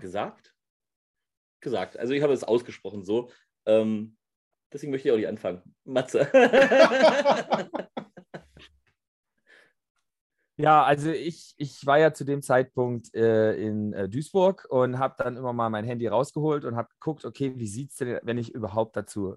[0.00, 0.51] gesagt?
[1.62, 1.98] Gesagt.
[1.98, 3.30] Also ich habe es ausgesprochen so.
[3.64, 4.18] Ähm,
[4.72, 5.62] Deswegen möchte ich auch nicht anfangen.
[5.84, 6.28] Matze.
[10.58, 15.14] Ja, also ich, ich war ja zu dem Zeitpunkt äh, in äh, Duisburg und habe
[15.18, 18.38] dann immer mal mein Handy rausgeholt und habe geguckt, okay, wie sieht es denn, wenn
[18.38, 19.36] ich überhaupt dazu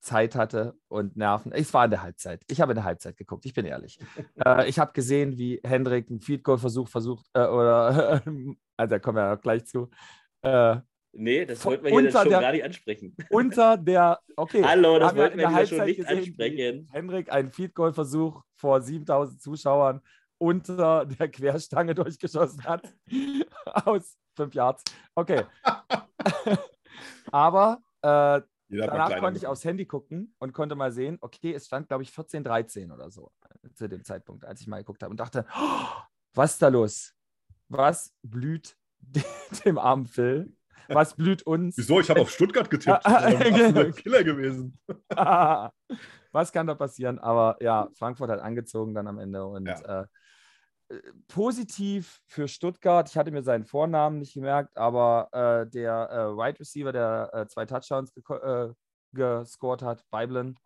[0.00, 1.52] Zeit hatte und Nerven.
[1.52, 2.42] Es war in der Halbzeit.
[2.48, 3.98] Ich habe in der Halbzeit geguckt, ich bin ehrlich.
[4.44, 8.20] äh, ich habe gesehen, wie Hendrik einen Feed Goal Versuch versucht, äh, oder,
[8.76, 9.88] also da kommen wir ja gleich zu,
[10.42, 10.76] äh,
[11.18, 13.16] Nee, das wollten wir hier schon der, gar nicht ansprechen.
[13.30, 14.62] Unter der, okay.
[14.64, 16.88] Hallo, das wollten wir hier schon nicht gesehen, ansprechen.
[16.92, 20.02] Henrik, ein Feed Goal Versuch vor 7000 Zuschauern
[20.38, 22.92] unter der Querstange durchgeschossen hat.
[23.64, 24.84] Aus fünf Yards.
[25.14, 25.44] Okay.
[27.32, 31.88] Aber äh, danach konnte ich aufs Handy gucken und konnte mal sehen, okay, es stand,
[31.88, 33.32] glaube ich, 14, 13 oder so
[33.74, 35.86] zu dem Zeitpunkt, als ich mal geguckt habe und dachte, oh,
[36.34, 37.14] was ist da los?
[37.68, 38.76] Was blüht
[39.64, 40.54] dem armen Phil?
[40.88, 41.76] Was blüht uns?
[41.76, 42.00] Wieso?
[42.00, 43.04] Ich habe auf Stuttgart getippt.
[43.04, 44.78] das ein Killer gewesen.
[46.32, 47.18] Was kann da passieren?
[47.18, 49.46] Aber ja, Frankfurt hat angezogen dann am Ende.
[49.46, 50.02] Und ja.
[50.02, 50.06] äh,
[51.28, 56.60] positiv für Stuttgart, ich hatte mir seinen Vornamen nicht gemerkt, aber äh, der äh, Wide
[56.60, 58.68] Receiver, der äh, zwei Touchdowns äh,
[59.12, 60.58] gescored hat, Beiblen,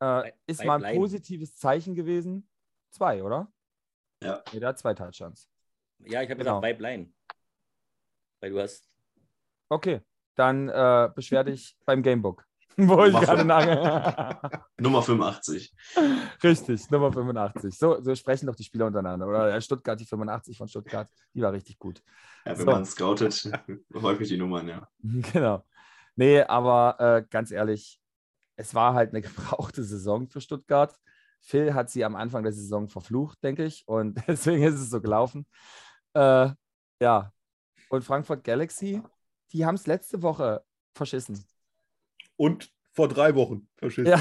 [0.00, 2.48] äh, ist mal ein positives Zeichen gewesen.
[2.90, 3.52] Zwei, oder?
[4.22, 4.42] Ja.
[4.52, 5.48] Nee, der hat zwei Touchdowns.
[6.00, 6.60] Ja, ich habe genau.
[6.60, 7.14] gesagt Weiblein.
[8.40, 8.91] Weil du hast
[9.72, 10.02] Okay,
[10.34, 12.44] dann äh, beschwer dich beim Gamebook.
[12.76, 14.38] Wo ich gerade lange.
[14.80, 15.74] Nummer 85.
[16.42, 17.76] Richtig, Nummer 85.
[17.76, 19.26] So, so sprechen doch die Spieler untereinander.
[19.26, 22.02] Oder Stuttgart, die 85 von Stuttgart, die war richtig gut.
[22.46, 22.70] Ja, wenn so.
[22.70, 23.50] man scoutet,
[23.94, 24.88] häufig die Nummern, ja.
[25.02, 25.64] Genau.
[26.16, 28.00] Nee, aber äh, ganz ehrlich,
[28.56, 30.98] es war halt eine gebrauchte Saison für Stuttgart.
[31.40, 33.86] Phil hat sie am Anfang der Saison verflucht, denke ich.
[33.86, 35.46] Und deswegen ist es so gelaufen.
[36.14, 36.50] Äh,
[37.00, 37.32] ja.
[37.90, 39.02] Und Frankfurt Galaxy,
[39.52, 41.44] die haben es letzte Woche verschissen.
[42.36, 44.10] Und vor drei Wochen verschissen.
[44.10, 44.20] Ja.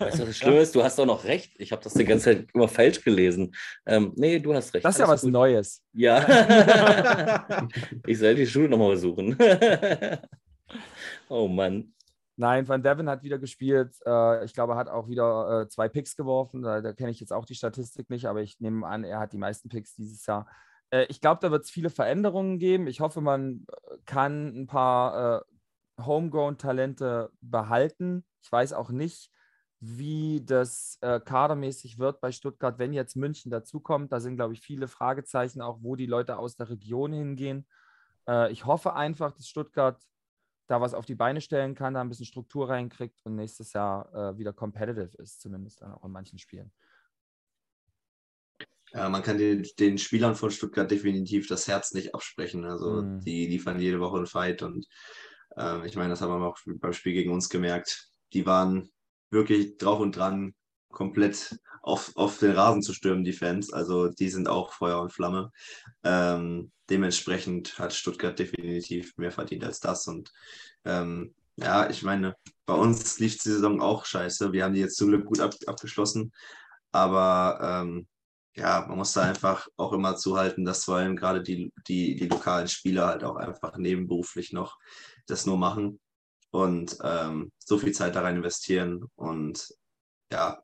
[0.00, 0.74] Weißt du, was schlimm ist?
[0.74, 1.54] Du hast auch noch recht.
[1.58, 3.54] Ich habe das die ganze Zeit immer falsch gelesen.
[3.86, 4.84] Ähm, nee, du hast recht.
[4.84, 5.30] Das ist ja was gut.
[5.30, 5.84] Neues.
[5.92, 7.46] Ja.
[8.06, 9.36] ich soll die Schule nochmal besuchen.
[11.28, 11.92] oh Mann.
[12.36, 13.94] Nein, Van Devin hat wieder gespielt.
[14.04, 16.62] Äh, ich glaube, er hat auch wieder äh, zwei Picks geworfen.
[16.62, 19.32] Da, da kenne ich jetzt auch die Statistik nicht, aber ich nehme an, er hat
[19.32, 20.46] die meisten Picks dieses Jahr.
[20.90, 22.86] Äh, ich glaube, da wird es viele Veränderungen geben.
[22.86, 25.42] Ich hoffe, man äh, kann ein paar
[25.98, 28.24] äh, Homegrown-Talente behalten.
[28.42, 29.30] Ich weiß auch nicht,
[29.80, 34.12] wie das äh, kadermäßig wird bei Stuttgart, wenn jetzt München dazukommt.
[34.12, 37.66] Da sind, glaube ich, viele Fragezeichen, auch wo die Leute aus der Region hingehen.
[38.28, 40.02] Äh, ich hoffe einfach, dass Stuttgart
[40.68, 44.12] da was auf die Beine stellen kann, da ein bisschen Struktur reinkriegt und nächstes Jahr
[44.14, 46.72] äh, wieder competitive ist, zumindest dann auch in manchen Spielen.
[48.92, 52.64] Ja, man kann den, den Spielern von Stuttgart definitiv das Herz nicht absprechen.
[52.64, 53.20] Also mhm.
[53.20, 54.86] die liefern jede Woche einen Fight und
[55.56, 58.08] äh, ich meine, das haben wir auch beim Spiel gegen uns gemerkt.
[58.32, 58.90] Die waren
[59.30, 60.54] wirklich drauf und dran,
[60.90, 63.72] komplett auf, auf den Rasen zu stürmen, die Fans.
[63.72, 65.52] Also die sind auch Feuer und Flamme.
[66.04, 70.06] Ähm, dementsprechend hat Stuttgart definitiv mehr verdient als das.
[70.06, 70.32] Und
[70.84, 72.34] ähm, ja, ich meine,
[72.66, 74.52] bei uns lief die Saison auch scheiße.
[74.52, 76.32] Wir haben die jetzt zum Glück gut ab, abgeschlossen.
[76.92, 78.06] Aber ähm,
[78.58, 82.28] ja, man muss da einfach auch immer zuhalten, dass vor allem gerade die, die, die
[82.28, 84.78] lokalen Spieler halt auch einfach nebenberuflich noch
[85.26, 86.00] das nur machen
[86.50, 89.04] und ähm, so viel Zeit da rein investieren.
[89.14, 89.68] Und
[90.32, 90.62] ja,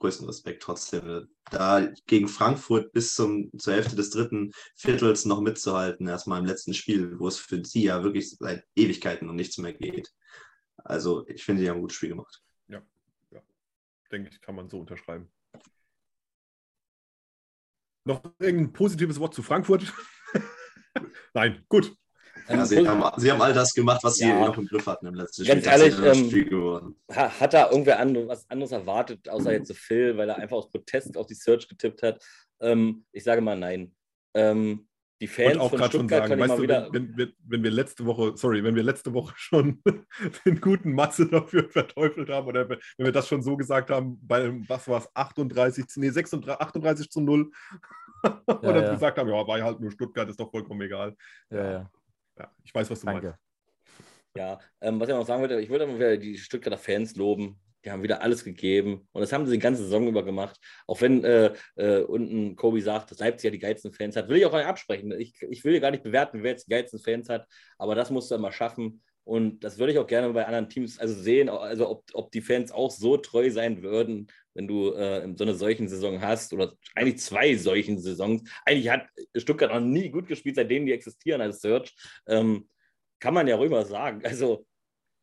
[0.00, 1.28] größten Respekt trotzdem.
[1.50, 6.74] Da gegen Frankfurt bis zum, zur Hälfte des dritten Viertels noch mitzuhalten, erstmal im letzten
[6.74, 10.12] Spiel, wo es für sie ja wirklich seit Ewigkeiten um nichts mehr geht.
[10.76, 12.42] Also ich finde, die haben ein gutes Spiel gemacht.
[12.68, 12.82] Ja,
[13.30, 13.40] ja.
[14.10, 15.30] denke ich, kann man so unterschreiben.
[18.04, 19.92] Noch irgendein positives Wort zu Frankfurt?
[21.34, 21.94] Nein, gut.
[22.48, 25.14] Ja, sie, haben, sie, haben, all das gemacht, was sie noch im Griff hatten im
[25.14, 25.60] letzten Spiel.
[25.60, 30.38] Ganz ehrlich, ähm, hat da irgendwer andere, was anderes erwartet, außer jetzt Phil, weil er
[30.38, 32.22] einfach aus Protest auf die Search getippt hat?
[32.60, 33.94] Ähm, ich sage mal nein.
[34.34, 34.88] Ähm,
[35.22, 38.36] die Fans auch von Stuttgart schon sagen, weißt du, wenn, wenn, wenn, wir letzte Woche,
[38.36, 39.80] sorry, wenn wir letzte Woche schon
[40.44, 44.52] den guten Matze dafür verteufelt haben oder wenn wir das schon so gesagt haben, bei
[44.68, 47.52] was war es, 38, nee, 36, 38 zu 0
[48.46, 48.90] oder ja, ja.
[48.90, 51.14] gesagt haben, ja, war ja halt nur Stuttgart, ist doch vollkommen egal.
[51.50, 51.90] Ja, ja.
[52.40, 53.26] ja ich weiß, was du Danke.
[53.28, 53.38] meinst.
[54.36, 57.60] Ja, ähm, was ich noch sagen wollte, ich wollte mal die Stuttgarter Fans loben.
[57.84, 60.58] Die haben wieder alles gegeben und das haben sie die ganze Saison über gemacht.
[60.86, 64.36] Auch wenn äh, äh, unten Kobi sagt, dass Leipzig ja die geilsten Fans hat, will
[64.36, 65.12] ich auch nicht absprechen.
[65.12, 67.46] Ich, ich will ja gar nicht bewerten, wer jetzt die geilsten Fans hat,
[67.78, 69.02] aber das musst du immer schaffen.
[69.24, 72.40] Und das würde ich auch gerne bei anderen Teams also sehen, also ob, ob die
[72.40, 76.74] Fans auch so treu sein würden, wenn du äh, so eine solchen Saison hast oder
[76.94, 78.42] eigentlich zwei solchen Saisons.
[78.64, 79.06] Eigentlich hat
[79.36, 81.94] Stuttgart noch nie gut gespielt, seitdem die existieren als Search.
[82.26, 82.68] Ähm,
[83.20, 84.22] kann man ja ruhig mal sagen.
[84.24, 84.66] Also,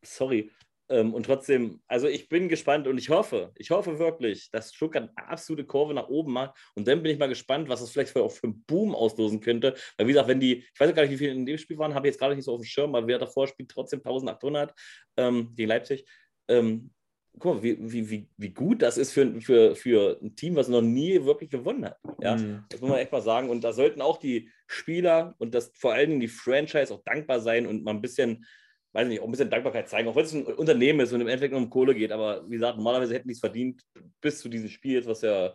[0.02, 0.50] sorry.
[0.90, 5.08] Ähm, und trotzdem, also ich bin gespannt und ich hoffe, ich hoffe wirklich, dass Stuttgart
[5.14, 6.58] eine absolute Kurve nach oben macht.
[6.74, 9.74] Und dann bin ich mal gespannt, was das vielleicht auch für einen Boom auslösen könnte.
[9.96, 11.94] Weil, wie gesagt, wenn die, ich weiß gar nicht, wie viele in dem Spiel waren,
[11.94, 14.74] habe ich jetzt gerade nicht so auf dem Schirm, aber wer davor spielt, trotzdem 1800
[15.16, 16.04] ähm, gegen Leipzig.
[16.48, 16.90] Ähm,
[17.38, 20.82] guck mal, wie, wie, wie, gut das ist für, für, für ein Team, was noch
[20.82, 21.98] nie wirklich gewonnen hat.
[22.20, 22.36] Ja?
[22.36, 22.64] Mhm.
[22.68, 23.48] Das muss man echt mal sagen.
[23.48, 27.38] Und da sollten auch die Spieler und das vor allen Dingen die Franchise auch dankbar
[27.38, 28.44] sein und mal ein bisschen
[28.92, 31.28] weiß nicht, auch ein bisschen Dankbarkeit zeigen, auch wenn es ein Unternehmen ist und im
[31.28, 32.12] Endeffekt nur um Kohle geht.
[32.12, 33.82] Aber wie gesagt, normalerweise hätten die es verdient
[34.20, 35.54] bis zu diesem Spiel, was ja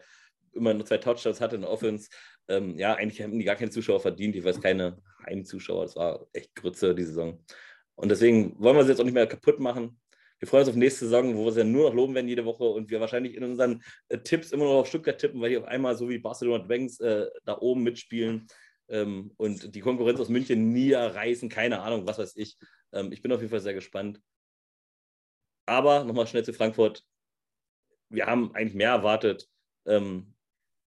[0.53, 2.09] immer nur zwei Touchdowns hatte in der Offense.
[2.47, 4.35] Ähm, ja, eigentlich hätten die gar keine Zuschauer verdient.
[4.35, 5.83] Ich weiß keine Heimzuschauer.
[5.83, 7.43] Das war echt Grütze die Saison.
[7.95, 9.99] Und deswegen wollen wir sie jetzt auch nicht mehr kaputt machen.
[10.39, 12.45] Wir freuen uns auf nächste Saison, wo wir sie ja nur noch loben werden jede
[12.45, 15.57] Woche und wir wahrscheinlich in unseren äh, Tipps immer noch auf Stuttgart tippen, weil die
[15.57, 18.47] auf einmal so wie Barcelona Dragons äh, da oben mitspielen
[18.89, 21.49] ähm, und die Konkurrenz aus München nie erreißen.
[21.49, 22.57] Keine Ahnung, was weiß ich.
[22.95, 24.21] Ähm, ich bin auf jeden Fall sehr gespannt.
[25.67, 27.03] Aber nochmal schnell zu Frankfurt.
[28.09, 29.47] Wir haben eigentlich mehr erwartet.
[29.85, 30.33] Ähm,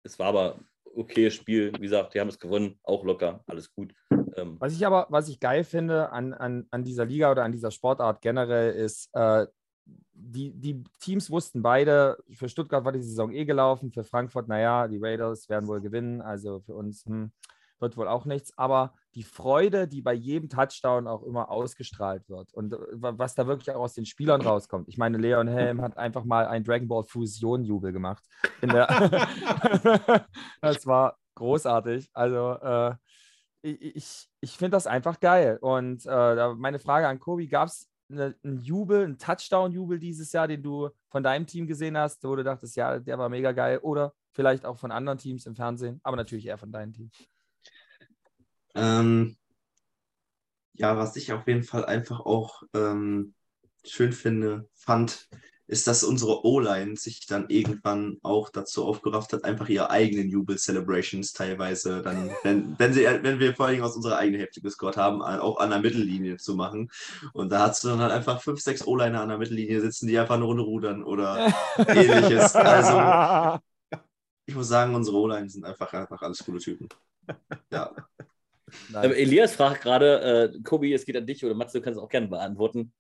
[0.05, 1.73] es war aber okayes Spiel.
[1.75, 3.95] Wie gesagt, die haben es gewonnen, auch locker, alles gut.
[4.37, 7.53] Ähm, was ich aber, was ich geil finde an, an, an dieser Liga oder an
[7.53, 9.47] dieser Sportart generell ist, äh,
[10.13, 14.89] die, die Teams wussten beide, für Stuttgart war die Saison eh gelaufen, für Frankfurt, naja,
[14.89, 17.31] die Raiders werden wohl gewinnen, also für uns, hm,
[17.79, 22.53] wird wohl auch nichts, aber die Freude, die bei jedem Touchdown auch immer ausgestrahlt wird
[22.55, 24.89] und äh, was da wirklich auch aus den Spielern rauskommt.
[24.89, 28.25] Ich meine, Leon Helm hat einfach mal ein Dragon Ball Fusion Jubel gemacht.
[30.61, 32.11] das war großartig.
[32.13, 32.95] Also äh,
[33.63, 35.59] ich, ich finde das einfach geil.
[35.61, 40.49] Und äh, meine Frage an Kobi, gab es eine, einen Jubel, einen Touchdown-Jubel dieses Jahr,
[40.49, 43.79] den du von deinem Team gesehen hast, wo du dachtest, ja, der war mega geil
[43.79, 47.11] oder vielleicht auch von anderen Teams im Fernsehen, aber natürlich eher von deinem Team?
[48.77, 49.37] Ähm,
[50.75, 53.35] ja, was ich auf jeden Fall einfach auch ähm,
[53.85, 55.29] schön finde, fand,
[55.69, 61.33] ist, dass unsere O-Line sich dann irgendwann auch dazu aufgerafft hat, einfach ihre eigenen Jubel-Celebrations
[61.33, 65.23] teilweise dann, wenn, wenn, sie, wenn wir vor allem aus unserer eigenen Hälfte gescored haben,
[65.23, 66.91] auch an der Mittellinie zu machen.
[67.33, 70.19] Und da hast du dann halt einfach fünf, sechs O-Liner an der Mittellinie sitzen, die
[70.19, 71.53] einfach eine Runde rudern oder
[71.89, 72.55] ähnliches.
[72.55, 73.61] Also
[74.45, 76.89] ich muss sagen, unsere O-Line sind einfach, einfach alles coole Typen.
[77.73, 77.93] Ja.
[78.95, 82.03] Ähm, Elias fragt gerade, äh, Kobi, es geht an dich oder Mats, du kannst es
[82.03, 82.93] auch gerne beantworten.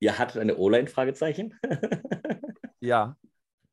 [0.00, 0.88] Ihr hattet eine O-Line?
[0.88, 1.58] Fragezeichen.
[2.80, 3.16] ja,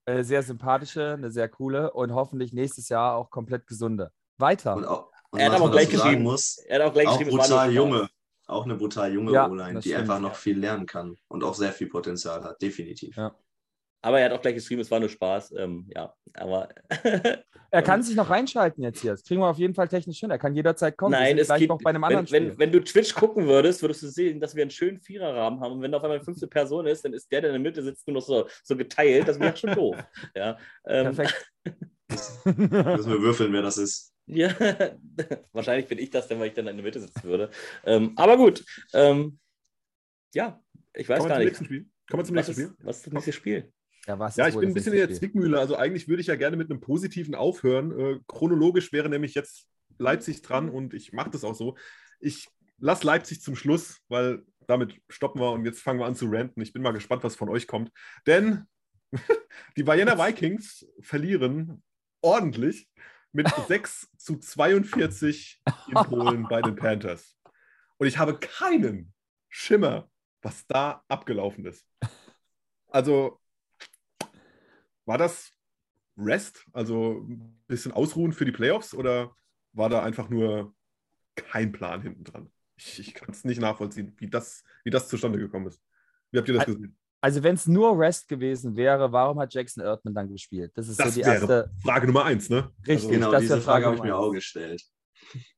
[0.06, 4.12] äh, sehr sympathische, eine sehr coole und hoffentlich nächstes Jahr auch komplett gesunde.
[4.38, 4.76] Weiter.
[4.76, 6.24] Und auch, und er hat aber gleich geschrieben.
[6.24, 8.10] Muss, er hat auch gleich auch geschrieben, brutal junge.
[8.48, 10.02] auch eine brutal junge ja, O-Line, die stimmt.
[10.02, 13.16] einfach noch viel lernen kann und auch sehr viel Potenzial hat, definitiv.
[13.18, 13.36] Ja.
[14.02, 15.54] Aber er hat auch gleich geschrieben, es war nur Spaß.
[15.58, 16.70] Ähm, ja, aber.
[17.72, 19.12] er kann sich noch reinschalten jetzt hier.
[19.12, 20.32] Das kriegen wir auf jeden Fall technisch hin.
[20.32, 21.12] Er kann jederzeit kommen.
[21.12, 24.04] Nein, es geht, noch bei einem anderen wenn, wenn, wenn, du Twitch gucken würdest, würdest
[24.04, 25.74] du sehen, dass wir einen schönen Viererrahmen haben.
[25.74, 27.72] Und wenn da auf einmal eine fünfte Person ist, dann ist der, der in der
[27.72, 29.28] Mitte sitzt, nur noch so, so geteilt.
[29.28, 29.98] Das wäre schon doof.
[30.34, 31.52] Ja, ähm, Perfekt.
[32.46, 34.14] Müssen wir würfeln, wer das ist.
[34.28, 34.50] Ja,
[35.54, 37.50] wahrscheinlich bin ich das, denn weil ich dann in der Mitte sitzen würde.
[37.84, 38.64] Ähm, aber gut.
[38.94, 39.40] Ähm,
[40.34, 40.62] ja,
[40.94, 41.58] ich weiß gar nicht.
[41.58, 42.74] Kommen wir zum nächsten Spiel?
[42.80, 43.72] Was ist das nächste Spiel?
[44.10, 45.60] Ja, ja ich bin ein bisschen in der Zwickmühle.
[45.60, 47.98] Also eigentlich würde ich ja gerne mit einem positiven aufhören.
[47.98, 49.68] Äh, chronologisch wäre nämlich jetzt
[49.99, 51.77] Leipzig dran und ich mache das auch so.
[52.19, 52.49] Ich
[52.80, 56.61] lasse Leipzig zum Schluss, weil damit stoppen wir und jetzt fangen wir an zu ranten.
[56.61, 57.91] Ich bin mal gespannt, was von euch kommt.
[58.26, 58.65] Denn
[59.77, 61.84] die Vienna Vikings verlieren
[62.22, 62.90] ordentlich
[63.31, 67.38] mit 6 zu 42 in Polen bei den Panthers.
[67.98, 69.14] Und ich habe keinen
[69.49, 70.10] Schimmer,
[70.41, 71.86] was da abgelaufen ist.
[72.88, 73.40] Also
[75.10, 75.52] war das
[76.18, 79.36] Rest, also ein bisschen Ausruhen für die Playoffs oder
[79.73, 80.76] war da einfach nur
[81.36, 82.52] kein Plan hinten dran?
[82.77, 85.81] Ich, ich kann es nicht nachvollziehen, wie das, wie das zustande gekommen ist.
[86.30, 86.95] Wie habt ihr das gesehen?
[87.22, 90.72] Also wenn es nur Rest gewesen wäre, warum hat Jackson Erdmann dann gespielt?
[90.76, 92.72] Das ist das so die erste Frage Nummer eins, ne?
[92.88, 94.84] Richtig, also genau, diese Frage habe ich mir auch gestellt.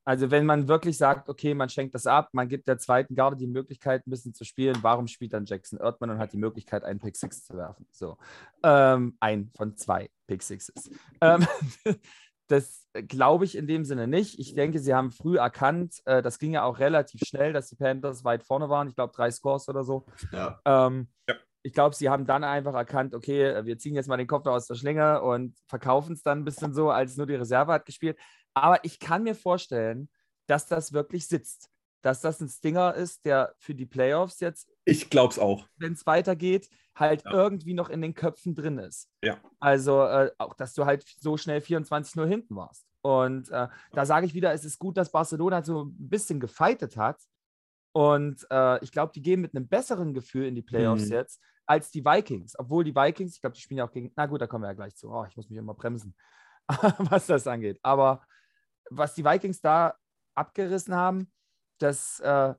[0.04, 3.38] Also wenn man wirklich sagt, okay, man schenkt das ab, man gibt der zweiten Garde
[3.38, 6.84] die Möglichkeit, ein bisschen zu spielen, warum spielt dann Jackson Erdmann und hat die Möglichkeit,
[6.84, 7.86] einen Pick Six zu werfen?
[7.92, 8.18] So,
[8.64, 10.90] ähm, ein von zwei Pick Sixes.
[11.22, 11.46] Ähm,
[12.48, 14.38] das glaube ich in dem Sinne nicht.
[14.40, 17.76] Ich denke, sie haben früh erkannt, äh, das ging ja auch relativ schnell, dass die
[17.76, 18.90] Panthers weit vorne waren.
[18.90, 20.06] Ich glaube, drei Scores oder so.
[20.32, 20.60] Ja.
[20.66, 21.36] Ähm, ja.
[21.64, 24.66] Ich glaube, sie haben dann einfach erkannt, okay, wir ziehen jetzt mal den Kopf aus
[24.66, 28.18] der Schlinge und verkaufen es dann ein bisschen so, als nur die Reserve hat gespielt.
[28.54, 30.10] Aber ich kann mir vorstellen,
[30.48, 31.70] dass das wirklich sitzt.
[32.02, 34.68] Dass das ein Stinger ist, der für die Playoffs jetzt.
[34.86, 35.68] Ich glaube es auch.
[35.78, 37.32] Wenn es weitergeht, halt ja.
[37.32, 39.08] irgendwie noch in den Köpfen drin ist.
[39.24, 39.38] Ja.
[39.60, 42.88] Also äh, auch, dass du halt so schnell 24-0 hinten warst.
[43.02, 46.98] Und äh, da sage ich wieder, es ist gut, dass Barcelona so ein bisschen gefeitet
[46.98, 47.20] hat.
[47.94, 51.12] Und äh, ich glaube, die gehen mit einem besseren Gefühl in die Playoffs mhm.
[51.12, 52.58] jetzt als die Vikings.
[52.58, 54.12] Obwohl die Vikings, ich glaube, die spielen ja auch gegen.
[54.16, 55.10] Na gut, da kommen wir ja gleich zu.
[55.10, 56.16] Oh, ich muss mich immer bremsen,
[56.98, 57.80] was das angeht.
[57.82, 58.22] Aber
[58.96, 59.96] was die Vikings da
[60.36, 61.32] abgerissen haben,
[61.80, 62.54] das, äh,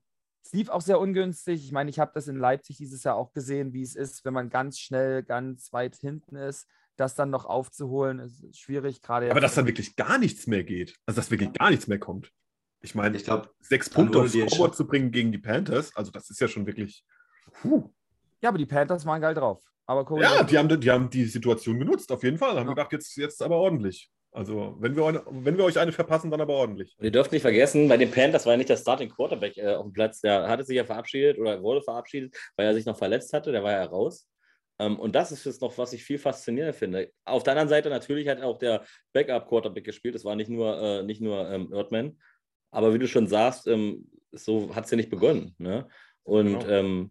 [0.52, 1.64] lief auch sehr ungünstig.
[1.64, 4.34] Ich meine, ich habe das in Leipzig dieses Jahr auch gesehen, wie es ist, wenn
[4.34, 6.66] man ganz schnell, ganz weit hinten ist.
[6.96, 9.30] Das dann noch aufzuholen, ist schwierig, gerade.
[9.30, 10.94] Aber dass dann wirklich gar nichts mehr geht.
[11.06, 12.30] Also, dass wirklich gar nichts mehr kommt.
[12.82, 16.28] Ich meine, ich glaube, sechs Punkte aufs Scoreboard zu bringen gegen die Panthers, also das
[16.28, 17.04] ist ja schon wirklich.
[17.62, 17.90] Puh.
[18.42, 19.64] Ja, aber die Panthers waren geil drauf.
[19.86, 22.58] Aber ja, die haben, die haben die Situation genutzt, auf jeden Fall.
[22.58, 22.74] Haben ja.
[22.74, 24.10] gedacht, jetzt, jetzt aber ordentlich.
[24.34, 26.96] Also, wenn wir, wenn wir euch eine verpassen, dann aber ordentlich.
[26.98, 29.74] Und ihr dürft nicht vergessen, bei den Panthers war ja nicht der Starting Quarterback äh,
[29.74, 30.22] auf dem Platz.
[30.22, 33.52] Der hatte sich ja verabschiedet oder wurde verabschiedet, weil er sich noch verletzt hatte.
[33.52, 34.26] Der war ja raus.
[34.78, 37.12] Ähm, und das ist jetzt noch, was ich viel faszinierender finde.
[37.26, 40.14] Auf der anderen Seite natürlich hat auch der Backup Quarterback gespielt.
[40.14, 42.18] Das war nicht nur, äh, nicht nur ähm, Erdman.
[42.70, 45.54] Aber wie du schon sagst, ähm, so hat es ja nicht begonnen.
[45.58, 45.86] Ne?
[46.22, 46.68] Und genau.
[46.68, 47.10] ähm,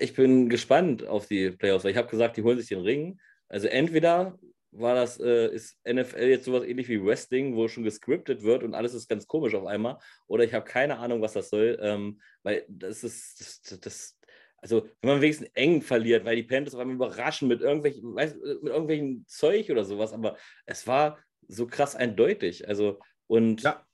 [0.00, 1.84] ich bin gespannt auf die Playoffs.
[1.84, 3.20] Ich habe gesagt, die holen sich den Ring.
[3.48, 4.36] Also entweder
[4.70, 8.74] war das, äh, ist NFL jetzt sowas ähnlich wie Wrestling, wo schon gescriptet wird und
[8.74, 9.98] alles ist ganz komisch auf einmal.
[10.26, 14.18] Oder ich habe keine Ahnung, was das soll, ähm, weil das ist, das, das,
[14.58, 18.34] also wenn man wenigstens eng verliert, weil die Panthers auf einmal überraschen mit irgendwelchen, weiß,
[18.34, 20.36] mit irgendwelchen Zeug oder sowas, aber
[20.66, 22.68] es war so krass eindeutig.
[22.68, 23.84] Also, und ja.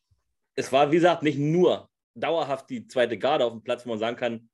[0.57, 3.99] es war, wie gesagt, nicht nur dauerhaft die zweite Garde auf dem Platz, wo man
[3.99, 4.49] sagen kann,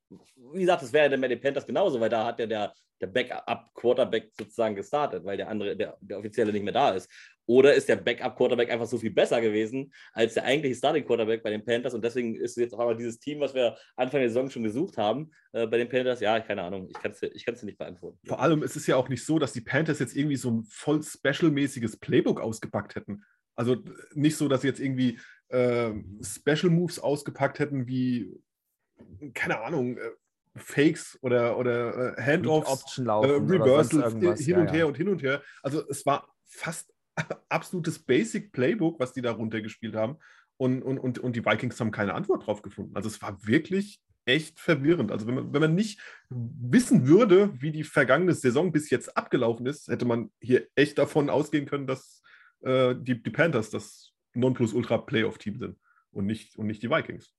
[0.52, 2.74] wie gesagt, das wäre ja dann bei den Panthers genauso, weil da hat ja der,
[3.00, 7.08] der Backup-Quarterback sozusagen gestartet, weil der andere, der, der offizielle nicht mehr da ist.
[7.46, 11.64] Oder ist der Backup-Quarterback einfach so viel besser gewesen als der eigentliche Starting-Quarterback bei den
[11.64, 14.62] Panthers und deswegen ist jetzt auch einmal dieses Team, was wir Anfang der Saison schon
[14.62, 18.18] gesucht haben, äh, bei den Panthers, ja, keine Ahnung, ich kann es dir nicht beantworten.
[18.26, 20.64] Vor allem ist es ja auch nicht so, dass die Panthers jetzt irgendwie so ein
[20.64, 23.24] voll special-mäßiges Playbook ausgepackt hätten.
[23.56, 23.76] Also
[24.14, 25.18] nicht so, dass sie jetzt irgendwie
[25.48, 25.92] äh,
[26.22, 28.32] Special Moves ausgepackt hätten, wie,
[29.34, 30.10] keine Ahnung, äh,
[30.56, 34.84] Fakes oder, oder äh, Handoffs, äh, Reversals hin und ja, her ja.
[34.86, 35.42] und hin und her.
[35.62, 36.92] Also es war fast
[37.48, 40.16] absolutes Basic Playbook, was die da runtergespielt haben.
[40.56, 42.94] Und, und, und, und die Vikings haben keine Antwort drauf gefunden.
[42.94, 45.10] Also es war wirklich echt verwirrend.
[45.10, 49.66] Also wenn man, wenn man nicht wissen würde, wie die vergangene Saison bis jetzt abgelaufen
[49.66, 52.22] ist, hätte man hier echt davon ausgehen können, dass
[52.60, 55.78] äh, die, die Panthers das Nonplusultra-Playoff-Team sind
[56.12, 57.32] und nicht, und nicht die Vikings.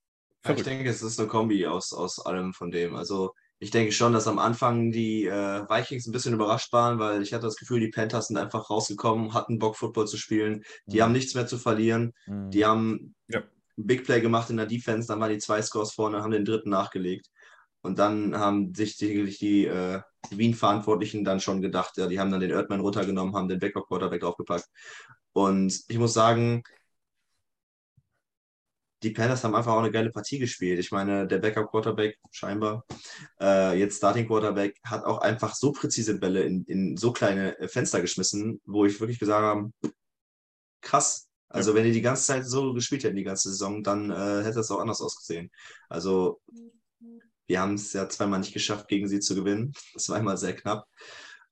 [0.44, 2.96] Ja, ich denke, es ist eine Kombi aus, aus allem von dem.
[2.96, 7.22] Also ich denke schon, dass am Anfang die äh, Vikings ein bisschen überrascht waren, weil
[7.22, 10.64] ich hatte das Gefühl, die Panthers sind einfach rausgekommen, hatten Bock, Football zu spielen.
[10.86, 11.02] Die mhm.
[11.02, 12.12] haben nichts mehr zu verlieren.
[12.26, 12.50] Mhm.
[12.50, 13.42] Die haben ja.
[13.76, 16.70] Big Play gemacht in der Defense, dann waren die zwei Scores vorne, haben den dritten
[16.70, 17.28] nachgelegt.
[17.82, 20.00] Und dann haben sich sicherlich die äh,
[20.30, 24.66] Wien-Verantwortlichen dann schon gedacht, ja, die haben dann den Erdmann runtergenommen, haben den Backup-Quarterback draufgepackt.
[25.32, 26.62] Und ich muss sagen,
[29.02, 30.78] die Panthers haben einfach auch eine geile Partie gespielt.
[30.78, 32.84] Ich meine, der Backup-Quarterback, scheinbar,
[33.40, 38.60] äh, jetzt Starting-Quarterback, hat auch einfach so präzise Bälle in, in so kleine Fenster geschmissen,
[38.64, 39.72] wo ich wirklich gesagt habe,
[40.80, 41.28] krass.
[41.48, 44.60] Also, wenn die die ganze Zeit so gespielt hätten, die ganze Saison, dann äh, hätte
[44.60, 45.50] es auch anders ausgesehen.
[45.88, 46.40] Also,
[47.46, 49.72] wir haben es ja zweimal nicht geschafft, gegen sie zu gewinnen.
[49.98, 50.86] Zweimal sehr knapp.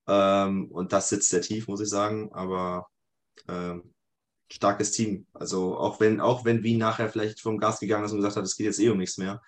[0.07, 2.33] Ähm, und das sitzt sehr tief, muss ich sagen.
[2.33, 2.87] Aber
[3.49, 3.93] ähm,
[4.51, 5.27] starkes Team.
[5.33, 8.45] Also auch wenn, auch wenn Wien nachher vielleicht vom Gas gegangen ist und gesagt hat,
[8.45, 9.41] es geht jetzt eh um nichts mehr.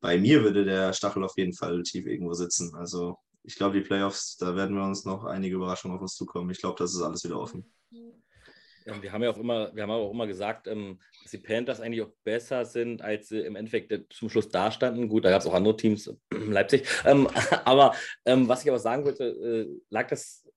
[0.00, 2.74] Bei mir würde der Stachel auf jeden Fall tief irgendwo sitzen.
[2.74, 6.50] Also ich glaube, die Playoffs, da werden wir uns noch einige Überraschungen auf uns zukommen.
[6.50, 7.64] Ich glaube, das ist alles wieder offen.
[8.86, 11.80] Ja, wir haben ja auch immer, wir haben auch immer gesagt, ähm, dass die Panthers
[11.80, 15.08] eigentlich auch besser sind, als sie im Endeffekt zum Schluss dastanden.
[15.08, 16.88] Gut, da gab es auch andere Teams, Leipzig.
[17.04, 17.28] Ähm,
[17.64, 17.94] aber
[18.24, 20.49] ähm, was ich aber sagen wollte, äh, lag das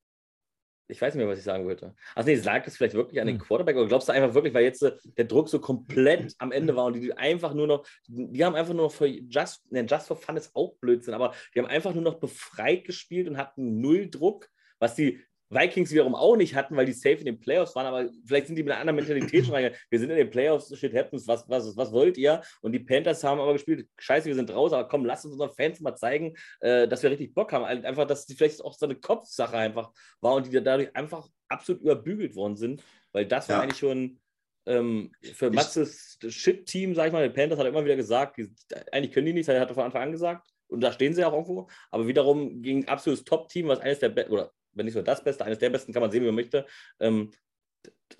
[0.93, 1.95] ich weiß nicht mehr, was ich sagen wollte.
[2.15, 3.45] Also nee, lag das vielleicht wirklich an den hm.
[3.45, 6.75] Quarterback oder glaubst du einfach wirklich, weil jetzt äh, der Druck so komplett am Ende
[6.75, 10.07] war und die einfach nur noch, die haben einfach nur noch für Just, ne, Just
[10.07, 13.81] for Fun ist auch Blödsinn, aber die haben einfach nur noch befreit gespielt und hatten
[13.81, 14.49] null Druck,
[14.79, 18.09] was die Vikings wiederum auch nicht hatten, weil die safe in den Playoffs waren, aber
[18.25, 19.79] vielleicht sind die mit einer anderen Mentalität schon reingegangen.
[19.89, 22.41] Wir sind in den Playoffs, shit happens, was, was, was wollt ihr?
[22.61, 25.51] Und die Panthers haben aber gespielt, scheiße, wir sind raus, aber komm, lasst uns unseren
[25.51, 27.65] Fans mal zeigen, äh, dass wir richtig Bock haben.
[27.65, 29.91] Einfach, dass die vielleicht auch so eine Kopfsache einfach
[30.21, 33.55] war und die dadurch einfach absolut überbügelt worden sind, weil das ja.
[33.55, 34.19] war eigentlich schon
[34.65, 38.49] ähm, für Matzes Shit-Team, sag ich mal, der Panthers hat immer wieder gesagt, die,
[38.91, 40.47] eigentlich können die nichts, er hat von Anfang an gesagt.
[40.67, 41.67] Und da stehen sie auch irgendwo.
[41.91, 45.45] Aber wiederum gegen absolutes Top-Team, was eines der besten, oder wenn nicht so das Beste,
[45.45, 46.65] eines der besten, kann man sehen, wie man möchte.
[46.99, 47.31] Ähm,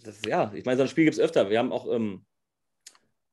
[0.04, 1.50] das, ja, ich meine, so ein Spiel gibt es öfter.
[1.50, 2.26] Wir haben auch ähm,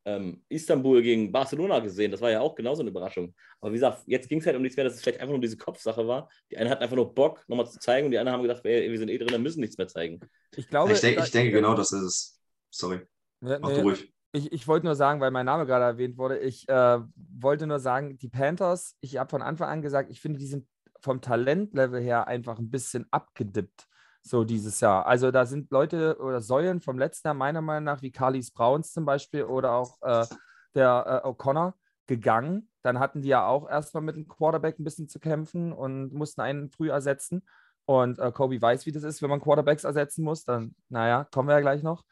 [0.05, 2.11] ähm, Istanbul gegen Barcelona gesehen.
[2.11, 3.35] Das war ja auch genauso eine Überraschung.
[3.61, 5.41] Aber wie gesagt, jetzt ging es halt um nichts mehr, dass es vielleicht einfach nur
[5.41, 6.29] diese Kopfsache war.
[6.51, 8.91] Die einen hatten einfach nur Bock, nochmal zu zeigen, und die anderen haben gedacht, ey,
[8.91, 10.21] wir sind eh drin, wir müssen nichts mehr zeigen.
[10.57, 12.41] Ich glaube, ich, denk, ich denke genau, das ist es.
[12.71, 13.01] Sorry.
[13.41, 14.13] Nee, Mach du ruhig.
[14.33, 17.81] Ich, ich wollte nur sagen, weil mein Name gerade erwähnt wurde, ich äh, wollte nur
[17.81, 20.67] sagen, die Panthers, ich habe von Anfang an gesagt, ich finde, die sind
[21.03, 23.87] vom Talentlevel her einfach ein bisschen abgedippt,
[24.23, 25.07] so dieses Jahr.
[25.07, 28.93] Also da sind Leute oder Säulen vom letzten Jahr meiner Meinung nach, wie Carlis Browns
[28.93, 30.27] zum Beispiel oder auch äh,
[30.75, 31.75] der äh, O'Connor,
[32.07, 32.69] gegangen.
[32.83, 36.41] Dann hatten die ja auch erstmal mit dem Quarterback ein bisschen zu kämpfen und mussten
[36.41, 37.47] einen früh ersetzen.
[37.85, 40.45] Und äh, Kobe weiß, wie das ist, wenn man Quarterbacks ersetzen muss.
[40.45, 42.05] Dann, naja, kommen wir ja gleich noch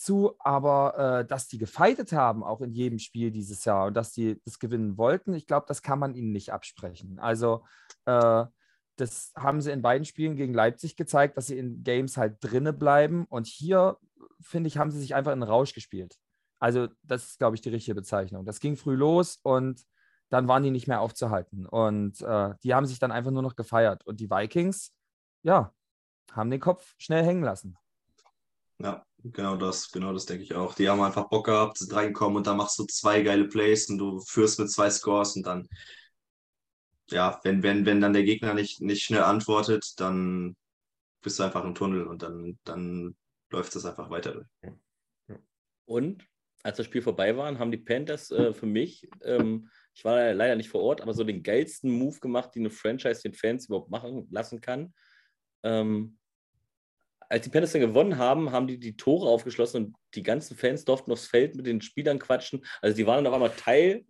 [0.00, 0.34] zu.
[0.38, 4.40] Aber äh, dass die gefeitet haben, auch in jedem Spiel dieses Jahr und dass die
[4.44, 7.18] das gewinnen wollten, ich glaube, das kann man ihnen nicht absprechen.
[7.18, 7.64] Also
[8.06, 8.44] äh,
[9.00, 12.72] das haben sie in beiden Spielen gegen Leipzig gezeigt, dass sie in Games halt drinne
[12.72, 13.24] bleiben.
[13.28, 13.96] Und hier,
[14.40, 16.16] finde ich, haben sie sich einfach in Rausch gespielt.
[16.58, 18.44] Also, das ist, glaube ich, die richtige Bezeichnung.
[18.44, 19.82] Das ging früh los und
[20.28, 21.66] dann waren die nicht mehr aufzuhalten.
[21.66, 24.06] Und äh, die haben sich dann einfach nur noch gefeiert.
[24.06, 24.94] Und die Vikings,
[25.42, 25.72] ja,
[26.32, 27.76] haben den Kopf schnell hängen lassen.
[28.78, 30.74] Ja, genau das, genau das denke ich auch.
[30.74, 33.98] Die haben einfach Bock gehabt, sind reinkommen und dann machst du zwei geile Plays und
[33.98, 35.68] du führst mit zwei Scores und dann
[37.10, 40.56] ja, wenn, wenn, wenn dann der Gegner nicht, nicht schnell antwortet, dann
[41.22, 43.16] bist du einfach im Tunnel und dann, dann
[43.50, 44.46] läuft es einfach weiter durch.
[45.86, 46.26] Und
[46.62, 50.56] als das Spiel vorbei war, haben die Panthers äh, für mich, ähm, ich war leider
[50.56, 53.90] nicht vor Ort, aber so den geilsten Move gemacht, den eine Franchise den Fans überhaupt
[53.90, 54.94] machen lassen kann.
[55.62, 56.18] Ähm,
[57.30, 60.84] als die Panthers dann gewonnen haben, haben die die Tore aufgeschlossen und die ganzen Fans
[60.84, 62.64] durften aufs Feld mit den Spielern quatschen.
[62.82, 64.04] Also die waren dann auf einmal Teil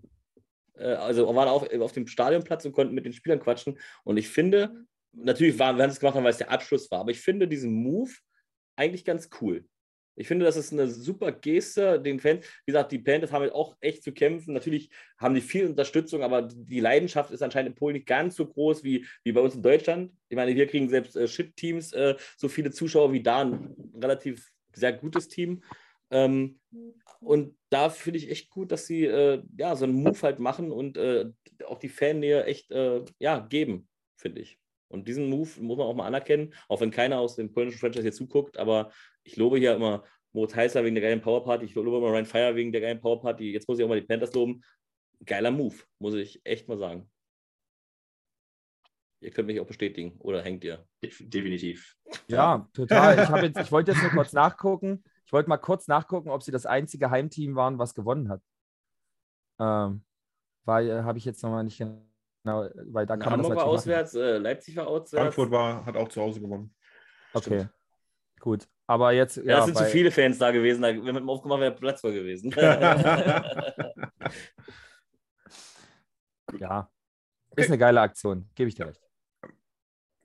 [0.80, 3.78] äh, also waren auf, auf dem Stadionplatz und konnten mit den Spielern quatschen.
[4.04, 7.10] Und ich finde, natürlich waren, wir haben es gemacht, weil es der Abschluss war, aber
[7.10, 8.10] ich finde diesen Move
[8.76, 9.64] eigentlich ganz cool.
[10.16, 12.44] Ich finde, das ist eine super Geste, den Fans.
[12.64, 14.52] Wie gesagt, die Panthers haben halt auch echt zu kämpfen.
[14.52, 18.46] Natürlich haben die viel Unterstützung, aber die Leidenschaft ist anscheinend in Polen nicht ganz so
[18.46, 20.12] groß wie, wie bei uns in Deutschland.
[20.28, 24.50] Ich meine, wir kriegen selbst äh, Shit-Teams äh, so viele Zuschauer wie da ein relativ
[24.74, 25.62] sehr gutes Team.
[26.10, 26.60] Ähm,
[27.20, 30.70] und da finde ich echt gut, dass sie äh, ja, so einen Move halt machen
[30.70, 31.30] und äh,
[31.66, 34.59] auch die Fannähe echt äh, ja, geben, finde ich.
[34.90, 38.02] Und diesen Move muss man auch mal anerkennen, auch wenn keiner aus dem polnischen Franchise
[38.02, 38.58] hier zuguckt.
[38.58, 38.90] Aber
[39.22, 41.64] ich lobe hier immer Moritz Heißer wegen der geilen Powerparty.
[41.64, 43.52] Ich lobe immer Ryan Fire wegen der geilen Powerparty.
[43.52, 44.62] Jetzt muss ich auch mal die Panthers loben.
[45.24, 47.08] Geiler Move, muss ich echt mal sagen.
[49.22, 50.86] Ihr könnt mich auch bestätigen oder hängt ihr?
[51.02, 51.96] Definitiv.
[52.26, 53.14] Ja, total.
[53.44, 55.04] Ich, ich wollte jetzt nur kurz nachgucken.
[55.26, 58.42] Ich wollte mal kurz nachgucken, ob sie das einzige Heimteam waren, was gewonnen hat.
[59.60, 60.02] Ähm,
[60.64, 62.02] weil äh, habe ich jetzt nochmal nicht genau,
[62.44, 65.10] weil da kann Hamburg man das war auswärts, äh, Leipzig war auswärts.
[65.10, 66.74] Frankfurt war, hat auch zu Hause gewonnen.
[67.32, 67.66] Okay.
[68.40, 69.36] Gut, aber jetzt.
[69.36, 70.82] Ja, ja sind zu viele Fans da gewesen.
[70.82, 72.50] Wenn man aufgemacht wäre, Platz voll gewesen.
[76.58, 76.90] ja,
[77.56, 79.02] ist eine geile Aktion, gebe ich dir recht.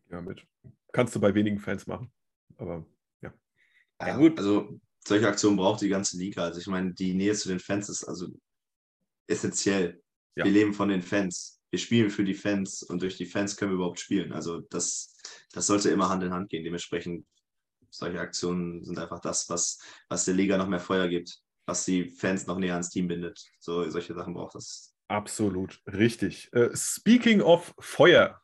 [0.09, 0.45] Ja, mit.
[0.93, 2.11] Kannst du bei wenigen Fans machen.
[2.57, 2.85] Aber
[3.21, 3.33] ja.
[3.99, 4.37] Ja, gut.
[4.37, 6.43] Also solche Aktionen braucht die ganze Liga.
[6.43, 8.29] Also ich meine, die Nähe zu den Fans ist also
[9.27, 10.01] essentiell.
[10.35, 10.45] Ja.
[10.45, 11.54] Wir leben von den Fans.
[11.75, 14.31] Wir spielen für die Fans und durch die Fans können wir überhaupt spielen.
[14.31, 15.13] Also das,
[15.51, 16.63] das sollte immer Hand in Hand gehen.
[16.63, 17.27] Dementsprechend
[17.89, 22.07] solche Aktionen sind einfach das, was, was der Liga noch mehr Feuer gibt, was die
[22.07, 23.43] Fans noch näher ans Team bindet.
[23.59, 24.95] So, solche Sachen braucht das.
[25.09, 26.49] Absolut richtig.
[26.55, 28.39] Uh, speaking of Feuer,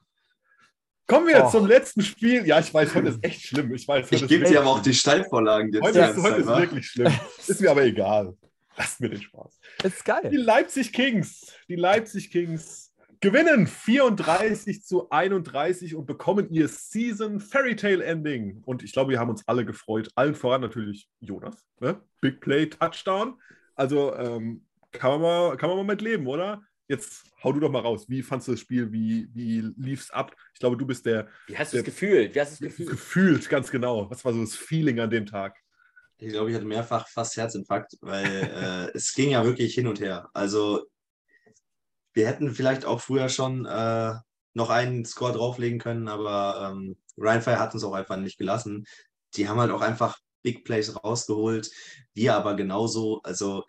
[1.08, 1.50] Kommen wir oh.
[1.50, 2.46] zum letzten Spiel.
[2.46, 3.74] Ja, ich weiß, heute ist echt schlimm.
[3.74, 5.84] Ich, weiß, ich gebe dir aber auch die Steilvorlagen jetzt.
[5.84, 7.14] Heute, ist, heute ist wirklich schlimm.
[7.48, 8.38] Ist mir aber egal.
[8.76, 9.58] Lasst mir den Spaß.
[9.80, 10.30] Das ist geil.
[10.30, 11.54] Die Leipzig Kings.
[11.70, 12.91] Die Leipzig Kings
[13.22, 18.62] gewinnen 34 zu 31 und bekommen ihr Season Fairy Tale Ending.
[18.66, 20.10] Und ich glaube, wir haben uns alle gefreut.
[20.16, 21.64] Allen voran natürlich Jonas.
[21.80, 22.02] Ne?
[22.20, 23.40] Big Play, Touchdown.
[23.76, 26.64] Also ähm, kann, man mal, kann man mal mit leben, oder?
[26.88, 28.10] Jetzt hau du doch mal raus.
[28.10, 28.92] Wie fandest du das Spiel?
[28.92, 30.36] Wie, wie lief es ab?
[30.54, 31.30] Ich glaube, du bist der.
[31.48, 32.36] Wie hast du es gefühlt?
[32.36, 32.90] Wie hast du es gefühlt?
[32.90, 34.10] Gefühlt, ganz genau.
[34.10, 35.58] Was war so das Feeling an dem Tag?
[36.18, 40.00] Ich glaube, ich hatte mehrfach fast Herzinfarkt, weil äh, es ging ja wirklich hin und
[40.02, 40.30] her.
[40.34, 40.91] Also,
[42.14, 44.14] wir hätten vielleicht auch früher schon äh,
[44.54, 48.86] noch einen Score drauflegen können, aber ähm, Ryan Fire hat uns auch einfach nicht gelassen.
[49.36, 51.72] Die haben halt auch einfach Big Plays rausgeholt.
[52.14, 53.22] Wir aber genauso.
[53.24, 53.64] Also,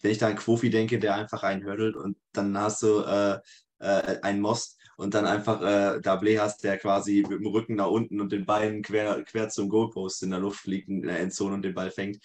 [0.00, 3.38] wenn ich da an Quofi denke, der einfach einhördelt und dann hast du äh,
[3.78, 7.88] äh, einen Most und dann einfach äh, Dable hast, der quasi mit dem Rücken nach
[7.88, 11.54] unten und den Beinen quer, quer zum Goalpost in der Luft fliegt in der Endzone
[11.54, 12.18] und den Ball fängt.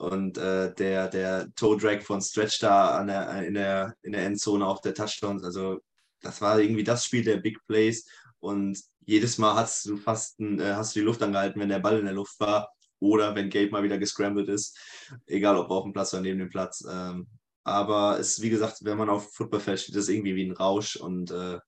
[0.00, 4.66] Und äh, der, der Toe-Drag von Stretch da an der, in, der, in der Endzone
[4.66, 5.44] auch der Touchdown.
[5.44, 5.80] Also
[6.22, 8.08] das war irgendwie das Spiel der Big Plays
[8.38, 11.80] und jedes Mal hast du fast ein, äh, hast du die Luft angehalten, wenn der
[11.80, 14.78] Ball in der Luft war oder wenn Gabe mal wieder gescrambled ist,
[15.26, 16.82] egal ob auf dem Platz oder neben dem Platz.
[16.90, 17.26] Ähm,
[17.64, 20.56] aber es ist, wie gesagt, wenn man auf Footballfeld steht, ist es irgendwie wie ein
[20.56, 21.58] Rausch und äh,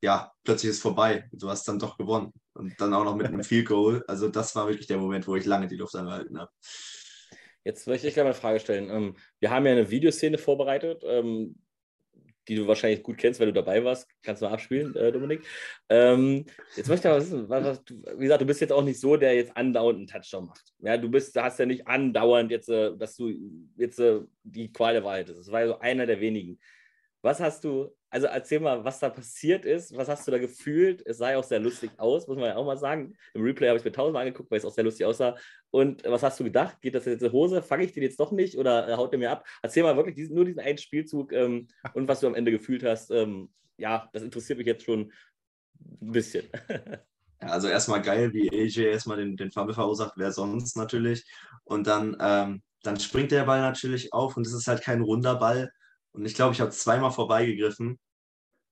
[0.00, 1.28] ja, plötzlich ist es vorbei.
[1.32, 2.32] Du hast dann doch gewonnen.
[2.52, 4.04] Und dann auch noch mit einem Field Goal.
[4.06, 6.52] Also das war wirklich der Moment, wo ich lange die Luft angehalten habe.
[7.68, 8.88] Jetzt möchte ich gleich mal eine Frage stellen.
[8.88, 11.04] Ähm, wir haben ja eine Videoszene vorbereitet.
[11.06, 11.54] Ähm,
[12.48, 14.08] die du wahrscheinlich gut kennst, weil du dabei warst.
[14.22, 15.42] Kannst du mal abspielen, äh, Dominik.
[15.90, 16.46] Ähm,
[16.76, 17.82] jetzt möchte ich aber wissen, was, was,
[18.16, 20.72] wie gesagt, du bist jetzt auch nicht so, der jetzt andauernd einen Touchdown macht.
[20.78, 23.30] Ja, du bist, hast ja nicht andauernd jetzt, äh, dass du
[23.76, 25.38] jetzt äh, die Qual der Wahrheit ist.
[25.38, 26.58] Das war ja so einer der wenigen.
[27.22, 31.04] Was hast du, also erzähl mal, was da passiert ist, was hast du da gefühlt?
[31.04, 33.14] Es sah ja auch sehr lustig aus, muss man ja auch mal sagen.
[33.34, 35.36] Im Replay habe ich mir tausendmal angeguckt, weil es auch sehr lustig aussah.
[35.70, 36.80] Und was hast du gedacht?
[36.80, 37.60] Geht das jetzt in die Hose?
[37.60, 39.46] Fange ich den jetzt doch nicht oder haut der mir ab?
[39.62, 42.84] Erzähl mal wirklich diesen, nur diesen einen Spielzug ähm, und was du am Ende gefühlt
[42.84, 43.10] hast.
[43.10, 45.12] Ähm, ja, das interessiert mich jetzt schon
[46.00, 46.46] ein bisschen.
[47.40, 51.24] Ja, also erstmal geil, wie AJ erstmal den, den Fumble verursacht, wer sonst natürlich.
[51.62, 55.36] Und dann, ähm, dann springt der Ball natürlich auf und es ist halt kein runder
[55.36, 55.70] Ball,
[56.12, 57.98] und ich glaube, ich habe zweimal vorbeigegriffen.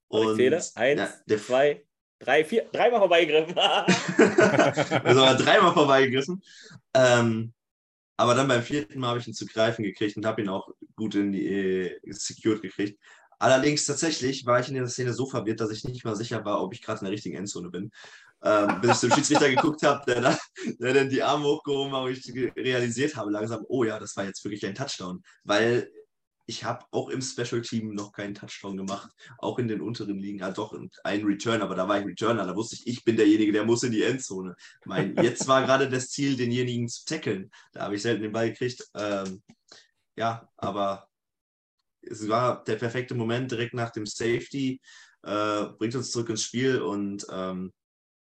[0.08, 0.56] Und ich zähle.
[0.74, 1.84] Eins, ja, zwei,
[2.18, 3.58] drei, vier, dreimal vorbeigegriffen.
[3.58, 6.42] also dreimal vorbeigegriffen.
[6.94, 7.52] Ähm,
[8.16, 10.70] aber dann beim vierten Mal habe ich ihn zu greifen gekriegt und habe ihn auch
[10.94, 12.98] gut in die äh, secured gekriegt.
[13.38, 16.62] Allerdings tatsächlich war ich in der Szene so verwirrt, dass ich nicht mal sicher war,
[16.62, 17.90] ob ich gerade in der richtigen Endzone bin.
[18.42, 20.36] Ähm, bis ich zum Schiedsrichter geguckt habe, der, dann,
[20.78, 24.24] der dann die Arme hochgehoben hat und ich realisiert habe langsam, oh ja, das war
[24.24, 25.22] jetzt wirklich ein Touchdown.
[25.44, 25.90] Weil
[26.46, 30.38] ich habe auch im Special Team noch keinen Touchdown gemacht, auch in den unteren Ligen.
[30.38, 32.46] Ja, doch, einen Return, aber da war ich Returner.
[32.46, 34.54] Da wusste ich, ich bin derjenige, der muss in die Endzone.
[34.84, 37.50] Mein, jetzt war gerade das Ziel, denjenigen zu tackeln.
[37.72, 38.88] Da habe ich selten den Ball gekriegt.
[38.94, 39.42] Ähm,
[40.16, 41.08] ja, aber
[42.00, 44.80] es war der perfekte Moment direkt nach dem Safety.
[45.22, 47.72] Äh, bringt uns zurück ins Spiel und ähm,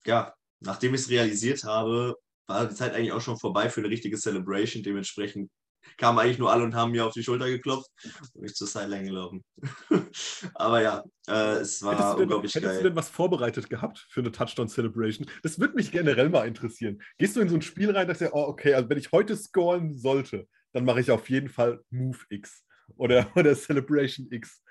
[0.07, 3.91] ja, nachdem ich es realisiert habe, war die Zeit eigentlich auch schon vorbei für eine
[3.91, 4.83] richtige Celebration.
[4.83, 5.51] Dementsprechend
[5.99, 7.91] kamen eigentlich nur alle und haben mir auf die Schulter geklopft
[8.35, 9.45] und ich zur Sideline gelaufen.
[10.55, 12.71] Aber ja, äh, es war hättest unglaublich denn, geil.
[12.71, 15.29] Hättest du denn was vorbereitet gehabt für eine Touchdown-Celebration?
[15.43, 17.01] Das würde mich generell mal interessieren.
[17.19, 19.37] Gehst du in so ein Spiel rein, dass du, oh, okay, also wenn ich heute
[19.37, 22.65] scoren sollte, dann mache ich auf jeden Fall Move X
[22.97, 24.63] oder, oder Celebration X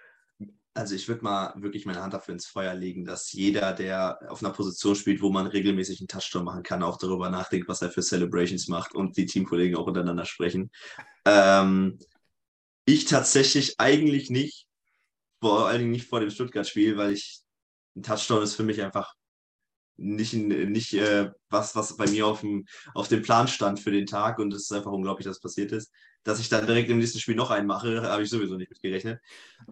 [0.74, 4.44] also ich würde mal wirklich meine Hand dafür ins Feuer legen, dass jeder, der auf
[4.44, 7.91] einer Position spielt, wo man regelmäßig einen Touchdown machen kann, auch darüber nachdenkt, was er
[7.91, 10.72] für Celebrations macht und die Teamkollegen auch untereinander sprechen.
[11.26, 12.00] Ähm,
[12.86, 14.68] ich tatsächlich eigentlich nicht,
[15.40, 17.41] vor allen Dingen nicht vor dem Stuttgart-Spiel, weil ich
[17.95, 19.14] ein Touchdown ist für mich einfach
[19.98, 24.06] nicht, nicht äh, was, was bei mir auf dem, auf dem Plan stand für den
[24.06, 25.91] Tag und es ist einfach unglaublich, dass es passiert ist.
[26.24, 29.20] Dass ich dann direkt im nächsten Spiel noch einen mache, habe ich sowieso nicht mitgerechnet.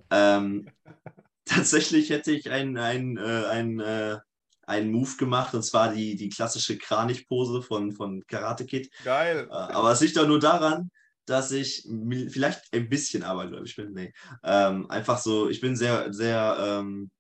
[0.10, 0.70] Ähm,
[1.46, 4.18] tatsächlich hätte ich ein, ein, äh, ein, äh,
[4.64, 8.90] einen Move gemacht und zwar die, die klassische Kranich-Pose von, von Karate Kid.
[9.04, 9.48] Geil.
[9.50, 10.92] Äh, aber es liegt doch nur daran,
[11.26, 11.88] dass ich
[12.30, 13.94] vielleicht ein bisschen aber, glaube ich, bin.
[13.94, 14.14] Nee.
[14.44, 17.12] Ähm, einfach so, ich bin sehr, sehr, ähm,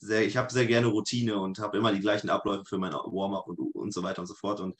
[0.00, 3.46] sehr, ich habe sehr gerne Routine und habe immer die gleichen Abläufe für mein Warm-up
[3.46, 4.60] und, und so weiter und so fort.
[4.60, 4.74] Und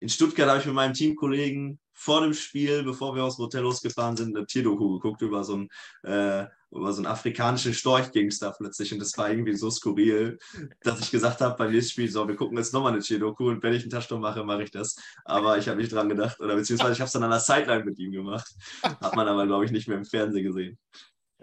[0.00, 4.16] in Stuttgart habe ich mit meinem Teamkollegen vor dem Spiel, bevor wir aus Hotel losgefahren
[4.16, 5.68] sind, eine Tierdoku geguckt über so einen,
[6.02, 8.92] äh, über so einen afrikanischen Storch ging es da plötzlich.
[8.92, 10.38] Und das war irgendwie so skurril,
[10.82, 13.62] dass ich gesagt habe beim nächsten Spiel, so, wir gucken jetzt nochmal eine Tierdoku und
[13.62, 14.96] wenn ich einen Touchdown mache, mache ich das.
[15.24, 17.84] Aber ich habe nicht dran gedacht, oder beziehungsweise ich habe es dann an der Sideline
[17.84, 18.52] mit ihm gemacht.
[18.82, 20.78] Hat man aber, glaube ich, nicht mehr im Fernsehen gesehen.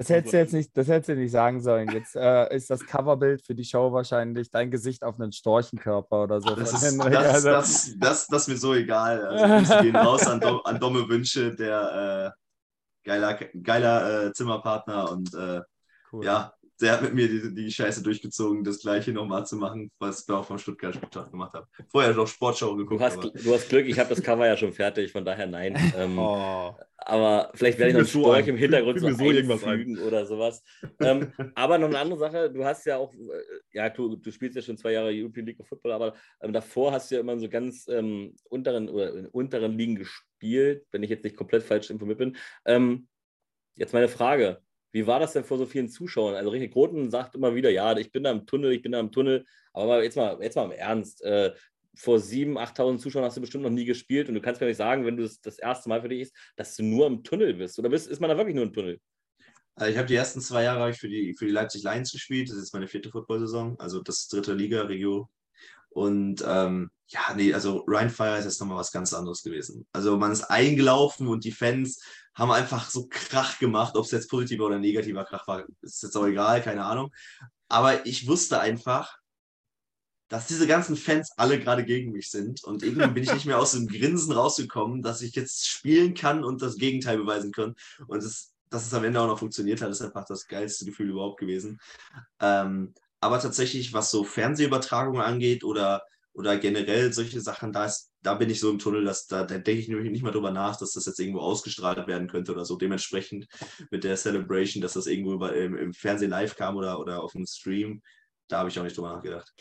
[0.02, 1.88] Das hättest du jetzt nicht, das hättest du nicht sagen sollen.
[1.92, 6.42] Jetzt äh, ist das Coverbild für die Show wahrscheinlich dein Gesicht auf einen Storchenkörper oder
[6.42, 6.56] so.
[6.56, 9.24] Das ist, das, das, das, das, mir so egal.
[9.24, 15.36] Also, gehen raus an, Dom, an Domme Wünsche, der äh, geiler, geiler äh, Zimmerpartner und
[15.36, 15.62] äh,
[16.12, 16.26] cool.
[16.26, 16.52] ja,
[16.82, 20.38] der hat mit mir die, die Scheiße durchgezogen, das gleiche nochmal zu machen, was wir
[20.38, 21.68] auch vom Stuttgart Sportag gemacht haben.
[21.88, 23.00] Vorher noch Sportschau geguckt.
[23.00, 25.78] Du hast, du hast Glück, ich habe das Cover ja schon fertig, von daher nein.
[25.98, 26.74] Ähm, oh.
[26.98, 30.04] Aber vielleicht werde ich noch einen Storch im Hintergrund so, so irgendwas einfügen ein.
[30.04, 30.64] oder sowas.
[31.00, 33.18] ähm, aber noch eine andere Sache, du hast ja auch, äh,
[33.74, 36.92] ja, du, du spielst ja schon zwei Jahre European League of Football, aber ähm, davor
[36.94, 41.10] hast du ja immer so ganz ähm, unteren oder in unteren Ligen gespielt, wenn ich
[41.10, 42.38] jetzt nicht komplett falsch informiert bin.
[42.66, 43.08] Ähm,
[43.76, 44.62] jetzt meine Frage,
[44.92, 46.36] wie war das denn vor so vielen Zuschauern?
[46.36, 49.00] Also Richard Groten sagt immer wieder, ja, ich bin da im Tunnel, ich bin da
[49.00, 49.46] im Tunnel.
[49.74, 51.22] Aber jetzt mal, jetzt mal im Ernst.
[51.24, 51.54] Äh,
[51.96, 54.78] vor 7.000, 8.000 Zuschauern hast du bestimmt noch nie gespielt und du kannst mir nicht
[54.78, 57.54] sagen, wenn du das das erste Mal für dich ist, dass du nur im Tunnel
[57.54, 57.78] bist.
[57.80, 59.00] Oder bist, ist man da wirklich nur im Tunnel?
[59.76, 62.50] Also ich habe die ersten zwei Jahre ich für, die, für die Leipzig Lions gespielt.
[62.50, 65.30] Das ist meine vierte Football-Saison, also das dritte Liga-Regio.
[65.94, 69.86] Und ähm, ja, nee, also Ryan Fire ist jetzt nochmal was ganz anderes gewesen.
[69.92, 72.02] Also man ist eingelaufen und die Fans
[72.34, 76.16] haben einfach so Krach gemacht, ob es jetzt positiver oder negativer Krach war, ist jetzt
[76.16, 77.12] auch egal, keine Ahnung.
[77.68, 79.18] Aber ich wusste einfach,
[80.30, 82.64] dass diese ganzen Fans alle gerade gegen mich sind.
[82.64, 86.46] Und irgendwann bin ich nicht mehr aus dem Grinsen rausgekommen, dass ich jetzt spielen kann
[86.46, 87.76] und das Gegenteil beweisen kann.
[88.08, 91.10] Und das, dass es am Ende auch noch funktioniert hat, ist einfach das geilste Gefühl
[91.10, 91.82] überhaupt gewesen.
[92.40, 96.04] Ähm, aber tatsächlich, was so Fernsehübertragungen angeht oder
[96.34, 99.58] oder generell solche Sachen, da, ist, da bin ich so im Tunnel, dass da, da
[99.58, 102.64] denke ich nämlich nicht mal drüber nach, dass das jetzt irgendwo ausgestrahlt werden könnte oder
[102.64, 102.78] so.
[102.78, 103.48] Dementsprechend
[103.90, 107.34] mit der Celebration, dass das irgendwo über, im, im, Fernsehen live kam oder, oder auf
[107.34, 108.02] dem Stream,
[108.48, 109.54] da habe ich auch nicht drüber nachgedacht.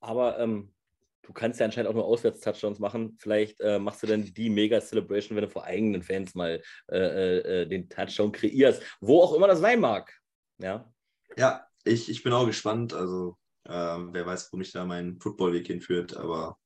[0.00, 0.74] Aber ähm,
[1.22, 3.16] du kannst ja anscheinend auch nur Auswärts-Touchdowns machen.
[3.18, 7.62] Vielleicht äh, machst du dann die Mega-Celebration, wenn du vor eigenen Fans mal äh, äh,
[7.62, 10.12] äh, den Touchdown kreierst, wo auch immer das sein mag.
[10.58, 10.92] Ja,
[11.38, 12.92] ja ich, ich bin auch gespannt.
[12.94, 13.36] Also
[13.66, 16.58] ähm, wer weiß, wo mich da mein Footballweg hinführt, aber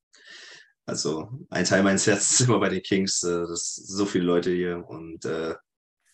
[0.86, 3.22] also ein Teil meines Herzens ist immer bei den Kings.
[3.22, 5.54] Äh, das sind so viele Leute hier und äh,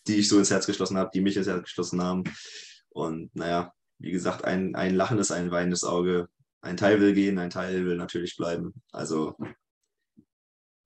[0.07, 2.23] die ich so ins Herz geschlossen habe, die mich ins Herz geschlossen haben.
[2.89, 6.27] Und naja, wie gesagt, ein, ein lachendes, ein weinendes Auge.
[6.61, 8.73] Ein Teil will gehen, ein Teil will natürlich bleiben.
[8.91, 9.35] Also,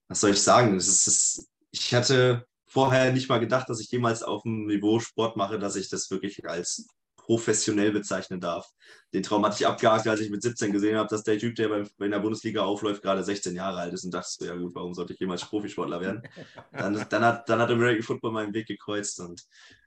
[0.08, 0.76] was soll ich sagen?
[0.76, 5.00] Das ist, das, ich hatte vorher nicht mal gedacht, dass ich jemals auf dem Niveau
[5.00, 6.88] Sport mache, dass ich das wirklich als
[7.26, 8.70] professionell bezeichnen darf.
[9.14, 11.72] Den Traum hatte ich abgehakt, als ich mit 17 gesehen habe, dass der Typ, der
[11.72, 14.94] in der Bundesliga aufläuft, gerade 16 Jahre alt ist und dachte so, ja gut, warum
[14.94, 16.22] sollte ich jemals Profisportler werden?
[16.72, 19.42] Dann, dann, hat, dann hat American Football meinen Weg gekreuzt und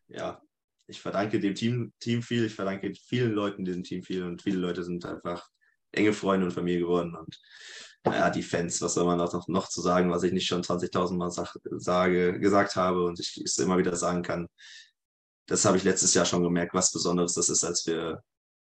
[0.09, 0.43] ja,
[0.87, 4.59] ich verdanke dem Team, Team viel, ich verdanke vielen Leuten diesem Team viel und viele
[4.59, 5.47] Leute sind einfach
[5.93, 7.41] enge Freunde und Familie geworden und
[8.05, 11.17] naja, die Fans, was soll man noch, noch zu sagen, was ich nicht schon 20.000
[11.17, 14.49] Mal sag, sage, gesagt habe und ich es immer wieder sagen kann
[15.49, 18.23] das habe ich letztes Jahr schon gemerkt, was Besonderes das ist, als wir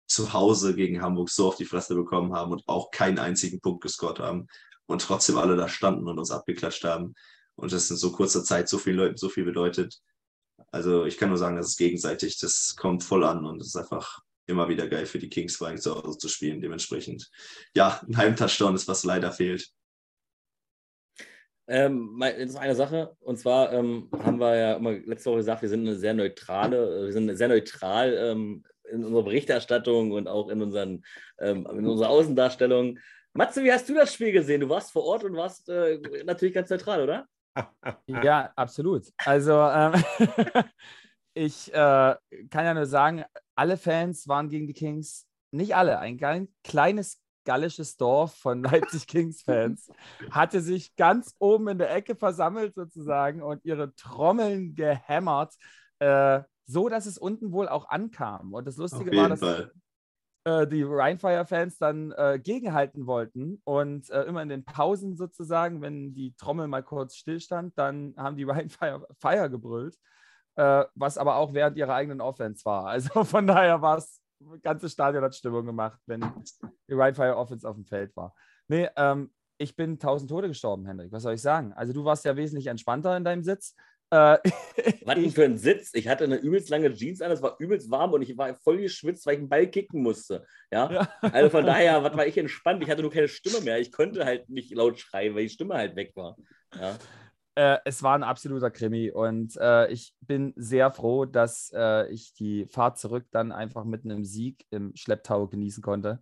[0.06, 3.82] zu Hause gegen Hamburg so auf die Fresse bekommen haben und auch keinen einzigen Punkt
[3.82, 4.46] gescored haben
[4.84, 7.14] und trotzdem alle da standen und uns abgeklatscht haben.
[7.56, 10.00] Und das in so kurzer Zeit so vielen Leuten so viel bedeutet.
[10.70, 13.76] Also ich kann nur sagen, das ist gegenseitig, das kommt voll an und es ist
[13.76, 16.60] einfach immer wieder geil für die Kings, vor allem zu Hause zu spielen.
[16.60, 17.30] Dementsprechend,
[17.74, 19.70] ja, ein Heimtouchdown ist, was leider fehlt.
[21.68, 25.62] Ähm, das ist eine Sache, und zwar ähm, haben wir ja immer letzte Woche gesagt,
[25.62, 30.48] wir sind eine sehr neutrale, wir sind sehr neutral ähm, in unserer Berichterstattung und auch
[30.48, 31.04] in, unseren,
[31.40, 32.98] ähm, in unserer Außendarstellung.
[33.32, 34.60] Matze, wie hast du das Spiel gesehen?
[34.60, 37.26] Du warst vor Ort und warst äh, natürlich ganz neutral, oder?
[38.06, 39.06] Ja, absolut.
[39.24, 39.94] Also ähm,
[41.34, 42.14] ich äh,
[42.50, 43.24] kann ja nur sagen,
[43.54, 46.18] alle Fans waren gegen die Kings, nicht alle, ein
[46.62, 49.90] kleines gallisches Dorf von Leipzig Kings-Fans
[50.30, 55.54] hatte sich ganz oben in der Ecke versammelt sozusagen und ihre Trommeln gehämmert,
[56.00, 58.52] äh, so dass es unten wohl auch ankam.
[58.52, 59.70] Und das Lustige war, dass
[60.44, 66.12] äh, die Rheinfire-Fans dann äh, gegenhalten wollten und äh, immer in den Pausen sozusagen, wenn
[66.12, 69.96] die Trommel mal kurz stillstand, dann haben die Rheinfire Fire gebrüllt,
[70.56, 72.86] äh, was aber auch während ihrer eigenen Offense war.
[72.86, 74.20] Also von daher war es
[74.62, 76.20] ganze Stadion hat Stimmung gemacht, wenn
[76.88, 78.34] die Ryan Fire Offense auf dem Feld war.
[78.68, 81.12] Nee, ähm, ich bin tausend Tote gestorben, Hendrik.
[81.12, 81.72] Was soll ich sagen?
[81.72, 83.74] Also du warst ja wesentlich entspannter in deinem Sitz.
[84.10, 84.38] Äh,
[85.04, 85.90] Was denn für ein Sitz?
[85.94, 88.78] Ich hatte eine übelst lange Jeans an, es war übelst warm und ich war voll
[88.78, 90.46] geschwitzt, weil ich einen Ball kicken musste.
[90.70, 90.90] Ja?
[90.90, 91.08] ja.
[91.32, 92.82] Also von daher, was war ich entspannt?
[92.82, 93.80] Ich hatte nur keine Stimme mehr.
[93.80, 96.36] Ich konnte halt nicht laut schreien, weil die Stimme halt weg war.
[96.78, 96.96] Ja.
[97.56, 102.34] Äh, es war ein absoluter Krimi und äh, ich bin sehr froh, dass äh, ich
[102.34, 106.20] die Fahrt zurück dann einfach mit einem Sieg im Schlepptau genießen konnte.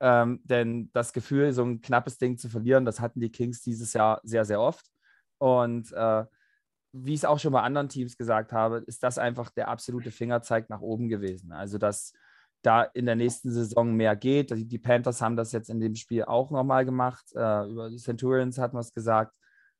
[0.00, 3.94] Ähm, denn das Gefühl, so ein knappes Ding zu verlieren, das hatten die Kings dieses
[3.94, 4.84] Jahr sehr, sehr oft.
[5.38, 6.24] Und äh,
[6.92, 10.10] wie ich es auch schon bei anderen Teams gesagt habe, ist das einfach der absolute
[10.10, 11.52] Fingerzeig nach oben gewesen.
[11.52, 12.12] Also, dass
[12.60, 14.50] da in der nächsten Saison mehr geht.
[14.54, 17.24] Die Panthers haben das jetzt in dem Spiel auch nochmal gemacht.
[17.34, 19.34] Äh, über die Centurions hatten wir es gesagt.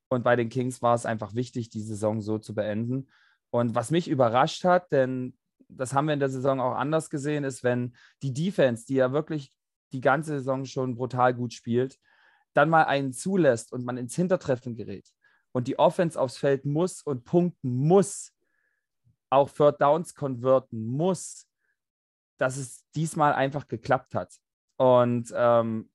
[0.08, 3.08] Und bei den Kings war es einfach wichtig, die Saison so zu beenden.
[3.50, 5.36] Und was mich überrascht hat, denn
[5.68, 9.12] das haben wir in der Saison auch anders gesehen, ist, wenn die Defense, die ja
[9.12, 9.52] wirklich
[9.92, 11.98] die ganze Saison schon brutal gut spielt,
[12.52, 15.08] dann mal einen zulässt und man ins Hintertreffen gerät
[15.52, 18.32] und die Offense aufs Feld muss und punkten muss,
[19.30, 21.48] auch Third Downs konverten muss,
[22.38, 24.32] dass es diesmal einfach geklappt hat.
[24.76, 25.90] Und ähm,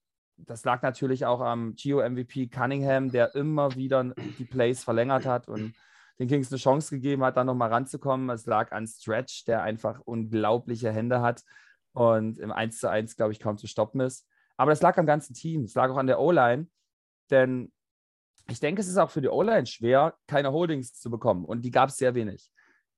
[0.45, 4.03] das lag natürlich auch am Geo-MVP Cunningham, der immer wieder
[4.37, 5.73] die Plays verlängert hat und
[6.19, 8.29] den Kings eine Chance gegeben hat, da nochmal ranzukommen.
[8.29, 11.43] Es lag an Stretch, der einfach unglaubliche Hände hat
[11.93, 14.27] und im 1 zu 1, glaube ich, kaum zu stoppen ist.
[14.57, 15.63] Aber das lag am ganzen Team.
[15.63, 16.67] Es lag auch an der O-Line,
[17.29, 17.71] denn
[18.49, 21.45] ich denke, es ist auch für die O-Line schwer, keine Holdings zu bekommen.
[21.45, 22.51] Und die gab es sehr wenig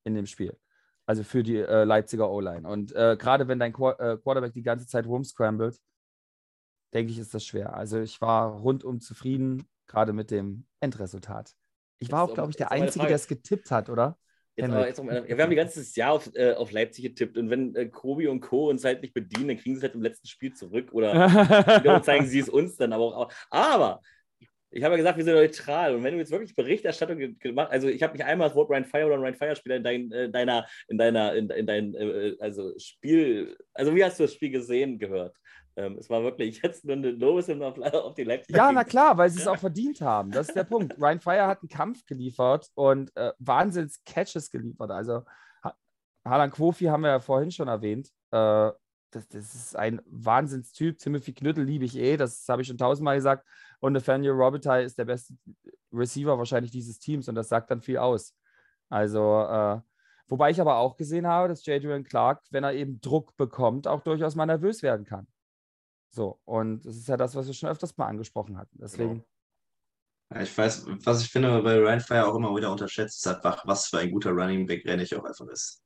[0.03, 0.57] in dem Spiel.
[1.05, 2.67] Also für die äh, Leipziger O-Line.
[2.67, 5.77] Und äh, gerade wenn dein Qu äh, Quarterback die ganze Zeit rumscrambled,
[6.93, 7.75] denke ich, ist das schwer.
[7.75, 11.55] Also ich war rundum zufrieden, gerade mit dem Endresultat.
[11.99, 14.17] Ich war jetzt auch, glaube ich, der Einzige, der es getippt hat, oder?
[14.55, 17.49] Jetzt aber, jetzt mal, wir haben die ganze Jahr auf, äh, auf Leipzig getippt und
[17.49, 18.69] wenn äh, Kobi und Co.
[18.69, 22.25] uns halt nicht bedienen, dann kriegen sie es halt im letzten Spiel zurück oder zeigen
[22.25, 23.31] sie es uns dann aber auch.
[23.49, 24.01] Aber
[24.69, 25.95] ich habe ja gesagt, wir sind neutral.
[25.95, 28.85] Und wenn du jetzt wirklich Berichterstattung gemacht also ich habe mich einmal das Wort Ryan
[28.85, 32.35] Fire oder Ryan Fire Spieler in dein, äh, deiner, in deiner, in, in dein, äh,
[32.39, 35.35] also Spiel, also wie hast du das Spiel gesehen, gehört?
[35.81, 38.55] Ähm, es war wirklich jetzt nur eine Lobeshymne auf, auf die Leipzig.
[38.55, 40.31] Ja, na klar, weil sie es auch verdient haben.
[40.31, 40.95] Das ist der Punkt.
[40.99, 44.91] Ryan Fire hat einen Kampf geliefert und äh, Wahnsinns-Catches geliefert.
[44.91, 45.23] Also
[46.25, 48.09] Harlan Quofi haben wir ja vorhin schon erwähnt.
[48.31, 48.71] Äh,
[49.13, 50.97] das, das, ist ein Wahnsinnstyp.
[50.97, 53.45] Timothy Knüttel liebe ich eh, das habe ich schon tausendmal gesagt.
[53.79, 55.33] Und Nathaniel Robitaille ist der beste
[55.91, 58.35] Receiver wahrscheinlich dieses Teams und das sagt dann viel aus.
[58.89, 59.81] Also, äh,
[60.27, 64.01] wobei ich aber auch gesehen habe, dass Jadrian Clark, wenn er eben Druck bekommt, auch
[64.01, 65.27] durchaus mal nervös werden kann.
[66.13, 68.77] So, und das ist ja das, was wir schon öfters mal angesprochen hatten.
[68.79, 69.09] Deswegen.
[69.09, 69.25] Genau.
[70.33, 73.65] Ja, ich weiß, was ich finde bei Ryan Fire auch immer wieder unterschätzt, ist einfach,
[73.65, 75.83] was für ein guter Running Back Rennig auch einfach ist.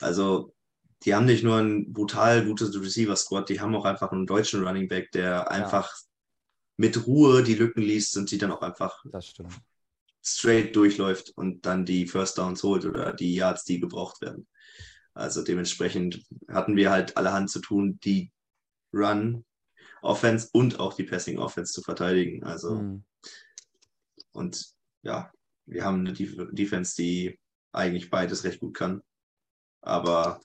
[0.00, 0.54] Also,
[1.02, 4.88] die haben nicht nur ein brutal gutes Receiver-Squad, die haben auch einfach einen deutschen Running
[4.88, 5.94] Back, der einfach
[6.76, 9.02] mit Ruhe die Lücken liest und sie dann auch einfach
[10.22, 14.46] straight durchläuft und dann die First Downs holt oder die Yards, die gebraucht werden.
[15.14, 18.30] Also dementsprechend hatten wir halt allerhand zu tun, die
[18.92, 19.45] Run
[20.06, 22.44] Offense und auch die Passing Offense zu verteidigen.
[22.44, 23.04] Also mhm.
[24.32, 24.66] und
[25.02, 25.30] ja,
[25.66, 27.38] wir haben eine Defense, die
[27.72, 29.02] eigentlich beides recht gut kann.
[29.82, 30.40] Aber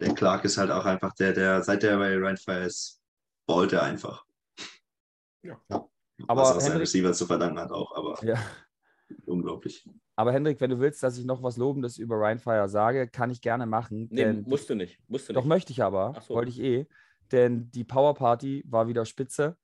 [0.00, 3.00] der Clark ist halt auch einfach der, der seit der bei Ryan Fire ist,
[3.46, 4.24] ballt er einfach.
[5.42, 5.60] Ja.
[6.26, 8.36] Aber was auch seinen Receiver zu verdanken hat auch, aber ja.
[9.26, 9.88] unglaublich.
[10.16, 13.40] Aber Hendrik, wenn du willst, dass ich noch was Lobendes über Rheinfire sage, kann ich
[13.40, 14.08] gerne machen.
[14.10, 14.98] Nee, musst du nicht.
[15.08, 15.38] Musst du nicht.
[15.38, 16.34] Doch möchte ich aber, so.
[16.34, 16.86] wollte ich eh.
[17.32, 19.56] Denn die Power Party war wieder spitze.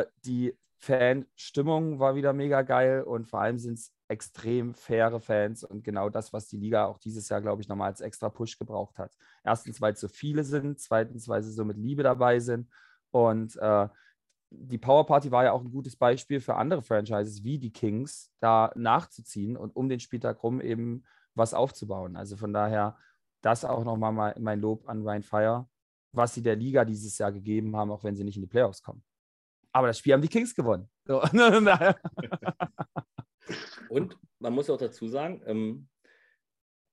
[0.00, 5.64] äh, die Fanstimmung war wieder mega geil und vor allem sind es extrem faire Fans
[5.64, 8.58] und genau das, was die Liga auch dieses Jahr, glaube ich, nochmal als extra Push
[8.58, 9.12] gebraucht hat.
[9.44, 12.70] Erstens, weil es so viele sind, zweitens, weil sie so mit Liebe dabei sind
[13.10, 13.88] und äh,
[14.50, 18.32] die Power Party war ja auch ein gutes Beispiel für andere Franchises wie die Kings,
[18.40, 21.04] da nachzuziehen und um den Spieltag rum eben
[21.34, 22.16] was aufzubauen.
[22.16, 22.96] Also von daher,
[23.42, 25.68] das auch nochmal mein Lob an Ryan Fire,
[26.12, 28.82] was sie der Liga dieses Jahr gegeben haben, auch wenn sie nicht in die Playoffs
[28.82, 29.02] kommen.
[29.72, 30.88] Aber das Spiel haben die Kings gewonnen.
[33.88, 35.88] Und man muss auch dazu sagen, ähm,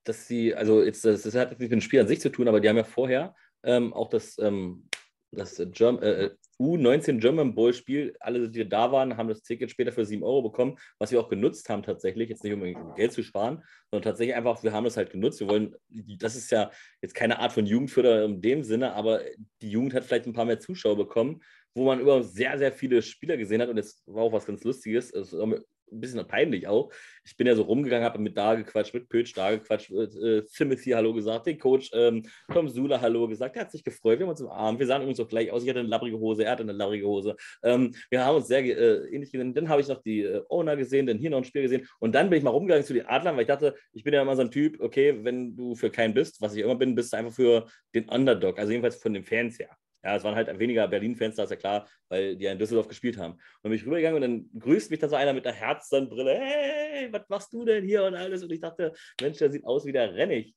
[0.04, 2.60] dass sie, also jetzt, das, hat nicht mit dem Spiel an sich zu tun, aber
[2.60, 4.88] die haben ja vorher ähm, auch das, ähm,
[5.32, 9.92] das Germ, äh, U19 German Bowl Spiel, alle, die da waren, haben das Ticket später
[9.92, 13.24] für 7 Euro bekommen, was wir auch genutzt haben tatsächlich, jetzt nicht um Geld zu
[13.24, 15.40] sparen, sondern tatsächlich einfach, wir haben das halt genutzt.
[15.40, 16.72] Wir wollen, das ist ja
[17.02, 19.22] jetzt keine Art von Jugendförderung in dem Sinne, aber
[19.62, 21.42] die Jugend hat vielleicht ein paar mehr Zuschauer bekommen,
[21.74, 24.64] wo man über sehr, sehr viele Spieler gesehen hat und das war auch was ganz
[24.64, 25.14] Lustiges.
[25.14, 25.60] Es haben
[25.92, 26.92] ein bisschen peinlich auch.
[27.26, 30.92] Ich bin ja so rumgegangen, habe mit da gequatscht, mit Pötsch da gequatscht, äh, Timothy
[30.92, 33.56] Hallo gesagt, den Coach ähm, Tom Sula Hallo gesagt.
[33.56, 34.80] Der hat sich gefreut, wir haben uns im Arm.
[34.80, 35.64] Wir sahen übrigens auch gleich aus.
[35.64, 37.36] Ich hatte eine labbrige Hose, er hatte eine labbrige Hose.
[37.64, 39.54] Ähm, wir haben uns sehr äh, ähnlich gesehen.
[39.54, 41.88] Dann habe ich noch die äh, Owner gesehen, dann hier noch ein Spiel gesehen.
[42.00, 44.22] Und dann bin ich mal rumgegangen zu den Adlern, weil ich dachte, ich bin ja
[44.22, 47.14] immer so ein Typ, okay, wenn du für keinen bist, was ich immer bin, bist
[47.14, 48.60] du einfach für den Underdog.
[48.60, 49.70] Also jedenfalls von den Fans her.
[50.06, 52.88] Ja, es waren halt weniger Berlin-Fans, da ist ja klar, weil die ja in Düsseldorf
[52.88, 53.34] gespielt haben.
[53.34, 56.38] Und dann bin ich rübergegangen und dann grüßt mich da so einer mit einer Herzzandbrille.
[56.38, 58.44] Hey, was machst du denn hier und alles?
[58.44, 60.54] Und ich dachte, Mensch, der sieht aus wie der Rennig.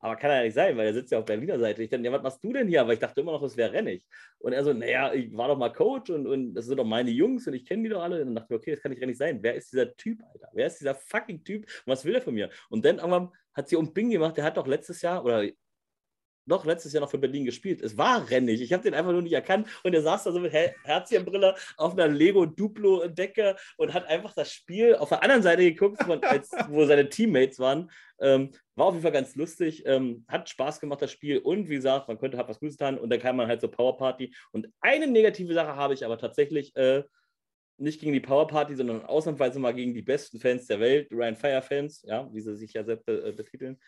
[0.00, 1.84] Aber kann ja nicht sein, weil er sitzt ja auf Berliner Seite.
[1.84, 2.80] Ich dachte, ja, was machst du denn hier?
[2.80, 4.04] Aber ich dachte immer noch, es wäre Rennig.
[4.38, 7.10] Und er so, naja, ich war doch mal Coach und, und das sind doch meine
[7.10, 8.22] Jungs und ich kenne die doch alle.
[8.22, 9.38] Und dann dachte ich, okay, das kann nicht Rennig sein.
[9.40, 10.48] Wer ist dieser Typ, Alter?
[10.52, 11.64] Wer ist dieser fucking Typ?
[11.64, 12.50] Und was will er von mir?
[12.70, 15.44] Und dann irgendwann hat sie um Bing gemacht, der hat doch letztes Jahr oder
[16.46, 17.80] noch letztes Jahr noch für Berlin gespielt.
[17.82, 18.60] Es war rennig.
[18.60, 19.68] Ich habe den einfach nur nicht erkannt.
[19.82, 24.52] Und er saß da so mit Her Herzchenbrille auf einer Lego-Duplo-Decke und hat einfach das
[24.52, 27.90] Spiel auf der anderen Seite geguckt, von, als, wo seine Teammates waren.
[28.20, 29.84] Ähm, war auf jeden Fall ganz lustig.
[29.86, 31.38] Ähm, hat Spaß gemacht, das Spiel.
[31.38, 32.98] Und wie gesagt, man könnte, hat was Gutes getan.
[32.98, 34.34] Und dann kam man halt zur Powerparty.
[34.52, 36.74] Und eine negative Sache habe ich aber tatsächlich.
[36.76, 37.04] Äh,
[37.80, 41.62] nicht gegen die Powerparty, sondern ausnahmsweise mal gegen die besten Fans der Welt, Ryan Fire
[41.62, 43.80] Fans, ja, wie sie sich ja selbst äh, betiteln.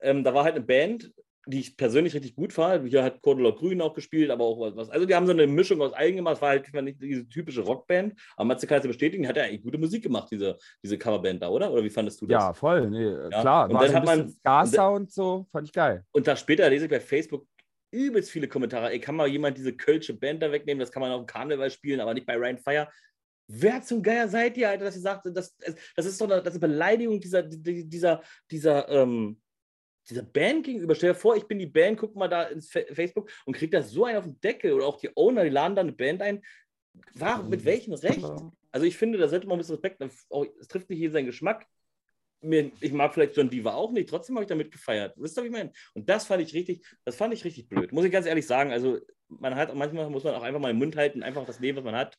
[0.00, 1.12] Ähm, da war halt eine Band,
[1.46, 2.88] die ich persönlich richtig gut fand.
[2.88, 4.90] Hier hat Cordula Grün auch gespielt, aber auch was.
[4.90, 6.36] Also, die haben so eine Mischung aus allen gemacht.
[6.36, 8.14] Es war halt nicht diese typische Rockband.
[8.36, 11.42] Aber Matze kann es bestätigen, die hat ja eigentlich gute Musik gemacht, diese, diese Coverband
[11.42, 11.72] da, oder?
[11.72, 12.42] Oder wie fandest du das?
[12.42, 12.90] Ja, voll.
[12.90, 13.40] Nee, ja.
[13.40, 13.70] Klar.
[13.70, 14.28] Und dann hat man.
[14.28, 16.04] Ska-Sound so, fand ich geil.
[16.12, 17.46] Und da später lese ich bei Facebook
[17.92, 18.90] übelst viele Kommentare.
[18.90, 20.80] Ey, kann mal jemand diese Kölsche Band da wegnehmen?
[20.80, 22.88] Das kann man auf dem Karneval spielen, aber nicht bei Ryan Fire.
[23.48, 25.56] Wer zum Geier seid ihr, Alter, dass ihr sagt, das,
[25.94, 28.20] das ist doch eine, das ist eine Beleidigung dieser, dieser,
[28.50, 29.40] dieser, ähm,
[30.08, 30.94] dieser Band gegenüber.
[30.94, 33.82] Stell dir vor, ich bin die Band, guck mal da ins Facebook und krieg da
[33.82, 36.42] so einen auf den Deckel oder auch die Owner, die laden da eine Band ein.
[37.14, 38.24] War, mit welchem Recht?
[38.72, 40.02] Also ich finde, da sollte man ein bisschen Respekt,
[40.60, 41.66] es trifft nicht jeden seinen Geschmack.
[42.40, 45.14] ich mag vielleicht John Diva auch nicht, trotzdem habe ich damit gefeiert.
[45.16, 45.72] Wisst ihr, was ich meine?
[45.94, 47.92] Und das fand ich richtig, das fand ich richtig blöd.
[47.92, 48.70] Muss ich ganz ehrlich sagen.
[48.70, 51.78] Also man hat manchmal muss man auch einfach mal den Mund halten, einfach das Leben,
[51.78, 52.18] was man hat.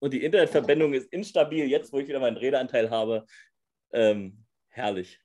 [0.00, 3.24] Und die Internetverbindung ist instabil, jetzt wo ich wieder meinen Redeanteil habe.
[3.92, 5.23] Ähm, herrlich.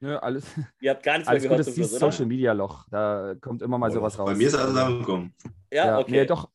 [0.00, 0.44] Nö, alles.
[0.80, 1.66] Ihr habt gar nichts alles mehr gehört.
[1.66, 2.86] Gut, das ist Social Media Loch.
[2.90, 4.26] Da kommt immer mal oh, sowas raus.
[4.30, 5.34] Bei mir ist alles angekommen.
[5.72, 6.10] Ja, ja, okay.
[6.12, 6.48] Nee, doch.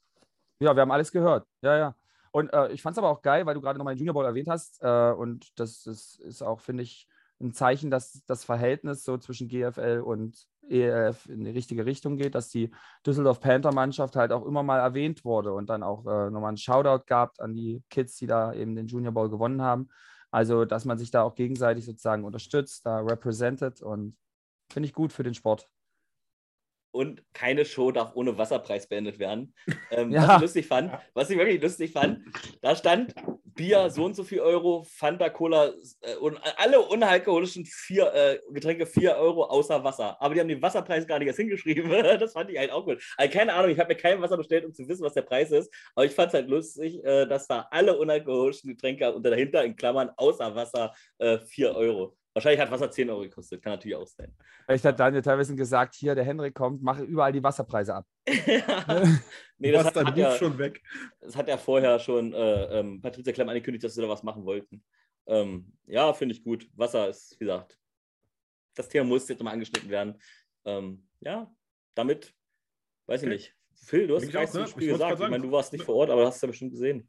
[0.60, 1.46] Ja, wir haben alles gehört.
[1.62, 1.96] Ja, ja.
[2.32, 4.26] Und äh, ich fand es aber auch geil, weil du gerade nochmal den Junior Bowl
[4.26, 4.82] erwähnt hast.
[4.82, 7.08] Äh, und das, das, ist auch, finde ich,
[7.40, 12.36] ein Zeichen, dass das Verhältnis so zwischen GFL und ELF in die richtige Richtung geht,
[12.36, 12.72] dass die
[13.06, 17.04] Düsseldorf Panther-Mannschaft halt auch immer mal erwähnt wurde und dann auch äh, nochmal einen Shoutout
[17.06, 19.90] gab an die Kids, die da eben den Junior Bowl gewonnen haben.
[20.34, 24.18] Also, dass man sich da auch gegenseitig sozusagen unterstützt, da represented und
[24.72, 25.70] finde ich gut für den Sport.
[26.92, 29.54] Und keine Show darf ohne Wasserpreis beendet werden.
[29.92, 30.28] Ähm, ja.
[30.28, 32.26] Was ich lustig fand, was ich wirklich lustig fand,
[32.62, 33.14] da stand
[33.56, 38.86] Bier so und so viel Euro, Fanta Cola äh, und alle unalkoholischen vier, äh, Getränke
[38.86, 40.22] 4 Euro außer Wasser.
[40.22, 41.90] Aber die haben den Wasserpreis gar nicht erst hingeschrieben.
[42.20, 43.02] das fand ich halt auch gut.
[43.18, 45.52] Also keine Ahnung, ich habe mir kein Wasser bestellt, um zu wissen, was der Preis
[45.52, 45.74] ist.
[45.96, 49.76] Aber ich fand es halt lustig, äh, dass da alle unalkoholischen Getränke und dahinter in
[49.76, 52.18] Klammern außer Wasser äh, 4 Euro.
[52.34, 54.36] Wahrscheinlich hat Wasser 10 Euro gekostet, kann natürlich auch sein.
[54.66, 58.08] Vielleicht hat Daniel teilweise gesagt, hier, der Henrik kommt, mache überall die Wasserpreise ab.
[59.58, 60.82] nee, das hat, hat ja, schon weg.
[61.22, 64.46] Das hat ja vorher schon äh, ähm, Patricia Klemm angekündigt, dass sie da was machen
[64.46, 64.84] wollten.
[65.28, 66.68] Ähm, ja, finde ich gut.
[66.76, 67.78] Wasser ist, wie gesagt,
[68.74, 70.20] das Thema muss jetzt nochmal angeschnitten werden.
[70.66, 71.54] Ähm, ja,
[71.94, 72.34] damit,
[73.06, 73.56] weiß ich nicht.
[73.76, 74.68] Phil, du hast gleich zum ne?
[74.68, 75.20] Spiel gesagt.
[75.20, 77.08] Ich meine, du warst nicht vor Ort, aber hast es ja bestimmt gesehen.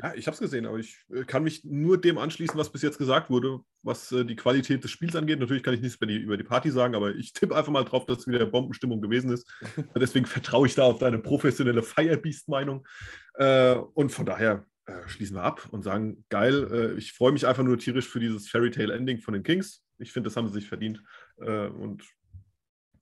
[0.00, 2.82] Ja, ich habe es gesehen, aber ich äh, kann mich nur dem anschließen, was bis
[2.82, 5.40] jetzt gesagt wurde, was äh, die Qualität des Spiels angeht.
[5.40, 7.84] Natürlich kann ich nichts über die, über die Party sagen, aber ich tippe einfach mal
[7.84, 9.50] drauf, dass wieder Bombenstimmung gewesen ist.
[9.96, 12.86] Deswegen vertraue ich da auf deine professionelle Firebeast-Meinung.
[13.34, 17.46] Äh, und von daher äh, schließen wir ab und sagen, geil, äh, ich freue mich
[17.46, 19.82] einfach nur tierisch für dieses Fairy Tale Ending von den Kings.
[19.98, 21.02] Ich finde, das haben sie sich verdient.
[21.38, 22.04] Äh, und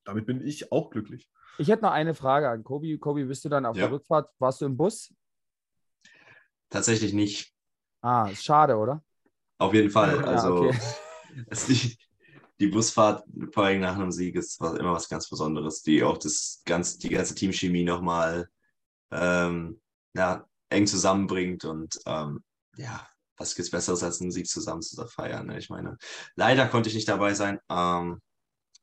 [0.04, 1.28] damit bin ich auch glücklich.
[1.58, 2.98] Ich hätte noch eine Frage an Kobi.
[2.98, 3.84] Kobi, bist du dann auf ja.
[3.84, 4.30] der Rückfahrt?
[4.38, 5.14] Warst du im Bus?
[6.70, 7.52] Tatsächlich nicht.
[8.00, 9.02] Ah, ist schade, oder?
[9.58, 10.24] Auf jeden Fall.
[10.24, 10.78] Also ja, okay.
[11.68, 11.98] die,
[12.60, 16.62] die, Busfahrt, vor allem nach einem Sieg, ist immer was ganz Besonderes, die auch das
[16.64, 18.48] ganz, die ganze Teamchemie nochmal
[19.10, 19.80] ähm,
[20.14, 22.42] ja, eng zusammenbringt und ähm,
[22.76, 23.06] ja,
[23.36, 25.46] was gibt es Besseres als einen Sieg zusammen zu feiern?
[25.46, 25.58] Ne?
[25.58, 25.96] Ich meine,
[26.34, 28.20] leider konnte ich nicht dabei sein, ähm,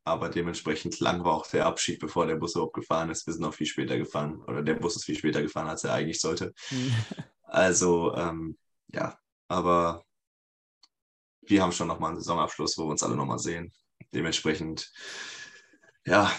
[0.05, 3.25] aber dementsprechend lang war auch der Abschied, bevor der Bus überhaupt gefahren ist.
[3.25, 5.93] Wir sind auch viel später gefahren oder der Bus ist viel später gefahren, als er
[5.93, 6.53] eigentlich sollte.
[7.53, 8.57] Also ähm,
[8.91, 9.15] ja,
[9.47, 10.03] aber
[11.41, 13.71] wir haben schon nochmal einen Saisonabschluss, wo wir uns alle nochmal sehen.
[14.11, 14.91] Dementsprechend,
[16.05, 16.31] ja,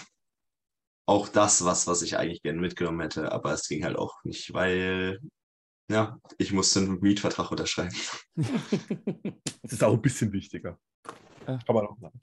[1.05, 4.53] auch das, was, was ich eigentlich gerne mitgenommen hätte, aber es ging halt auch nicht,
[4.53, 5.21] weil
[5.89, 7.95] Ja, ich musste einen Mietvertrag unterschreiben.
[8.35, 10.79] das ist auch ein bisschen wichtiger.
[11.45, 12.19] Kann man auch sagen.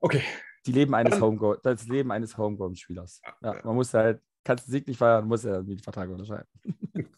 [0.00, 0.22] Okay.
[0.64, 3.20] Die Leben eines Homegrown, das Leben eines Homegrown-Spielers.
[3.42, 6.48] Ja, man muss halt, kannst du Sieg nicht feiern, muss ja einen Mietvertrag unterschreiben.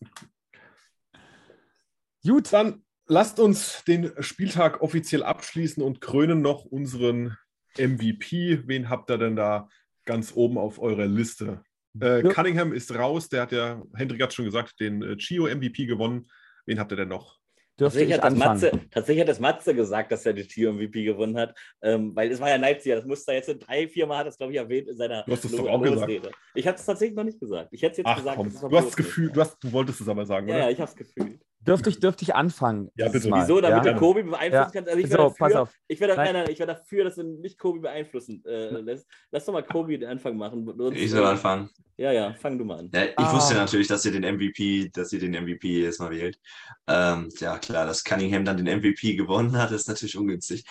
[2.28, 2.52] Gut.
[2.52, 7.36] Dann lasst uns den Spieltag offiziell abschließen und krönen noch unseren
[7.78, 8.62] MVP.
[8.66, 9.68] Wen habt ihr denn da
[10.04, 11.62] ganz oben auf eurer Liste?
[12.00, 12.32] Äh, ja.
[12.32, 16.28] Cunningham ist raus, der hat ja, Hendrik hat schon gesagt, den äh, Chio MVP gewonnen.
[16.66, 17.38] Wen habt ihr denn noch?
[17.78, 21.38] Tatsächlich hat, das Matze, tatsächlich hat das Matze gesagt, dass er die Chio MVP gewonnen
[21.38, 24.26] hat, ähm, weil es war ja Leipzig, das musste er jetzt drei, vier Mal, hat
[24.26, 26.12] das glaube ich erwähnt in seiner du hast es doch auch gesagt.
[26.56, 27.68] Ich habe es tatsächlich noch nicht gesagt.
[27.72, 28.36] Ich hätte es jetzt Ach, gesagt.
[28.36, 30.64] Komm, du hast das Gefühl, du, hast, du wolltest es aber sagen, ja, oder?
[30.64, 31.40] Ja, ich habe es gefühlt.
[31.60, 32.90] Dürfte ich, dürfte ich anfangen?
[32.96, 33.28] Ja, bitte.
[33.28, 33.42] Mal.
[33.42, 33.92] Wieso, damit ja?
[33.92, 34.70] du Kobi beeinflussen ja.
[34.70, 34.88] kannst?
[34.88, 37.58] Also ich wäre so, dafür, ich wär, nein, nein, ich wär dafür, dass du nicht
[37.58, 39.06] Kobi beeinflussen äh, lässt.
[39.30, 40.68] Lass doch mal Kobi den Anfang machen.
[40.94, 41.68] Ich soll anfangen.
[41.96, 42.90] Ja, ja, fang du mal an.
[42.94, 43.34] Ja, ich ah.
[43.34, 46.38] wusste natürlich, dass ihr den MVP, dass ihr den MVP jetzt mal wählt.
[46.86, 50.64] Ähm, ja, klar, dass Cunningham dann den MVP gewonnen hat, ist natürlich ungünstig.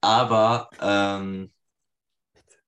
[0.00, 1.52] Aber ähm,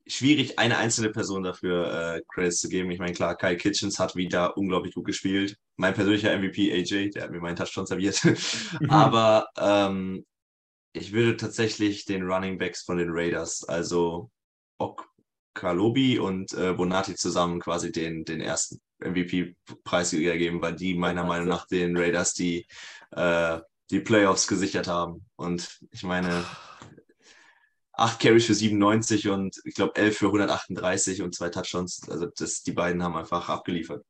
[0.06, 2.90] schwierig, eine einzelne Person dafür äh, Credits zu geben.
[2.90, 5.56] Ich meine, klar, Kai Kitchens hat wieder unglaublich gut gespielt.
[5.76, 8.20] Mein persönlicher MVP, AJ, der hat mir meinen Touchdown serviert.
[8.88, 10.24] Aber ähm,
[10.92, 14.30] ich würde tatsächlich den Running Backs von den Raiders, also
[14.78, 15.06] Ok
[15.54, 21.48] Kalobi und äh, Bonati zusammen quasi den, den ersten MVP-Preis geben, weil die meiner Meinung
[21.48, 22.66] nach den Raiders die,
[23.10, 23.60] äh,
[23.90, 25.26] die Playoffs gesichert haben.
[25.36, 26.44] Und ich meine,
[27.94, 32.02] 8 Carries für 97 und ich glaube 11 für 138 und zwei Touchdowns.
[32.08, 34.04] Also das, die beiden haben einfach abgeliefert.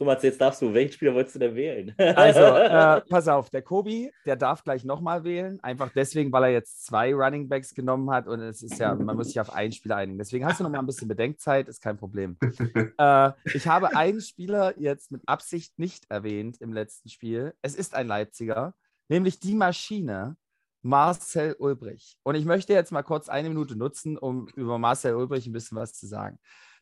[0.00, 0.72] So, Mats, jetzt darfst du.
[0.72, 1.94] Welchen Spieler wolltest du denn wählen?
[2.16, 5.60] Also, äh, pass auf, der Kobi, der darf gleich nochmal wählen.
[5.62, 9.14] Einfach deswegen, weil er jetzt zwei Running Backs genommen hat und es ist ja, man
[9.14, 10.16] muss sich auf einen Spieler einigen.
[10.16, 12.38] Deswegen hast du nochmal ein bisschen Bedenkzeit, ist kein Problem.
[12.98, 17.52] äh, ich habe einen Spieler jetzt mit Absicht nicht erwähnt im letzten Spiel.
[17.60, 18.72] Es ist ein Leipziger,
[19.10, 20.36] nämlich die Maschine
[20.82, 22.16] Marcel Ulbrich.
[22.22, 25.76] Und ich möchte jetzt mal kurz eine Minute nutzen, um über Marcel Ulbrich ein bisschen
[25.76, 26.38] was zu sagen.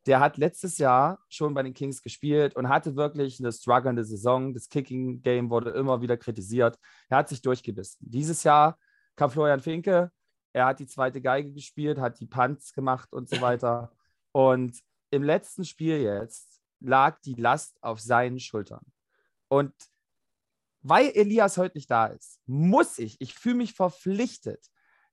[0.06, 4.54] Der hat letztes Jahr schon bei den Kings gespielt und hatte wirklich eine strugglende Saison.
[4.54, 6.78] Das Kicking-Game wurde immer wieder kritisiert.
[7.08, 7.98] Er hat sich durchgebissen.
[8.08, 8.78] Dieses Jahr
[9.16, 10.10] kam Florian Finke.
[10.52, 13.92] Er hat die zweite Geige gespielt, hat die Punts gemacht und so weiter.
[14.32, 14.78] Und
[15.10, 18.84] im letzten Spiel jetzt lag die Last auf seinen Schultern.
[19.48, 19.72] Und
[20.82, 24.64] weil Elias heute nicht da ist, muss ich, ich fühle mich verpflichtet,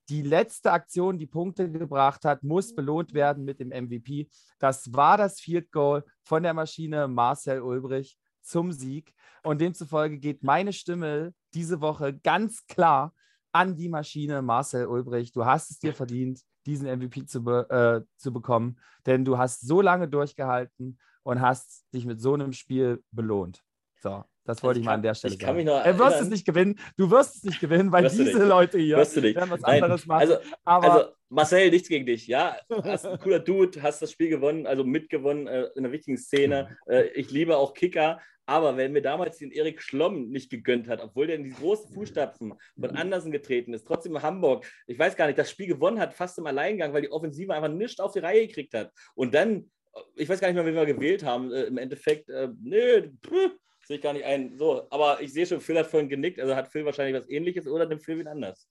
[0.09, 4.29] die letzte Aktion, die Punkte gebracht hat, muss belohnt werden mit dem MVP.
[4.59, 9.13] Das war das Field Goal von der Maschine Marcel Ulbrich zum Sieg.
[9.43, 13.13] Und demzufolge geht meine Stimme diese Woche ganz klar
[13.51, 15.31] an die Maschine Marcel Ulbrich.
[15.31, 19.61] Du hast es dir verdient, diesen MVP zu, be äh, zu bekommen, denn du hast
[19.61, 23.63] so lange durchgehalten und hast dich mit so einem Spiel belohnt.
[24.05, 25.67] So, das wollte also ich, mal an der Stelle sagen.
[25.67, 26.79] er wirst es nicht gewinnen.
[26.95, 29.81] Du wirst es nicht gewinnen, weil diese Leute hier werden was Nein.
[29.81, 30.21] anderes machen.
[30.21, 32.27] Also, also, Marcel, nichts gegen dich.
[32.27, 36.17] Ja, hast ein cooler Dude, hast das Spiel gewonnen, also mitgewonnen äh, in einer wichtigen
[36.17, 36.77] Szene.
[36.87, 38.19] Äh, ich liebe auch Kicker.
[38.45, 41.91] Aber wenn mir damals den Erik Schlomm nicht gegönnt hat, obwohl der in die großen
[41.91, 45.99] Fußstapfen von Andersen getreten ist, trotzdem in Hamburg, ich weiß gar nicht, das Spiel gewonnen
[45.99, 48.91] hat, fast im Alleingang, weil die Offensive einfach nichts auf die Reihe gekriegt hat.
[49.15, 49.71] Und dann,
[50.13, 53.57] ich weiß gar nicht mehr, wen wir gewählt haben, äh, im Endeffekt, äh, nö, pff,
[53.85, 54.57] sehe ich gar nicht ein.
[54.57, 57.67] So, aber ich sehe schon, Phil hat vorhin genickt, also hat Phil wahrscheinlich was ähnliches
[57.67, 58.67] oder nimmt Phil wen anders?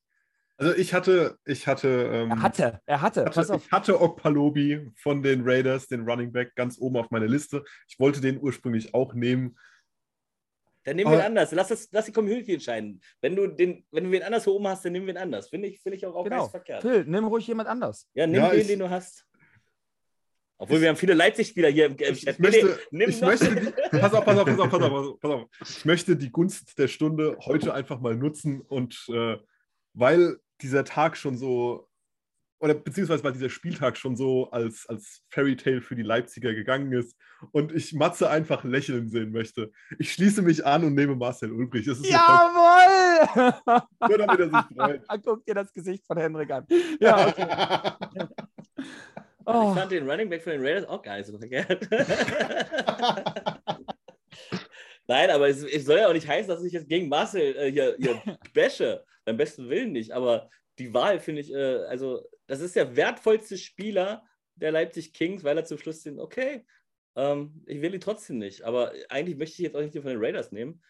[0.57, 5.23] Also ich hatte, ich hatte, ähm, er hatte, er hatte, hatte ich hatte Okpalobi von
[5.23, 7.65] den Raiders, den Running Back, ganz oben auf meiner Liste.
[7.89, 9.59] Ich wollte den ursprünglich auch nehmen.
[10.85, 11.51] Dann nehmen wir ihn anders.
[11.53, 13.01] Lass, das, lass die Community entscheiden.
[13.21, 15.49] Wenn du, den, wenn du wen anders oben hast, dann nehmen wir ihn anders.
[15.49, 16.47] Finde ich, find ich auch, auch genau.
[16.47, 16.83] verkehrt.
[16.83, 18.09] Phil, nimm ruhig jemand anders.
[18.15, 19.27] Ja, nimm ja, den, ich, den du hast.
[20.65, 22.11] Obwohl wir haben viele Leipzig-Spieler hier im Chat.
[22.17, 25.49] Ich möchte, ich möchte die, pass auf, pass auf, pass auf, pass auf, pass auf.
[25.61, 29.37] Ich möchte die Gunst der Stunde heute einfach mal nutzen und äh,
[29.93, 31.87] weil dieser Tag schon so,
[32.61, 36.93] oder beziehungsweise weil dieser Spieltag schon so als, als Fairy Tale für die Leipziger gegangen
[36.93, 37.15] ist
[37.53, 39.71] und ich Matze einfach lächeln sehen möchte.
[39.99, 41.85] Ich schließe mich an und nehme Marcel Ulbrich.
[41.85, 43.25] Jawohl!
[44.09, 45.03] Nur damit er sich freut.
[45.25, 46.67] Guck dir das Gesicht von Henrik an.
[47.01, 48.27] Ja, okay.
[49.47, 49.69] Oh.
[49.71, 51.89] Ich fand den Running Back von den Raiders auch gar nicht so verkehrt.
[55.07, 57.71] Nein, aber es, es, soll ja auch nicht heißen, dass ich jetzt gegen Marcel äh,
[57.71, 58.23] hier, hier
[58.55, 59.05] bashe.
[59.25, 60.13] Beim besten Willen nicht.
[60.13, 60.49] Aber
[60.79, 64.23] die Wahl finde ich, äh, also, das ist der wertvollste Spieler
[64.55, 66.65] der Leipzig Kings, weil er zum Schluss den, okay,
[67.17, 68.63] ähm, ich will ihn trotzdem nicht.
[68.63, 70.83] Aber eigentlich möchte ich jetzt auch nicht den von den Raiders nehmen.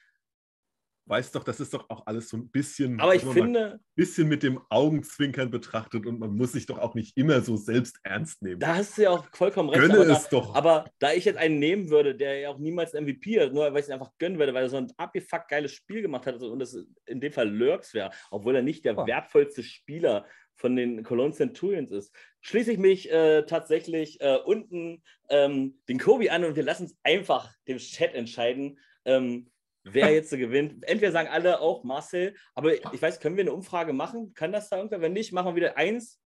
[1.06, 4.42] Weißt doch, das ist doch auch alles so ein bisschen, aber ich finde, bisschen mit
[4.42, 8.60] dem Augenzwinkern betrachtet und man muss sich doch auch nicht immer so selbst ernst nehmen.
[8.60, 9.82] Da hast du ja auch vollkommen recht.
[9.82, 10.54] Gönne aber, es da, doch.
[10.54, 13.80] aber da ich jetzt einen nehmen würde, der ja auch niemals MVP hat, nur weil
[13.80, 16.58] ich ihn einfach gönnen würde, weil er so ein abgefuckt geiles Spiel gemacht hat und
[16.58, 16.76] das
[17.06, 19.06] in dem Fall Lurks wäre, obwohl er nicht der oh.
[19.06, 20.26] wertvollste Spieler
[20.56, 26.30] von den Cologne Centurions ist, schließe ich mich äh, tatsächlich äh, unten ähm, den Kobi
[26.30, 28.78] an und wir lassen es einfach dem Chat entscheiden.
[29.04, 29.50] Ähm,
[29.84, 30.82] wer jetzt so gewinnt.
[30.86, 34.34] Entweder sagen alle auch Marcel, aber ich weiß, können wir eine Umfrage machen?
[34.34, 35.00] Kann das da irgendwer?
[35.00, 36.20] Wenn nicht, machen wir wieder eins.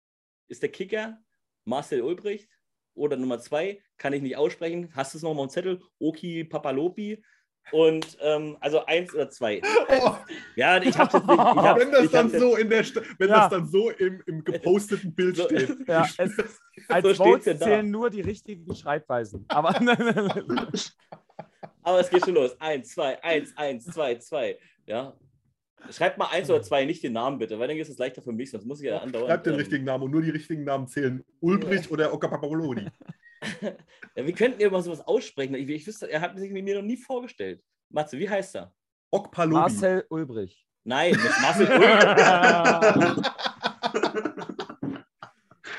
[0.48, 1.18] Ist der Kicker
[1.64, 2.50] Marcel Ulbricht
[2.94, 3.82] oder Nummer zwei?
[3.98, 4.90] Kann ich nicht aussprechen.
[4.94, 5.82] Hast du es nochmal im Zettel?
[5.98, 7.22] Oki Papalopi.
[7.70, 9.60] Und ähm, also eins oder zwei.
[9.88, 10.14] Oh.
[10.56, 11.30] Ja, ich habe nicht.
[11.30, 12.84] Ich hab, wenn das dann so in der,
[13.18, 13.40] wenn ja.
[13.40, 15.76] das dann so im, im geposteten Bild so, steht.
[15.86, 19.44] Ja, es, als so Votes zählen nur die richtigen Schreibweisen.
[19.48, 19.78] Aber
[21.88, 22.54] Aber es geht schon los.
[22.60, 24.58] Eins, zwei, eins, eins, zwei, zwei.
[24.84, 25.16] Ja.
[25.90, 28.32] Schreibt mal eins oder zwei, nicht den Namen bitte, weil dann ist es leichter für
[28.32, 29.26] mich, sonst muss ich ja andauern.
[29.26, 31.24] Schreibt den ähm, richtigen Namen und nur die richtigen Namen zählen.
[31.40, 31.90] Ulbricht ja.
[31.90, 32.90] oder Okapapoloni.
[33.62, 33.72] ja,
[34.26, 35.54] wir könnten ja mal sowas aussprechen.
[35.54, 37.62] Ich, ich wüsste, er hat sich mir noch nie vorgestellt.
[37.88, 38.74] Matze, wie heißt er?
[39.10, 39.54] Okpalobi.
[39.54, 40.66] Marcel Ulbrich.
[40.84, 43.32] Nein, nicht Marcel Ulbrich.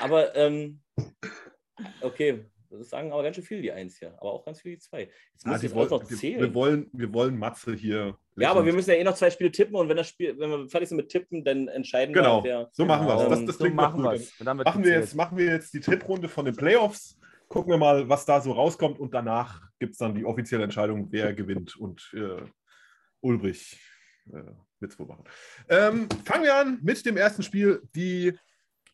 [0.00, 0.80] Aber, ähm,
[2.00, 2.46] okay,
[2.78, 5.10] das sagen aber ganz schön viel die Eins hier, aber auch ganz viel die Zwei.
[5.32, 6.40] Jetzt muss ah, ich wollen, noch zählen.
[6.40, 8.16] Wir wollen, wir wollen Matze hier.
[8.36, 10.50] Ja, aber wir müssen ja eh noch zwei Spiele tippen und wenn, das Spiel, wenn
[10.50, 12.42] wir fertig sind mit Tippen, dann entscheiden genau.
[12.44, 12.52] wir.
[12.52, 13.28] Genau, so machen wir es.
[13.28, 17.18] Das, das so machen, machen, wir jetzt, machen wir jetzt die Tipprunde von den Playoffs.
[17.48, 21.08] Gucken wir mal, was da so rauskommt und danach gibt es dann die offizielle Entscheidung,
[21.10, 22.42] wer gewinnt und äh,
[23.20, 23.80] Ulbrich
[24.28, 25.24] äh, wird es wohl machen.
[25.68, 27.82] Ähm, fangen wir an mit dem ersten Spiel.
[27.94, 28.32] Die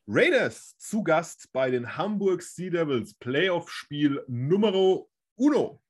[0.09, 5.83] Raiders zu Gast bei den Hamburg Sea Devils Playoff-Spiel Numero Uno.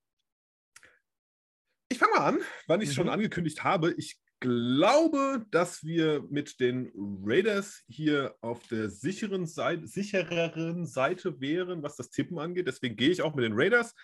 [1.89, 3.03] Ich fange mal an, wann ich es mhm.
[3.03, 3.93] schon angekündigt habe.
[3.93, 11.83] Ich glaube, dass wir mit den Raiders hier auf der sicheren Seite, sichereren Seite wären,
[11.83, 12.67] was das Tippen angeht.
[12.67, 13.95] Deswegen gehe ich auch mit den Raiders.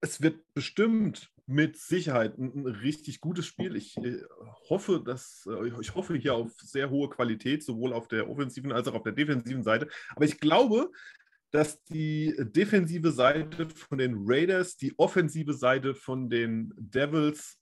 [0.00, 3.76] Es wird bestimmt mit Sicherheit ein, richtig gutes Spiel.
[3.76, 4.22] Ich äh,
[4.68, 8.88] hoffe, dass äh, ich hoffe hier auf sehr hohe Qualität, sowohl auf der offensiven als
[8.88, 9.88] auch auf der defensiven Seite.
[10.14, 10.90] Aber ich glaube,
[11.50, 17.58] dass die defensive Seite von den Raiders, die offensive Seite von den Devils,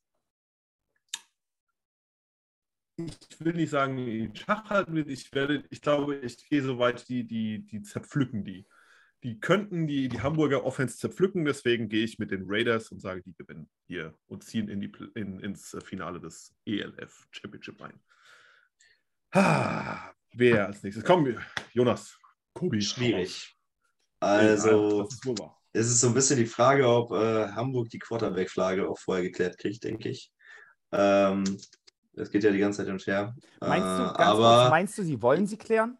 [2.96, 5.08] ich will nicht sagen, in Schach halten wird.
[5.08, 8.66] Ich werde, ich glaube, ich gehe so weit, die, die, die zerpflücken die
[9.22, 11.44] die könnten die, die Hamburger Offense zerpflücken.
[11.44, 14.92] Deswegen gehe ich mit den Raiders und sage, die gewinnen hier und ziehen in die,
[15.14, 18.00] in, ins Finale des ELF Championship ein.
[19.32, 21.04] Ah, wer als nächstes?
[21.04, 21.36] Komm,
[21.72, 22.18] Jonas.
[22.54, 22.80] Kobi.
[22.80, 23.56] Schwierig.
[24.20, 28.98] Also, ja, es ist so ein bisschen die Frage, ob äh, Hamburg die Quarterback-Flagge auch
[28.98, 30.32] vorher geklärt kriegt, denke ich.
[30.92, 31.44] Ähm,
[32.12, 33.34] das geht ja die ganze Zeit hin und her.
[33.60, 35.96] Meinst du, äh, aber, kurz, meinst du, sie wollen sie klären?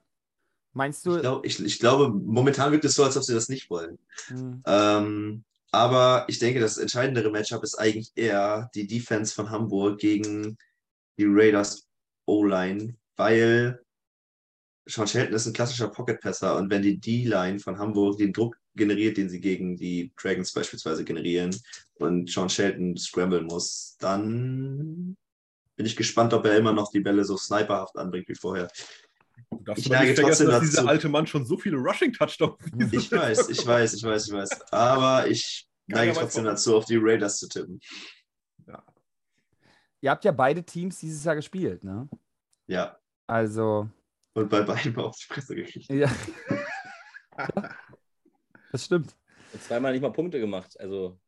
[0.72, 1.16] Meinst du?
[1.16, 3.98] Ich, glaub, ich, ich, glaube, momentan wirkt es so, als ob sie das nicht wollen.
[4.28, 4.62] Mhm.
[4.66, 10.56] Ähm, aber ich denke, das entscheidendere Matchup ist eigentlich eher die Defense von Hamburg gegen
[11.18, 11.88] die Raiders
[12.26, 13.80] O-Line, weil
[14.86, 19.16] Sean Shelton ist ein klassischer Pocket-Passer und wenn die D-Line von Hamburg den Druck generiert,
[19.16, 21.54] den sie gegen die Dragons beispielsweise generieren
[21.94, 25.16] und Sean Shelton scramblen muss, dann
[25.76, 28.68] bin ich gespannt, ob er immer noch die Bälle so sniperhaft anbringt wie vorher.
[29.50, 32.62] Du darfst ich neige trotzdem dass dieser alte Mann schon so viele Rushing-Touchdowns
[32.92, 34.72] Ich weiß, ich weiß, ich weiß, ich weiß.
[34.72, 37.80] Aber ich neige trotzdem dazu, auf die Raiders zu tippen.
[38.66, 38.84] Ja.
[40.00, 42.08] Ihr habt ja beide Teams dieses Jahr gespielt, ne?
[42.66, 42.98] Ja.
[43.26, 43.88] Also.
[44.34, 45.88] Und bei beiden war auch die Presse gekriegt.
[45.90, 46.10] Ja.
[48.72, 49.16] das stimmt.
[49.52, 50.78] Und zweimal nicht mal Punkte gemacht.
[50.78, 51.18] Also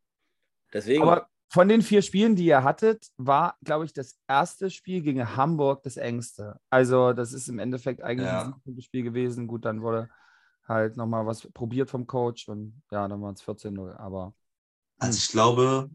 [0.71, 1.03] deswegen.
[1.03, 5.35] Aber von den vier Spielen, die ihr hattet, war, glaube ich, das erste Spiel gegen
[5.35, 6.59] Hamburg das engste.
[6.71, 8.45] Also, das ist im Endeffekt eigentlich ja.
[8.45, 9.45] ein gutes Spiel gewesen.
[9.45, 10.09] Gut, dann wurde
[10.67, 13.95] halt nochmal was probiert vom Coach und ja, dann waren es 14-0.
[13.97, 14.33] Aber.
[14.97, 15.91] Also, ich glaube,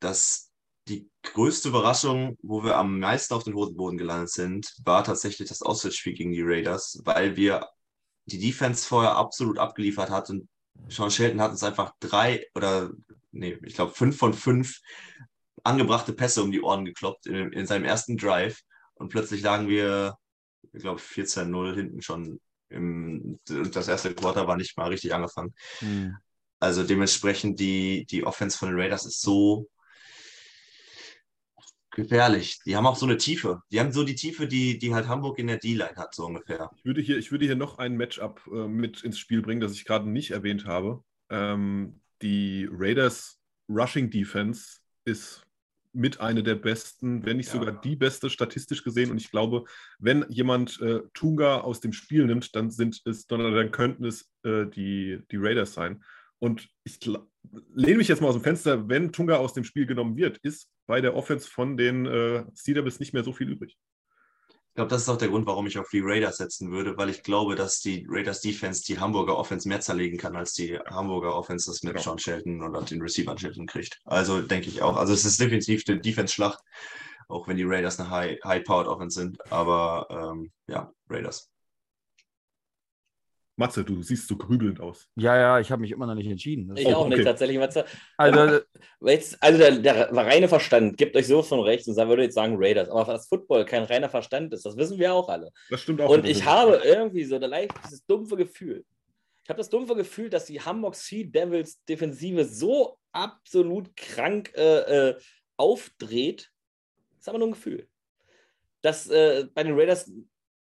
[0.00, 0.50] dass
[0.88, 5.62] die größte Überraschung, wo wir am meisten auf den Hosenboden gelandet sind, war tatsächlich das
[5.62, 7.68] Auswärtsspiel gegen die Raiders, weil wir
[8.24, 10.48] die Defense vorher absolut abgeliefert hat und
[10.88, 12.90] Sean Shelton hat uns einfach drei oder
[13.32, 14.80] nee, ich glaube, fünf von fünf
[15.64, 18.60] angebrachte Pässe um die Ohren gekloppt in, in seinem ersten Drive.
[18.94, 20.16] Und plötzlich lagen wir,
[20.72, 22.40] ich glaube, 14-0 hinten schon.
[22.68, 25.54] Im, das erste Quarter war nicht mal richtig angefangen.
[25.80, 26.16] Mhm.
[26.58, 29.68] Also dementsprechend die, die Offense von den Raiders ist so
[31.96, 32.60] gefährlich.
[32.64, 33.62] Die haben auch so eine Tiefe.
[33.72, 36.70] Die haben so die Tiefe, die, die halt Hamburg in der D-Line hat, so ungefähr.
[36.76, 39.72] Ich würde hier, ich würde hier noch ein Matchup äh, mit ins Spiel bringen, das
[39.72, 41.02] ich gerade nicht erwähnt habe.
[41.30, 45.42] Ähm, die Raiders Rushing Defense ist
[45.92, 47.54] mit einer der besten, wenn nicht ja.
[47.54, 49.10] sogar die beste statistisch gesehen.
[49.10, 49.64] Und ich glaube,
[49.98, 54.30] wenn jemand äh, Tunga aus dem Spiel nimmt, dann sind es, dann, dann könnten es
[54.44, 56.04] äh, die, die Raiders sein.
[56.38, 57.00] Und ich
[57.74, 60.68] lehne mich jetzt mal aus dem Fenster, wenn Tunga aus dem Spiel genommen wird, ist
[60.86, 63.76] bei der Offense von den äh, Steelers nicht mehr so viel übrig.
[64.48, 67.08] Ich glaube, das ist auch der Grund, warum ich auf die Raiders setzen würde, weil
[67.08, 71.34] ich glaube, dass die Raiders Defense die Hamburger Offense mehr zerlegen kann, als die Hamburger
[71.34, 72.04] Offense das mit genau.
[72.04, 74.00] Sean Shelton oder den Receiver Shelton kriegt.
[74.04, 74.96] Also denke ich auch.
[74.96, 76.58] Also es ist definitiv eine Defense-Schlacht,
[77.28, 79.50] auch wenn die Raiders eine High-Powered Offense sind.
[79.50, 81.50] Aber ähm, ja, Raiders.
[83.56, 85.08] Matze, du siehst so grübelnd aus.
[85.16, 86.68] Ja, ja, ich habe mich immer noch nicht entschieden.
[86.68, 87.16] Das ich auch, auch okay.
[87.16, 87.86] nicht, tatsächlich, Matze.
[88.18, 88.60] Also,
[89.00, 92.56] jetzt, also der, der, reine Verstand gibt euch so von recht und würde jetzt sagen
[92.58, 92.90] Raiders.
[92.90, 95.50] Aber dass Football kein reiner Verstand ist, das wissen wir auch alle.
[95.70, 96.10] Das stimmt auch.
[96.10, 98.84] Und ich habe irgendwie so leicht dieses dumpfe Gefühl.
[99.42, 105.10] Ich habe das dumpfe Gefühl, dass die Hamburg Sea Devils Defensive so absolut krank äh,
[105.10, 105.18] äh,
[105.56, 106.50] aufdreht.
[107.12, 107.88] Das ist aber nur ein Gefühl.
[108.82, 110.10] Dass äh, bei den Raiders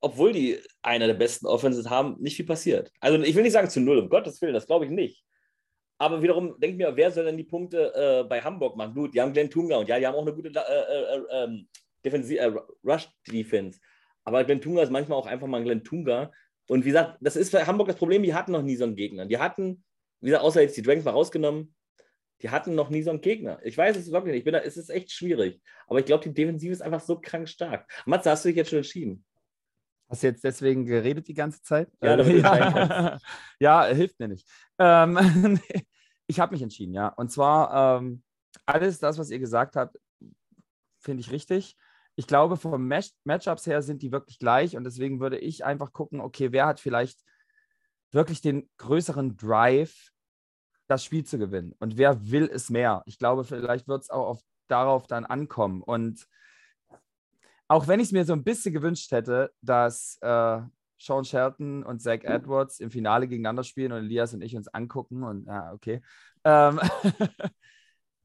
[0.01, 2.93] obwohl die einer der besten Offenses haben, nicht viel passiert.
[3.01, 5.25] Also ich will nicht sagen zu null, um Gottes Willen, das glaube ich nicht.
[5.99, 8.95] Aber wiederum denke ich mir, wer soll denn die Punkte äh, bei Hamburg machen?
[8.95, 11.45] Gut, die haben Glenn Tunga und ja, die haben auch eine gute äh, äh, äh
[11.45, 11.69] ähm,
[12.05, 12.53] Defensiv äh,
[12.85, 13.81] Rush-Defense.
[14.25, 16.31] Aber Glenn Tunga ist manchmal auch einfach mal Glenn Tunga.
[16.69, 18.97] Und wie gesagt, das ist für Hamburg das Problem, die hatten noch nie so einen
[18.97, 19.25] Gegner.
[19.25, 19.85] Die hatten,
[20.21, 21.75] wie gesagt, außer jetzt die Dragons mal rausgenommen,
[22.43, 23.59] die hatten noch nie so einen Gegner.
[23.63, 24.41] Ich weiß es wirklich nicht.
[24.41, 25.61] Ich bin da, es ist echt schwierig.
[25.87, 27.91] Aber ich glaube, die Defensive ist einfach so krank stark.
[28.05, 29.25] Matze, hast du dich jetzt schon entschieden?
[30.09, 31.91] Hast du jetzt deswegen geredet die ganze Zeit?
[32.01, 33.19] Ja, ja.
[33.59, 34.49] ja hilft mir nicht.
[34.79, 35.61] Ähm,
[36.27, 37.09] ich habe mich entschieden, ja.
[37.09, 38.23] Und zwar ähm,
[38.65, 39.99] alles das, was ihr gesagt habt,
[41.01, 41.77] finde ich richtig.
[42.15, 45.93] Ich glaube, vom Match Matchups her sind die wirklich gleich und deswegen würde ich einfach
[45.93, 47.21] gucken, okay, wer hat vielleicht
[48.13, 50.11] wirklich den größeren Drive,
[50.87, 53.03] das Spiel zu gewinnen und wer will es mehr.
[53.07, 56.27] Ich glaube, vielleicht wird es auch auf, darauf dann ankommen und
[57.69, 60.61] auch wenn ich es mir so ein bisschen gewünscht hätte, dass äh,
[60.99, 65.23] Sean Shelton und Zach Edwards im Finale gegeneinander spielen und Elias und ich uns angucken
[65.23, 66.01] und ja, okay.
[66.45, 66.81] Ähm,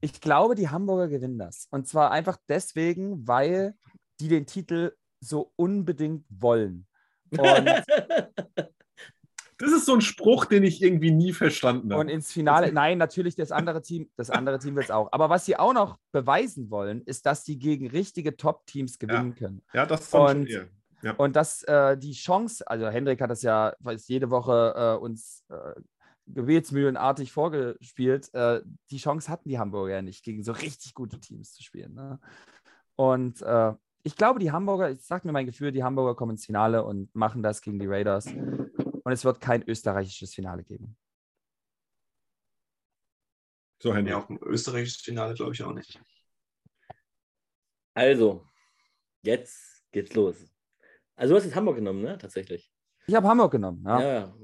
[0.01, 1.67] ich glaube, die Hamburger gewinnen das.
[1.71, 3.75] Und zwar einfach deswegen, weil
[4.19, 6.87] die den Titel so unbedingt wollen.
[7.31, 7.39] Und
[9.61, 12.01] Das ist so ein Spruch, den ich irgendwie nie verstanden habe.
[12.01, 15.09] Und ins Finale, nein, natürlich das andere Team, das andere Team wird es auch.
[15.11, 19.35] Aber was sie auch noch beweisen wollen, ist, dass sie gegen richtige Top-Teams gewinnen ja.
[19.35, 19.61] können.
[19.73, 20.69] Ja, das ist und, schon
[21.03, 21.13] ja.
[21.13, 25.45] und dass äh, die Chance, also Hendrik hat das ja weiß, jede Woche äh, uns
[25.49, 25.79] äh,
[26.27, 31.53] gebetsmühlenartig vorgespielt, äh, die Chance hatten die Hamburger ja nicht, gegen so richtig gute Teams
[31.53, 31.93] zu spielen.
[31.93, 32.19] Ne?
[32.95, 33.73] Und äh,
[34.03, 37.13] ich glaube, die Hamburger, ich sage mir mein Gefühl, die Hamburger kommen ins Finale und
[37.15, 38.27] machen das gegen die Raiders
[39.03, 40.95] und es wird kein österreichisches Finale geben.
[43.81, 44.11] So, Henry.
[44.11, 45.99] Ja, auch ein österreichisches Finale glaube ich auch nicht.
[47.93, 48.45] Also,
[49.23, 50.35] jetzt geht's los.
[51.15, 52.17] Also, du hast jetzt Hamburg genommen, ne?
[52.17, 52.71] Tatsächlich.
[53.07, 54.01] Ich habe Hamburg genommen, ja.
[54.01, 54.35] Ja,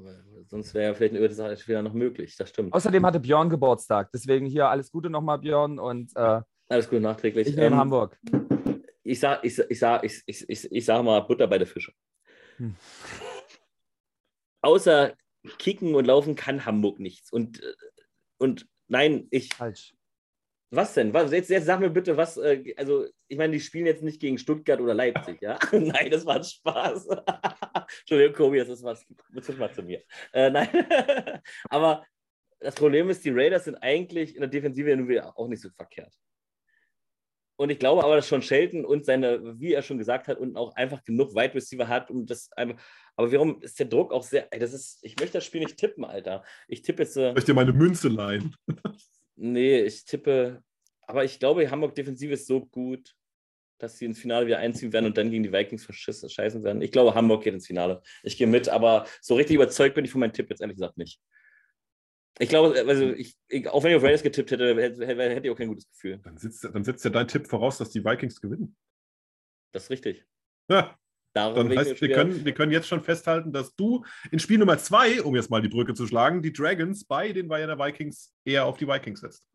[0.47, 2.73] sonst wäre ja vielleicht ein österreichisches Finale noch möglich, das stimmt.
[2.73, 5.77] Außerdem hatte Björn Geburtstag, deswegen hier alles Gute nochmal, Björn.
[5.77, 7.47] Und, äh, alles Gute nachträglich.
[7.47, 8.19] Ich nehme ähm, Hamburg.
[9.03, 11.93] Ich sag, ich, ich, sag, ich, ich, ich, ich sag mal Butter bei der Fische.
[12.57, 12.75] Hm
[14.68, 15.15] außer
[15.57, 17.31] kicken und laufen kann Hamburg nichts.
[17.31, 17.73] Und, äh,
[18.38, 19.53] und nein, ich.
[19.53, 19.94] Falsch.
[20.69, 21.14] Was denn?
[21.14, 24.19] Was, jetzt, jetzt sag mir bitte, was, äh, also ich meine, die spielen jetzt nicht
[24.19, 25.57] gegen Stuttgart oder Leipzig, ja?
[25.72, 27.07] nein, das war ein Spaß.
[28.02, 30.03] Entschuldigung, Kobi, das ist was, das mal zu mir.
[30.34, 30.68] Äh, nein,
[31.69, 32.06] aber
[32.60, 36.14] das Problem ist, die Raiders sind eigentlich in der Defensive auch nicht so verkehrt.
[37.57, 40.55] Und ich glaube aber, dass schon Shelton und seine, wie er schon gesagt hat, und
[40.55, 42.81] auch einfach genug Wide Receiver hat, um das einfach.
[43.15, 44.47] Aber warum ist der Druck auch sehr.
[44.51, 46.43] Das ist, ich möchte das Spiel nicht tippen, Alter.
[46.67, 47.17] Ich tippe jetzt.
[47.17, 48.55] Äh, ich dir meine Münze leihen?
[49.35, 50.61] nee, ich tippe.
[51.01, 53.15] Aber ich glaube, Hamburg Defensive ist so gut,
[53.79, 56.81] dass sie ins Finale wieder einziehen werden und dann gegen die Vikings verscheißen werden.
[56.81, 58.01] Ich glaube, Hamburg geht ins Finale.
[58.23, 60.97] Ich gehe mit, aber so richtig überzeugt bin ich von meinem Tipp jetzt ehrlich gesagt
[60.97, 61.19] nicht.
[62.39, 65.51] Ich glaube, also ich, ich, auch wenn ich auf Raiders getippt hätte, hätte, hätte ich
[65.51, 66.19] auch kein gutes Gefühl.
[66.23, 68.76] Dann, sitzt, dann setzt ja dein Tipp voraus, dass die Vikings gewinnen.
[69.72, 70.23] Das ist richtig.
[70.69, 70.97] Ja.
[71.34, 74.77] Darum dann heißt, wir können, wir können jetzt schon festhalten, dass du in Spiel Nummer
[74.77, 78.65] zwei, um jetzt mal die Brücke zu schlagen, die Dragons bei den Bayern Vikings eher
[78.65, 79.47] auf die Vikings setzt.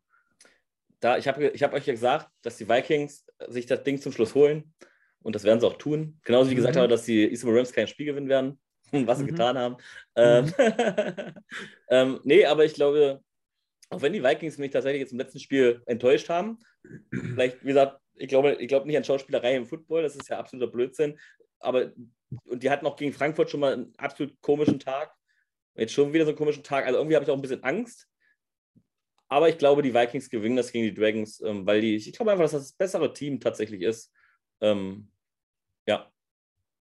[1.01, 4.13] Da, ich habe ich hab euch ja gesagt, dass die Vikings sich das Ding zum
[4.13, 4.73] Schluss holen.
[5.21, 6.19] Und das werden sie auch tun.
[6.23, 6.57] Genauso wie mhm.
[6.57, 8.59] gesagt habe, dass die Eastern Rams kein Spiel gewinnen werden.
[9.07, 9.27] was sie mhm.
[9.27, 9.77] getan haben.
[10.15, 11.33] Ähm, mhm.
[11.89, 13.21] ähm, nee, aber ich glaube,
[13.89, 16.59] auch wenn die Vikings mich tatsächlich jetzt im letzten Spiel enttäuscht haben,
[17.11, 20.39] vielleicht, wie gesagt, ich glaube, ich glaube nicht an Schauspielerei im Football, das ist ja
[20.39, 21.19] absoluter Blödsinn.
[21.59, 21.91] Aber
[22.45, 25.13] und die hatten auch gegen Frankfurt schon mal einen absolut komischen Tag.
[25.75, 26.85] Jetzt schon wieder so einen komischen Tag.
[26.85, 28.07] Also irgendwie habe ich auch ein bisschen Angst.
[29.27, 32.31] aber ich glaube, die Vikings gewinnen das gegen die Dragons, ähm, weil die, ich glaube
[32.31, 34.11] einfach, dass das, das bessere Team tatsächlich ist.
[34.61, 35.09] Ähm,
[35.87, 36.11] ja,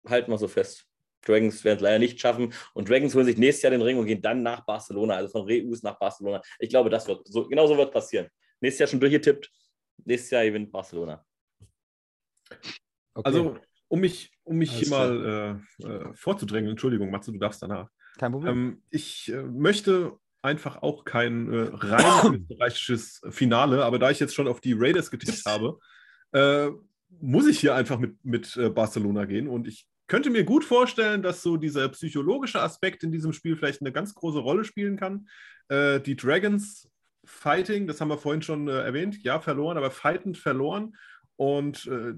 [0.05, 0.85] halten wir so fest.
[1.25, 2.53] Dragons werden es leider nicht schaffen.
[2.73, 5.49] Und Dragons holen sich nächstes Jahr den Ring und gehen dann nach Barcelona, also von
[5.49, 6.41] Reus nach Barcelona.
[6.59, 8.27] Ich glaube, das wird so, genau so wird passieren.
[8.61, 9.51] Nächstes Jahr schon durchgetippt.
[10.05, 11.25] Nächstes Jahr gewinnt Barcelona.
[13.13, 13.23] Okay.
[13.23, 13.57] Also,
[13.87, 17.89] um mich, um mich hier mal äh, äh, vorzudrängen, Entschuldigung, Matze, du darfst danach.
[18.17, 18.53] Kein Problem.
[18.53, 24.35] Ähm, ich äh, möchte einfach auch kein äh, rein österreichisches Finale, aber da ich jetzt
[24.35, 25.79] schon auf die Raiders getippt habe,
[26.31, 26.69] äh,
[27.21, 31.21] muss ich hier einfach mit, mit äh, Barcelona gehen und ich könnte mir gut vorstellen,
[31.21, 35.27] dass so dieser psychologische Aspekt in diesem Spiel vielleicht eine ganz große Rolle spielen kann.
[35.69, 36.89] Äh, die Dragons
[37.23, 40.95] Fighting, das haben wir vorhin schon äh, erwähnt, ja, verloren, aber fightend verloren.
[41.37, 42.13] Und äh,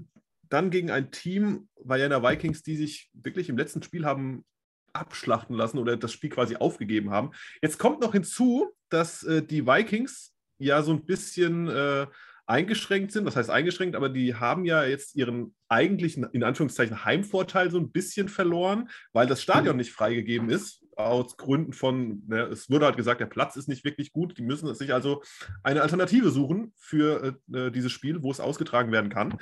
[0.48, 4.44] dann gegen ein Team Vienna Vikings, die sich wirklich im letzten Spiel haben
[4.92, 7.30] abschlachten lassen oder das Spiel quasi aufgegeben haben.
[7.62, 12.06] Jetzt kommt noch hinzu, dass äh, die Vikings ja so ein bisschen äh,
[12.48, 13.26] eingeschränkt sind.
[13.26, 13.94] Was heißt eingeschränkt?
[13.94, 19.26] Aber die haben ja jetzt ihren eigentlichen, in Anführungszeichen, Heimvorteil so ein bisschen verloren, weil
[19.26, 20.82] das Stadion nicht freigegeben ist.
[20.96, 24.36] Aus Gründen von, ne, es wurde halt gesagt, der Platz ist nicht wirklich gut.
[24.38, 25.22] Die müssen sich also
[25.62, 29.38] eine Alternative suchen für äh, dieses Spiel, wo es ausgetragen werden kann.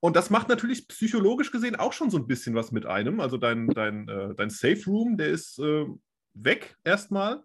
[0.00, 3.20] Und das macht natürlich psychologisch gesehen auch schon so ein bisschen was mit einem.
[3.20, 5.86] Also dein, dein, äh, dein Safe Room, der ist äh,
[6.34, 7.42] weg erstmal.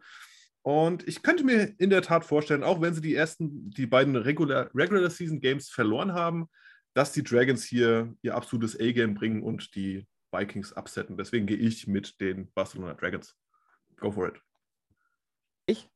[0.64, 4.16] Und ich könnte mir in der Tat vorstellen, auch wenn sie die ersten, die beiden
[4.16, 6.50] Regular, Regular Season Games verloren haben,
[6.94, 11.18] dass die Dragons hier ihr absolutes A-Game bringen und die Vikings absetzen.
[11.18, 13.36] Deswegen gehe ich mit den Barcelona Dragons.
[13.98, 14.42] Go for it.
[15.66, 15.90] Ich?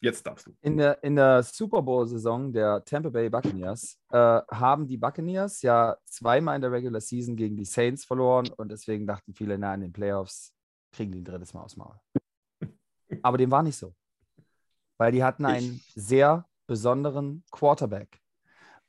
[0.00, 0.56] Jetzt darfst du.
[0.62, 5.96] In der, in der Super Bowl-Saison der Tampa Bay Buccaneers äh, haben die Buccaneers ja
[6.04, 9.80] zweimal in der Regular Season gegen die Saints verloren und deswegen dachten viele, na, in
[9.82, 10.54] den Playoffs
[10.92, 11.94] kriegen die ein drittes Mal aufs Maul.
[13.22, 13.94] Aber dem war nicht so.
[14.98, 18.20] Weil die hatten einen sehr besonderen Quarterback.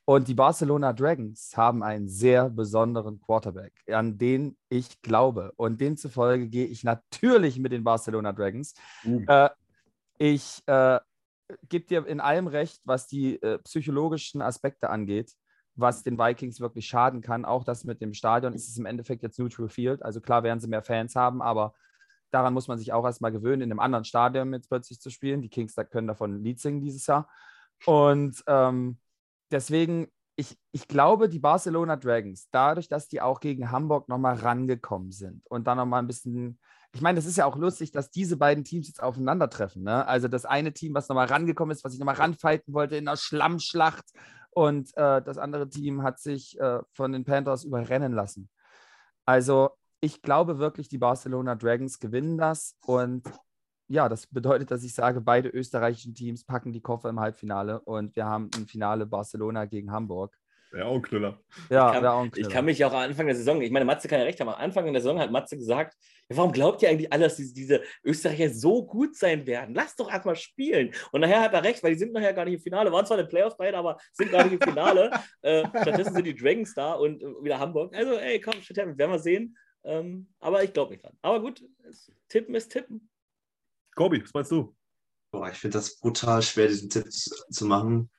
[0.04, 5.52] Und die Barcelona Dragons haben einen sehr besonderen Quarterback, an den ich glaube.
[5.56, 8.72] Und demzufolge gehe ich natürlich mit den Barcelona Dragons.
[9.04, 9.26] Mhm.
[9.28, 9.50] Äh,
[10.16, 10.98] ich äh,
[11.68, 15.34] gebe dir in allem recht, was die äh, psychologischen Aspekte angeht,
[15.74, 17.44] was den Vikings wirklich schaden kann.
[17.44, 20.02] Auch das mit dem Stadion ist es im Endeffekt jetzt Neutral Field.
[20.02, 21.74] Also klar werden sie mehr Fans haben, aber
[22.30, 25.42] Daran muss man sich auch erstmal gewöhnen, in einem anderen Stadion jetzt plötzlich zu spielen.
[25.42, 27.28] Die Kings können davon ein Lied singen dieses Jahr.
[27.86, 28.98] Und ähm,
[29.50, 35.10] deswegen, ich, ich glaube, die Barcelona Dragons, dadurch, dass die auch gegen Hamburg nochmal rangekommen
[35.10, 36.58] sind und dann nochmal ein bisschen,
[36.92, 39.82] ich meine, das ist ja auch lustig, dass diese beiden Teams jetzt aufeinandertreffen.
[39.82, 40.06] Ne?
[40.06, 43.16] Also das eine Team, was nochmal rangekommen ist, was sich nochmal ranfighten wollte in einer
[43.16, 44.04] Schlammschlacht
[44.50, 48.48] und äh, das andere Team hat sich äh, von den Panthers überrennen lassen.
[49.24, 52.76] Also ich glaube wirklich, die Barcelona Dragons gewinnen das.
[52.84, 53.24] Und
[53.88, 58.14] ja, das bedeutet, dass ich sage, beide österreichischen Teams packen die Koffer im Halbfinale und
[58.16, 60.36] wir haben ein Finale Barcelona gegen Hamburg.
[60.70, 61.40] Wäre auch ein Knüller.
[61.70, 62.46] Ja, wäre auch ein Knüller.
[62.46, 64.50] Ich kann mich auch am Anfang der Saison, ich meine, Matze kann ja recht haben,
[64.50, 65.96] am Anfang der Saison hat Matze gesagt,
[66.28, 69.74] ja, warum glaubt ihr eigentlich alle, dass diese, diese, Österreicher so gut sein werden?
[69.74, 70.92] Lass doch erstmal spielen.
[71.10, 73.18] Und nachher hat er recht, weil die sind nachher gar nicht im Finale, waren zwar
[73.18, 75.10] in den Playoffs beide, aber sind gar nicht im Finale.
[75.40, 77.96] äh, stattdessen sind die Dragons da und äh, wieder Hamburg.
[77.96, 79.56] Also, ey, komm, werden wir sehen.
[79.88, 81.16] Ähm, aber ich glaube nicht dran.
[81.22, 81.64] Aber gut,
[82.28, 83.08] Tippen ist Tippen.
[83.94, 84.76] Gobi, was meinst du?
[85.32, 88.10] Boah, ich finde das brutal schwer, diesen Tipp zu machen.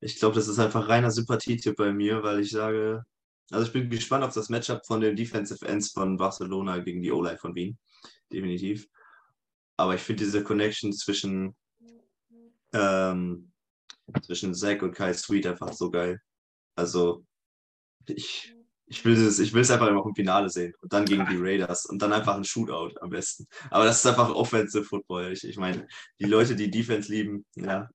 [0.00, 3.04] Ich glaube, das ist einfach reiner Sympathietipp bei mir, weil ich sage,
[3.50, 7.12] also ich bin gespannt auf das Matchup von den Defensive Ends von Barcelona gegen die
[7.12, 7.78] O-Line von Wien.
[8.32, 8.88] Definitiv.
[9.76, 11.54] Aber ich finde diese Connection zwischen,
[12.72, 13.52] ähm,
[14.22, 16.18] zwischen Zach und Kai Sweet einfach so geil.
[16.76, 17.26] Also
[18.06, 18.54] ich,
[18.90, 22.02] ich will es ich einfach immer im Finale sehen und dann gegen die Raiders und
[22.02, 23.46] dann einfach ein Shootout am besten.
[23.70, 25.32] Aber das ist einfach Offensive Football.
[25.32, 25.86] Ich, ich meine,
[26.18, 27.88] die Leute, die Defense lieben, ja,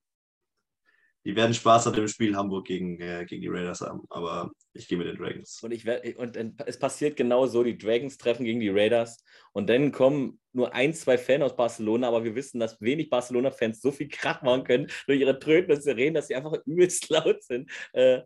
[1.25, 4.03] die werden Spaß an dem Spiel Hamburg gegen, äh, gegen die Raiders haben.
[4.09, 5.61] Aber ich gehe mit den Dragons.
[5.63, 9.17] Und, ich werd, und es passiert genau so: die Dragons treffen gegen die Raiders
[9.51, 13.81] und dann kommen nur ein, zwei Fans aus Barcelona, aber wir wissen, dass wenig Barcelona-Fans
[13.81, 17.69] so viel Krach machen können durch ihre trötenden Sirenen, dass sie einfach übelst laut sind.
[17.91, 18.21] Äh,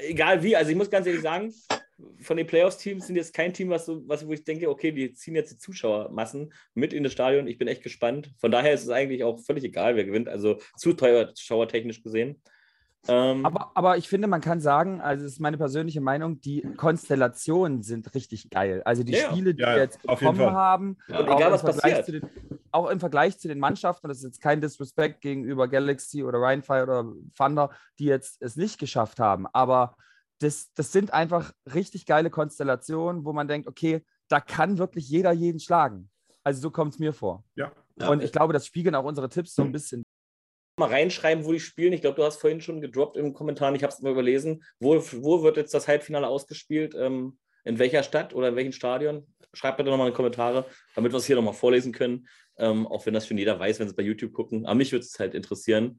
[0.00, 1.52] egal wie, also ich muss ganz ehrlich sagen,
[2.20, 5.12] von den Playoffs-Teams sind jetzt kein Team, was, so, was wo ich denke, okay, die
[5.12, 7.46] ziehen jetzt die Zuschauermassen mit in das Stadion.
[7.46, 8.32] Ich bin echt gespannt.
[8.38, 12.40] Von daher ist es eigentlich auch völlig egal, wer gewinnt, also zuschauertechnisch gesehen.
[13.08, 16.62] Ähm, aber, aber ich finde, man kann sagen, also das ist meine persönliche Meinung, die
[16.76, 18.82] Konstellationen sind richtig geil.
[18.84, 21.18] Also die ja, Spiele, die ja, wir jetzt bekommen haben, ja.
[21.18, 22.06] und egal was passiert.
[22.06, 22.22] Den,
[22.72, 26.82] auch im Vergleich zu den Mannschaften, das ist jetzt kein Disrespect gegenüber Galaxy oder Rheinfire
[26.82, 29.96] oder Thunder, die jetzt es nicht geschafft haben, aber
[30.40, 35.32] das, das sind einfach richtig geile Konstellationen, wo man denkt, okay, da kann wirklich jeder
[35.32, 36.10] jeden schlagen.
[36.42, 37.44] Also so kommt es mir vor.
[37.54, 37.72] Ja.
[38.08, 40.02] Und ich glaube, das spiegeln auch unsere Tipps so ein bisschen
[40.78, 41.92] mal reinschreiben, wo die spielen.
[41.92, 44.64] Ich glaube, du hast vorhin schon gedroppt im Kommentar, ich habe es mal überlesen.
[44.80, 46.94] Wo, wo wird jetzt das Halbfinale ausgespielt?
[46.94, 49.26] Ähm, in welcher Stadt oder in welchem Stadion?
[49.52, 50.64] Schreibt bitte nochmal in die Kommentare,
[50.96, 52.26] damit wir es hier nochmal vorlesen können.
[52.58, 54.66] Ähm, auch wenn das schon jeder weiß, wenn sie bei YouTube gucken.
[54.66, 55.98] Aber mich würde es halt interessieren,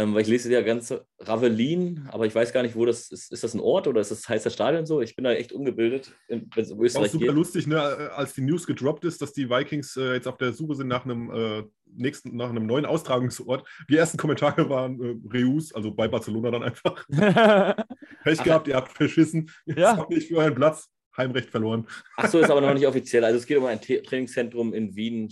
[0.00, 3.30] ähm, weil ich lese ja ganze Ravelin, aber ich weiß gar nicht, wo das ist.
[3.32, 5.02] Ist das ein Ort oder ist das heißt das Stadion so?
[5.02, 7.34] Ich bin da echt ungebildet, wenn es um Österreich Auch super geht.
[7.34, 10.76] lustig, ne, als die News gedroppt ist, dass die Vikings äh, jetzt auf der Suche
[10.76, 13.68] sind nach einem äh, nächsten, nach einem neuen Austragungsort.
[13.90, 17.06] Die ersten Kommentare waren äh, Reus, also bei Barcelona dann einfach.
[18.24, 19.50] Pech gehabt, ihr habt verschissen.
[19.66, 19.98] Jetzt ja.
[19.98, 20.88] habt nicht für euren Platz.
[21.16, 21.86] Heimrecht verloren.
[22.16, 23.24] Achso, ist aber noch nicht offiziell.
[23.24, 25.28] Also es geht um ein Trainingszentrum in Wien,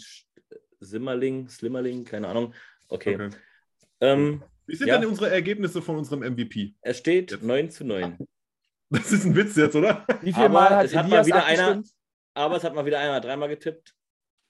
[0.80, 2.54] Simmerling, Slimmerling, keine Ahnung.
[2.88, 3.14] Okay.
[3.14, 3.30] okay.
[4.00, 4.98] Ähm, Wie sind ja.
[4.98, 6.74] denn unsere Ergebnisse von unserem MVP?
[6.80, 7.42] Er steht jetzt.
[7.42, 8.18] 9 zu 9.
[8.90, 10.06] Das ist ein Witz jetzt, oder?
[10.22, 11.82] Wie viel Mal hat, es hat mal wieder einer,
[12.32, 13.94] aber es hat mal wieder einer dreimal getippt.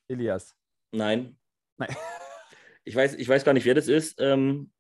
[0.06, 0.54] Elias.
[0.92, 1.36] Nein.
[1.76, 1.94] Nein.
[2.84, 4.18] Ich weiß, ich weiß gar nicht, wer das ist.
[4.18, 4.70] Ähm,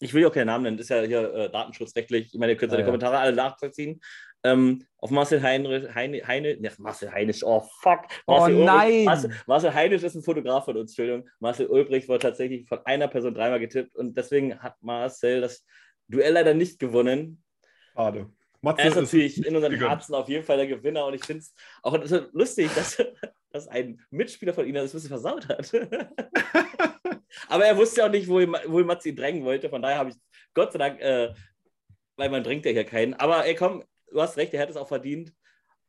[0.00, 2.32] ich will auch keinen Namen nennen, das ist ja hier äh, datenschutzrechtlich.
[2.32, 4.00] Ich meine, ihr könnt ja, die Kommentare alle nachvollziehen.
[4.44, 8.06] Ähm, auf Marcel Heinrich, Heine, Heine, ne, Marcel Heinisch, oh fuck.
[8.26, 9.04] Oh Marcel oh nein.
[9.04, 11.28] Marcel, Marcel Heinisch ist ein Fotograf von uns, Entschuldigung.
[11.40, 15.64] Marcel Ulbricht wurde tatsächlich von einer Person dreimal getippt und deswegen hat Marcel das
[16.08, 17.42] Duell leider nicht gewonnen.
[17.94, 18.30] Schade.
[18.60, 21.40] Matze er ist natürlich in unseren Herzen auf jeden Fall der Gewinner und ich finde
[21.40, 21.98] es auch
[22.32, 22.96] lustig, dass,
[23.50, 25.70] dass ein Mitspieler von Ihnen das ein bisschen versaut hat.
[27.48, 30.10] Aber er wusste ja auch nicht, wo, wo Matze ihn drängen wollte, von daher habe
[30.10, 30.16] ich
[30.54, 31.34] Gott sei Dank, äh,
[32.16, 33.14] weil man drängt ja hier keinen.
[33.14, 33.84] Aber ey, komm,
[34.14, 35.32] du hast recht, er hätte es auch verdient.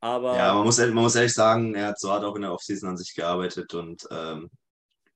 [0.01, 2.51] Aber ja, man muss, man muss ehrlich sagen, er hat so hart auch in der
[2.51, 4.49] Offseason an sich gearbeitet und ähm,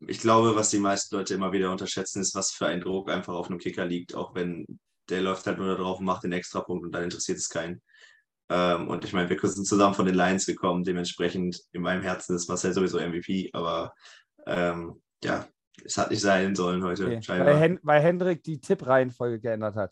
[0.07, 3.33] ich glaube, was die meisten Leute immer wieder unterschätzen, ist, was für ein Druck einfach
[3.33, 4.65] auf einem Kicker liegt, auch wenn
[5.09, 7.81] der läuft halt nur darauf und macht den Extrapunkt und dann interessiert es keinen.
[8.49, 12.35] Ähm, und ich meine, wir sind zusammen von den Lions gekommen, dementsprechend in meinem Herzen
[12.35, 13.93] ist Marcel sowieso MVP, aber
[14.45, 15.47] ähm, ja,
[15.83, 17.05] es hat nicht sein sollen heute.
[17.05, 17.21] Okay.
[17.27, 19.91] Weil, Hen weil Hendrik die Tippreihenfolge geändert hat.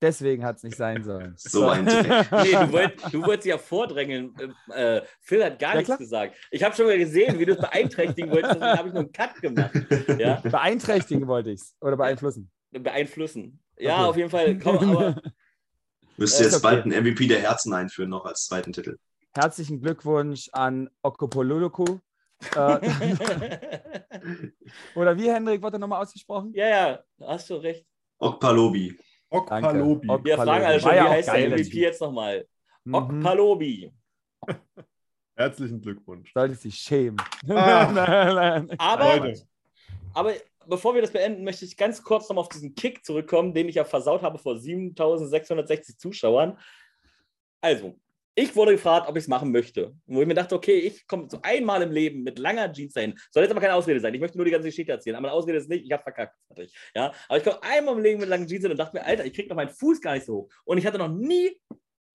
[0.00, 1.34] Deswegen hat es nicht sein sollen.
[1.38, 4.34] So ein Nee, du, wollt, du wolltest ja vordrängeln.
[4.72, 5.98] Äh, Phil hat gar ja, nichts klar.
[5.98, 6.36] gesagt.
[6.50, 8.54] Ich habe schon mal gesehen, wie du es beeinträchtigen wolltest.
[8.54, 9.72] Deswegen habe ich nur einen Cut gemacht.
[10.18, 10.36] Ja?
[10.42, 11.76] Beeinträchtigen wollte ich es.
[11.80, 12.50] Oder beeinflussen?
[12.70, 13.60] Beeinflussen.
[13.76, 14.08] Ja, okay.
[14.08, 14.58] auf jeden Fall.
[14.58, 15.20] Komm, aber.
[16.16, 16.62] Müsste jetzt okay.
[16.62, 18.98] bald einen MVP der Herzen einführen, noch als zweiten Titel.
[19.34, 21.98] Herzlichen Glückwunsch an Okopololoku.
[22.54, 23.58] Äh,
[24.94, 26.52] oder wie, Hendrik, wurde nochmal ausgesprochen?
[26.54, 27.86] Ja, ja, hast du recht.
[28.18, 28.98] Okpalobi.
[29.30, 30.08] Okpalobi.
[30.24, 32.46] Wir fragen alle schon, wie heißt der MVP jetzt nochmal?
[32.84, 32.94] Mhm.
[32.94, 33.92] Okpalobi.
[35.36, 36.32] Herzlichen Glückwunsch.
[36.32, 37.20] Sollte sich schämen.
[37.48, 38.64] Ah.
[38.78, 39.32] aber,
[40.12, 40.32] aber
[40.66, 43.76] bevor wir das beenden, möchte ich ganz kurz nochmal auf diesen Kick zurückkommen, den ich
[43.76, 46.58] ja versaut habe vor 7660 Zuschauern.
[47.60, 47.98] Also,
[48.38, 49.96] ich wurde gefragt, ob ich es machen möchte.
[50.06, 53.18] wo ich mir dachte, okay, ich komme so einmal im Leben mit langer Jeans dahin.
[53.32, 54.14] Soll jetzt aber keine Ausrede sein.
[54.14, 55.16] Ich möchte nur die ganze Geschichte erzählen.
[55.16, 56.36] Aber eine Ausrede ist nicht, ich habe verkackt.
[56.94, 57.12] Ja?
[57.28, 59.32] Aber ich komme einmal im Leben mit langen Jeans hin und dachte mir, Alter, ich
[59.32, 60.48] kriege noch meinen Fuß gar nicht so hoch.
[60.64, 61.60] Und ich hatte noch nie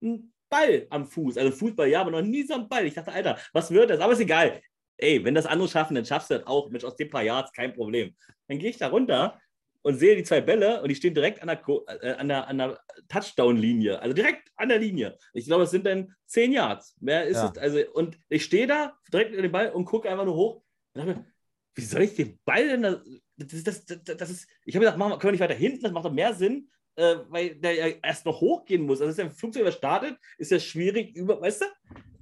[0.02, 1.36] einen Ball am Fuß.
[1.36, 2.86] Also Fußball ja, aber noch nie so einen Ball.
[2.86, 4.00] Ich dachte, Alter, was wird das?
[4.00, 4.62] Aber ist egal.
[4.96, 6.70] Ey, wenn das andere schaffen, dann schaffst du das auch.
[6.70, 8.16] Mensch, aus dem paar Yards kein Problem.
[8.48, 9.38] Dann gehe ich da runter
[9.84, 11.60] und sehe die zwei Bälle und die stehen direkt an der,
[12.02, 15.18] äh, an der, an der Touchdown-Linie, also direkt an der Linie.
[15.34, 16.96] Ich glaube, es sind dann zehn Yards.
[17.00, 17.52] Mehr ist ja.
[17.54, 17.58] es.
[17.58, 20.62] Also, und ich stehe da direkt an den Ball und gucke einfach nur hoch.
[20.94, 21.26] Und mir,
[21.74, 23.02] wie soll ich den Ball denn da,
[23.36, 25.92] das, das, das, das ist, ich habe gedacht, machen, können wir nicht weiter hinten, das
[25.92, 29.02] macht doch mehr Sinn, äh, weil der ja erst noch hochgehen muss.
[29.02, 31.66] Also, ist der Flugzeug startet, ist ja schwierig über, weißt du?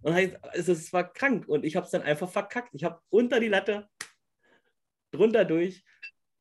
[0.02, 2.74] Und halt, es war krank und ich habe es dann einfach verkackt.
[2.74, 3.88] Ich habe unter die Latte,
[5.12, 5.84] drunter durch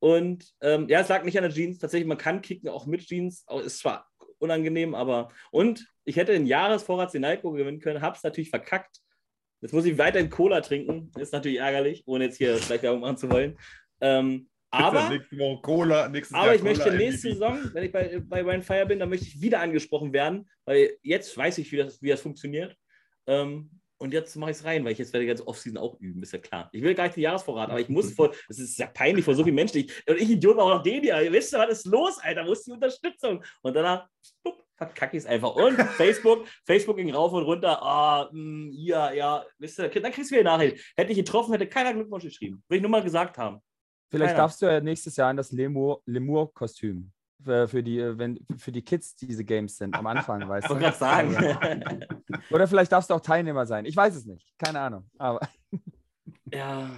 [0.02, 1.78] und ähm, ja, es lag nicht an der Jeans.
[1.78, 3.46] Tatsächlich, man kann kicken auch mit Jeans.
[3.64, 4.10] Ist zwar
[4.40, 5.30] unangenehm, aber.
[5.52, 8.98] Und ich hätte den Jahresvorrat Sinalco gewinnen können, habe es natürlich verkackt.
[9.62, 11.12] Jetzt muss ich weiterhin Cola trinken.
[11.20, 13.60] Ist natürlich ärgerlich, ohne jetzt hier gleich Werbung machen zu wollen.
[14.02, 17.34] Ähm, aber, nächste Woche Cola, nächstes aber Jahr ich möchte nächste MVP.
[17.34, 20.98] Saison, wenn ich bei, bei Ryan Fire bin, dann möchte ich wieder angesprochen werden, weil
[21.04, 22.76] jetzt weiß ich, wie das, wie das funktioniert.
[23.28, 26.00] Ähm, und jetzt mache ich es rein, weil ich jetzt werde die ganze Offseason auch
[26.00, 26.70] üben, ist ja klar.
[26.72, 29.36] Ich will gar nicht den Jahresvorrat, aber ich muss vor, es ist ja peinlich vor
[29.36, 29.78] so vielen Menschen.
[29.78, 31.22] Ich, und ich Idiot auch noch den hier.
[31.22, 32.46] Ihr wisst ja, was ist los, Alter?
[32.46, 33.44] Wo ist die Unterstützung?
[33.62, 35.56] Und danach, stup, verkacke ich es einfach.
[35.56, 37.82] Und Facebook, Facebook ging rauf und runter.
[37.82, 40.94] Ah, mh, hm, ja, ja, wisst ihr, dann kriegst du wieder Nachricht.
[40.96, 42.64] Hätte ich getroffen, hätte keiner Glückwunsch geschrieben.
[42.68, 43.60] Will ich nur mal gesagt haben.
[44.10, 44.44] Vielleicht keiner.
[44.44, 47.12] darfst du ja nächstes Jahr in das Lemur-Kostüm
[47.44, 50.78] für die, wenn, für die Kids diese Games sind am Anfang, weißt du?
[50.78, 51.36] Ich sagen.
[52.52, 53.86] Oder vielleicht darfst du auch Teilnehmer sein.
[53.86, 54.46] Ich weiß es nicht.
[54.58, 55.10] Keine Ahnung.
[55.18, 55.40] Aber
[56.54, 56.90] ja.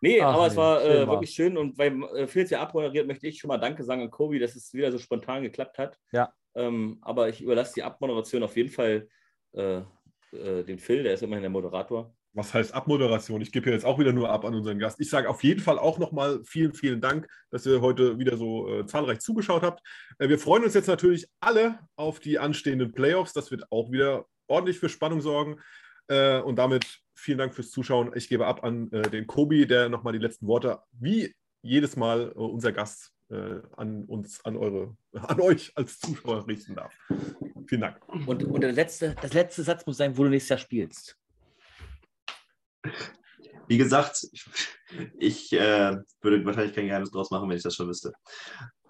[0.00, 0.48] Nee, Ach, aber nee.
[0.48, 3.58] es war äh, wirklich schön und weil äh, Phil ja abmoderiert, möchte ich schon mal
[3.58, 5.98] Danke sagen an Kobi, dass es wieder so spontan geklappt hat.
[6.10, 6.32] Ja.
[6.54, 9.08] Ähm, aber ich überlasse die Abmoderation auf jeden Fall
[9.52, 9.82] äh,
[10.32, 12.14] äh, dem Phil, der ist immerhin der Moderator.
[12.34, 13.42] Was heißt Abmoderation?
[13.42, 15.00] Ich gebe jetzt auch wieder nur ab an unseren Gast.
[15.00, 18.68] Ich sage auf jeden Fall auch nochmal vielen, vielen Dank, dass ihr heute wieder so
[18.68, 19.82] äh, zahlreich zugeschaut habt.
[20.18, 23.32] Äh, wir freuen uns jetzt natürlich alle auf die anstehenden Playoffs.
[23.32, 25.60] Das wird auch wieder ordentlich für Spannung sorgen.
[26.08, 28.12] Äh, und damit vielen Dank fürs Zuschauen.
[28.14, 32.32] Ich gebe ab an äh, den Kobi, der nochmal die letzten Worte, wie jedes Mal
[32.34, 36.92] äh, unser Gast, äh, an uns, an eure, an euch als Zuschauer richten darf.
[37.66, 38.00] Vielen Dank.
[38.26, 41.18] Und, und der letzte, das letzte Satz muss sein, wo du nächstes Jahr spielst.
[43.68, 44.26] Wie gesagt,
[45.18, 48.12] ich, äh, würde wahrscheinlich kein Geheimnis draus machen, wenn ich das schon wüsste.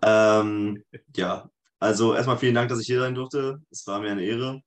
[0.03, 0.83] Ähm,
[1.15, 1.49] ja,
[1.79, 3.61] also erstmal vielen Dank, dass ich hier sein durfte.
[3.71, 4.61] Es war mir eine Ehre.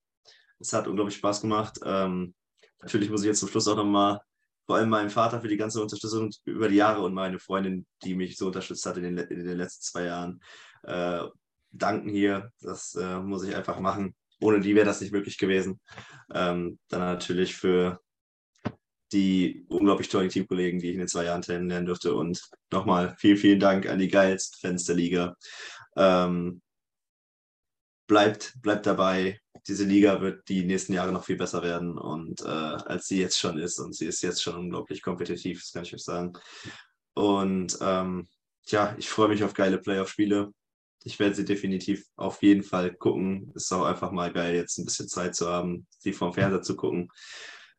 [0.60, 1.80] Es hat unglaublich Spaß gemacht.
[1.84, 2.34] Ähm,
[2.82, 4.20] natürlich muss ich jetzt zum Schluss auch nochmal
[4.66, 8.16] vor allem meinem Vater für die ganze Unterstützung über die Jahre und meine Freundin, die
[8.16, 10.42] mich so unterstützt hat in den, in den letzten zwei Jahren,
[10.84, 11.22] äh,
[11.72, 12.52] danken hier.
[12.62, 14.16] Das äh, muss ich einfach machen.
[14.42, 15.80] Ohne die wäre das nicht möglich gewesen.
[16.34, 18.00] Ähm, dann natürlich für
[19.12, 22.14] die unglaublich tollen Teamkollegen, die ich in den zwei Jahren kennenlernen durfte.
[22.16, 22.42] Und
[22.72, 25.36] nochmal vielen, vielen Dank an die geilsten Fans der Liga.
[25.96, 26.62] Ähm,
[28.08, 29.40] bleibt, bleibt dabei.
[29.68, 33.40] Diese Liga wird die nächsten Jahre noch viel besser werden und äh, als sie jetzt
[33.40, 33.80] schon ist.
[33.80, 36.34] Und sie ist jetzt schon unglaublich kompetitiv, das kann ich euch sagen.
[37.14, 38.28] Und ähm,
[38.68, 40.52] ja, ich freue mich auf geile Playoff-Spiele.
[41.04, 43.52] Ich werde sie definitiv auf jeden Fall gucken.
[43.56, 46.76] Ist auch einfach mal geil, jetzt ein bisschen Zeit zu haben, sie vom Fernseher zu
[46.76, 47.10] gucken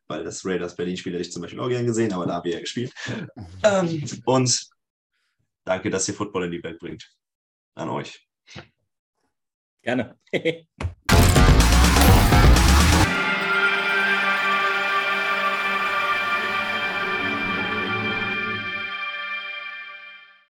[0.07, 2.55] weil das Raiders Berlin-Spiel hätte ich zum Beispiel auch gern gesehen, aber da habe ich
[2.55, 2.93] ja gespielt.
[3.63, 4.69] Ähm, und
[5.65, 7.09] danke, dass ihr Football in die Welt bringt.
[7.75, 8.27] An euch.
[9.81, 10.17] Gerne.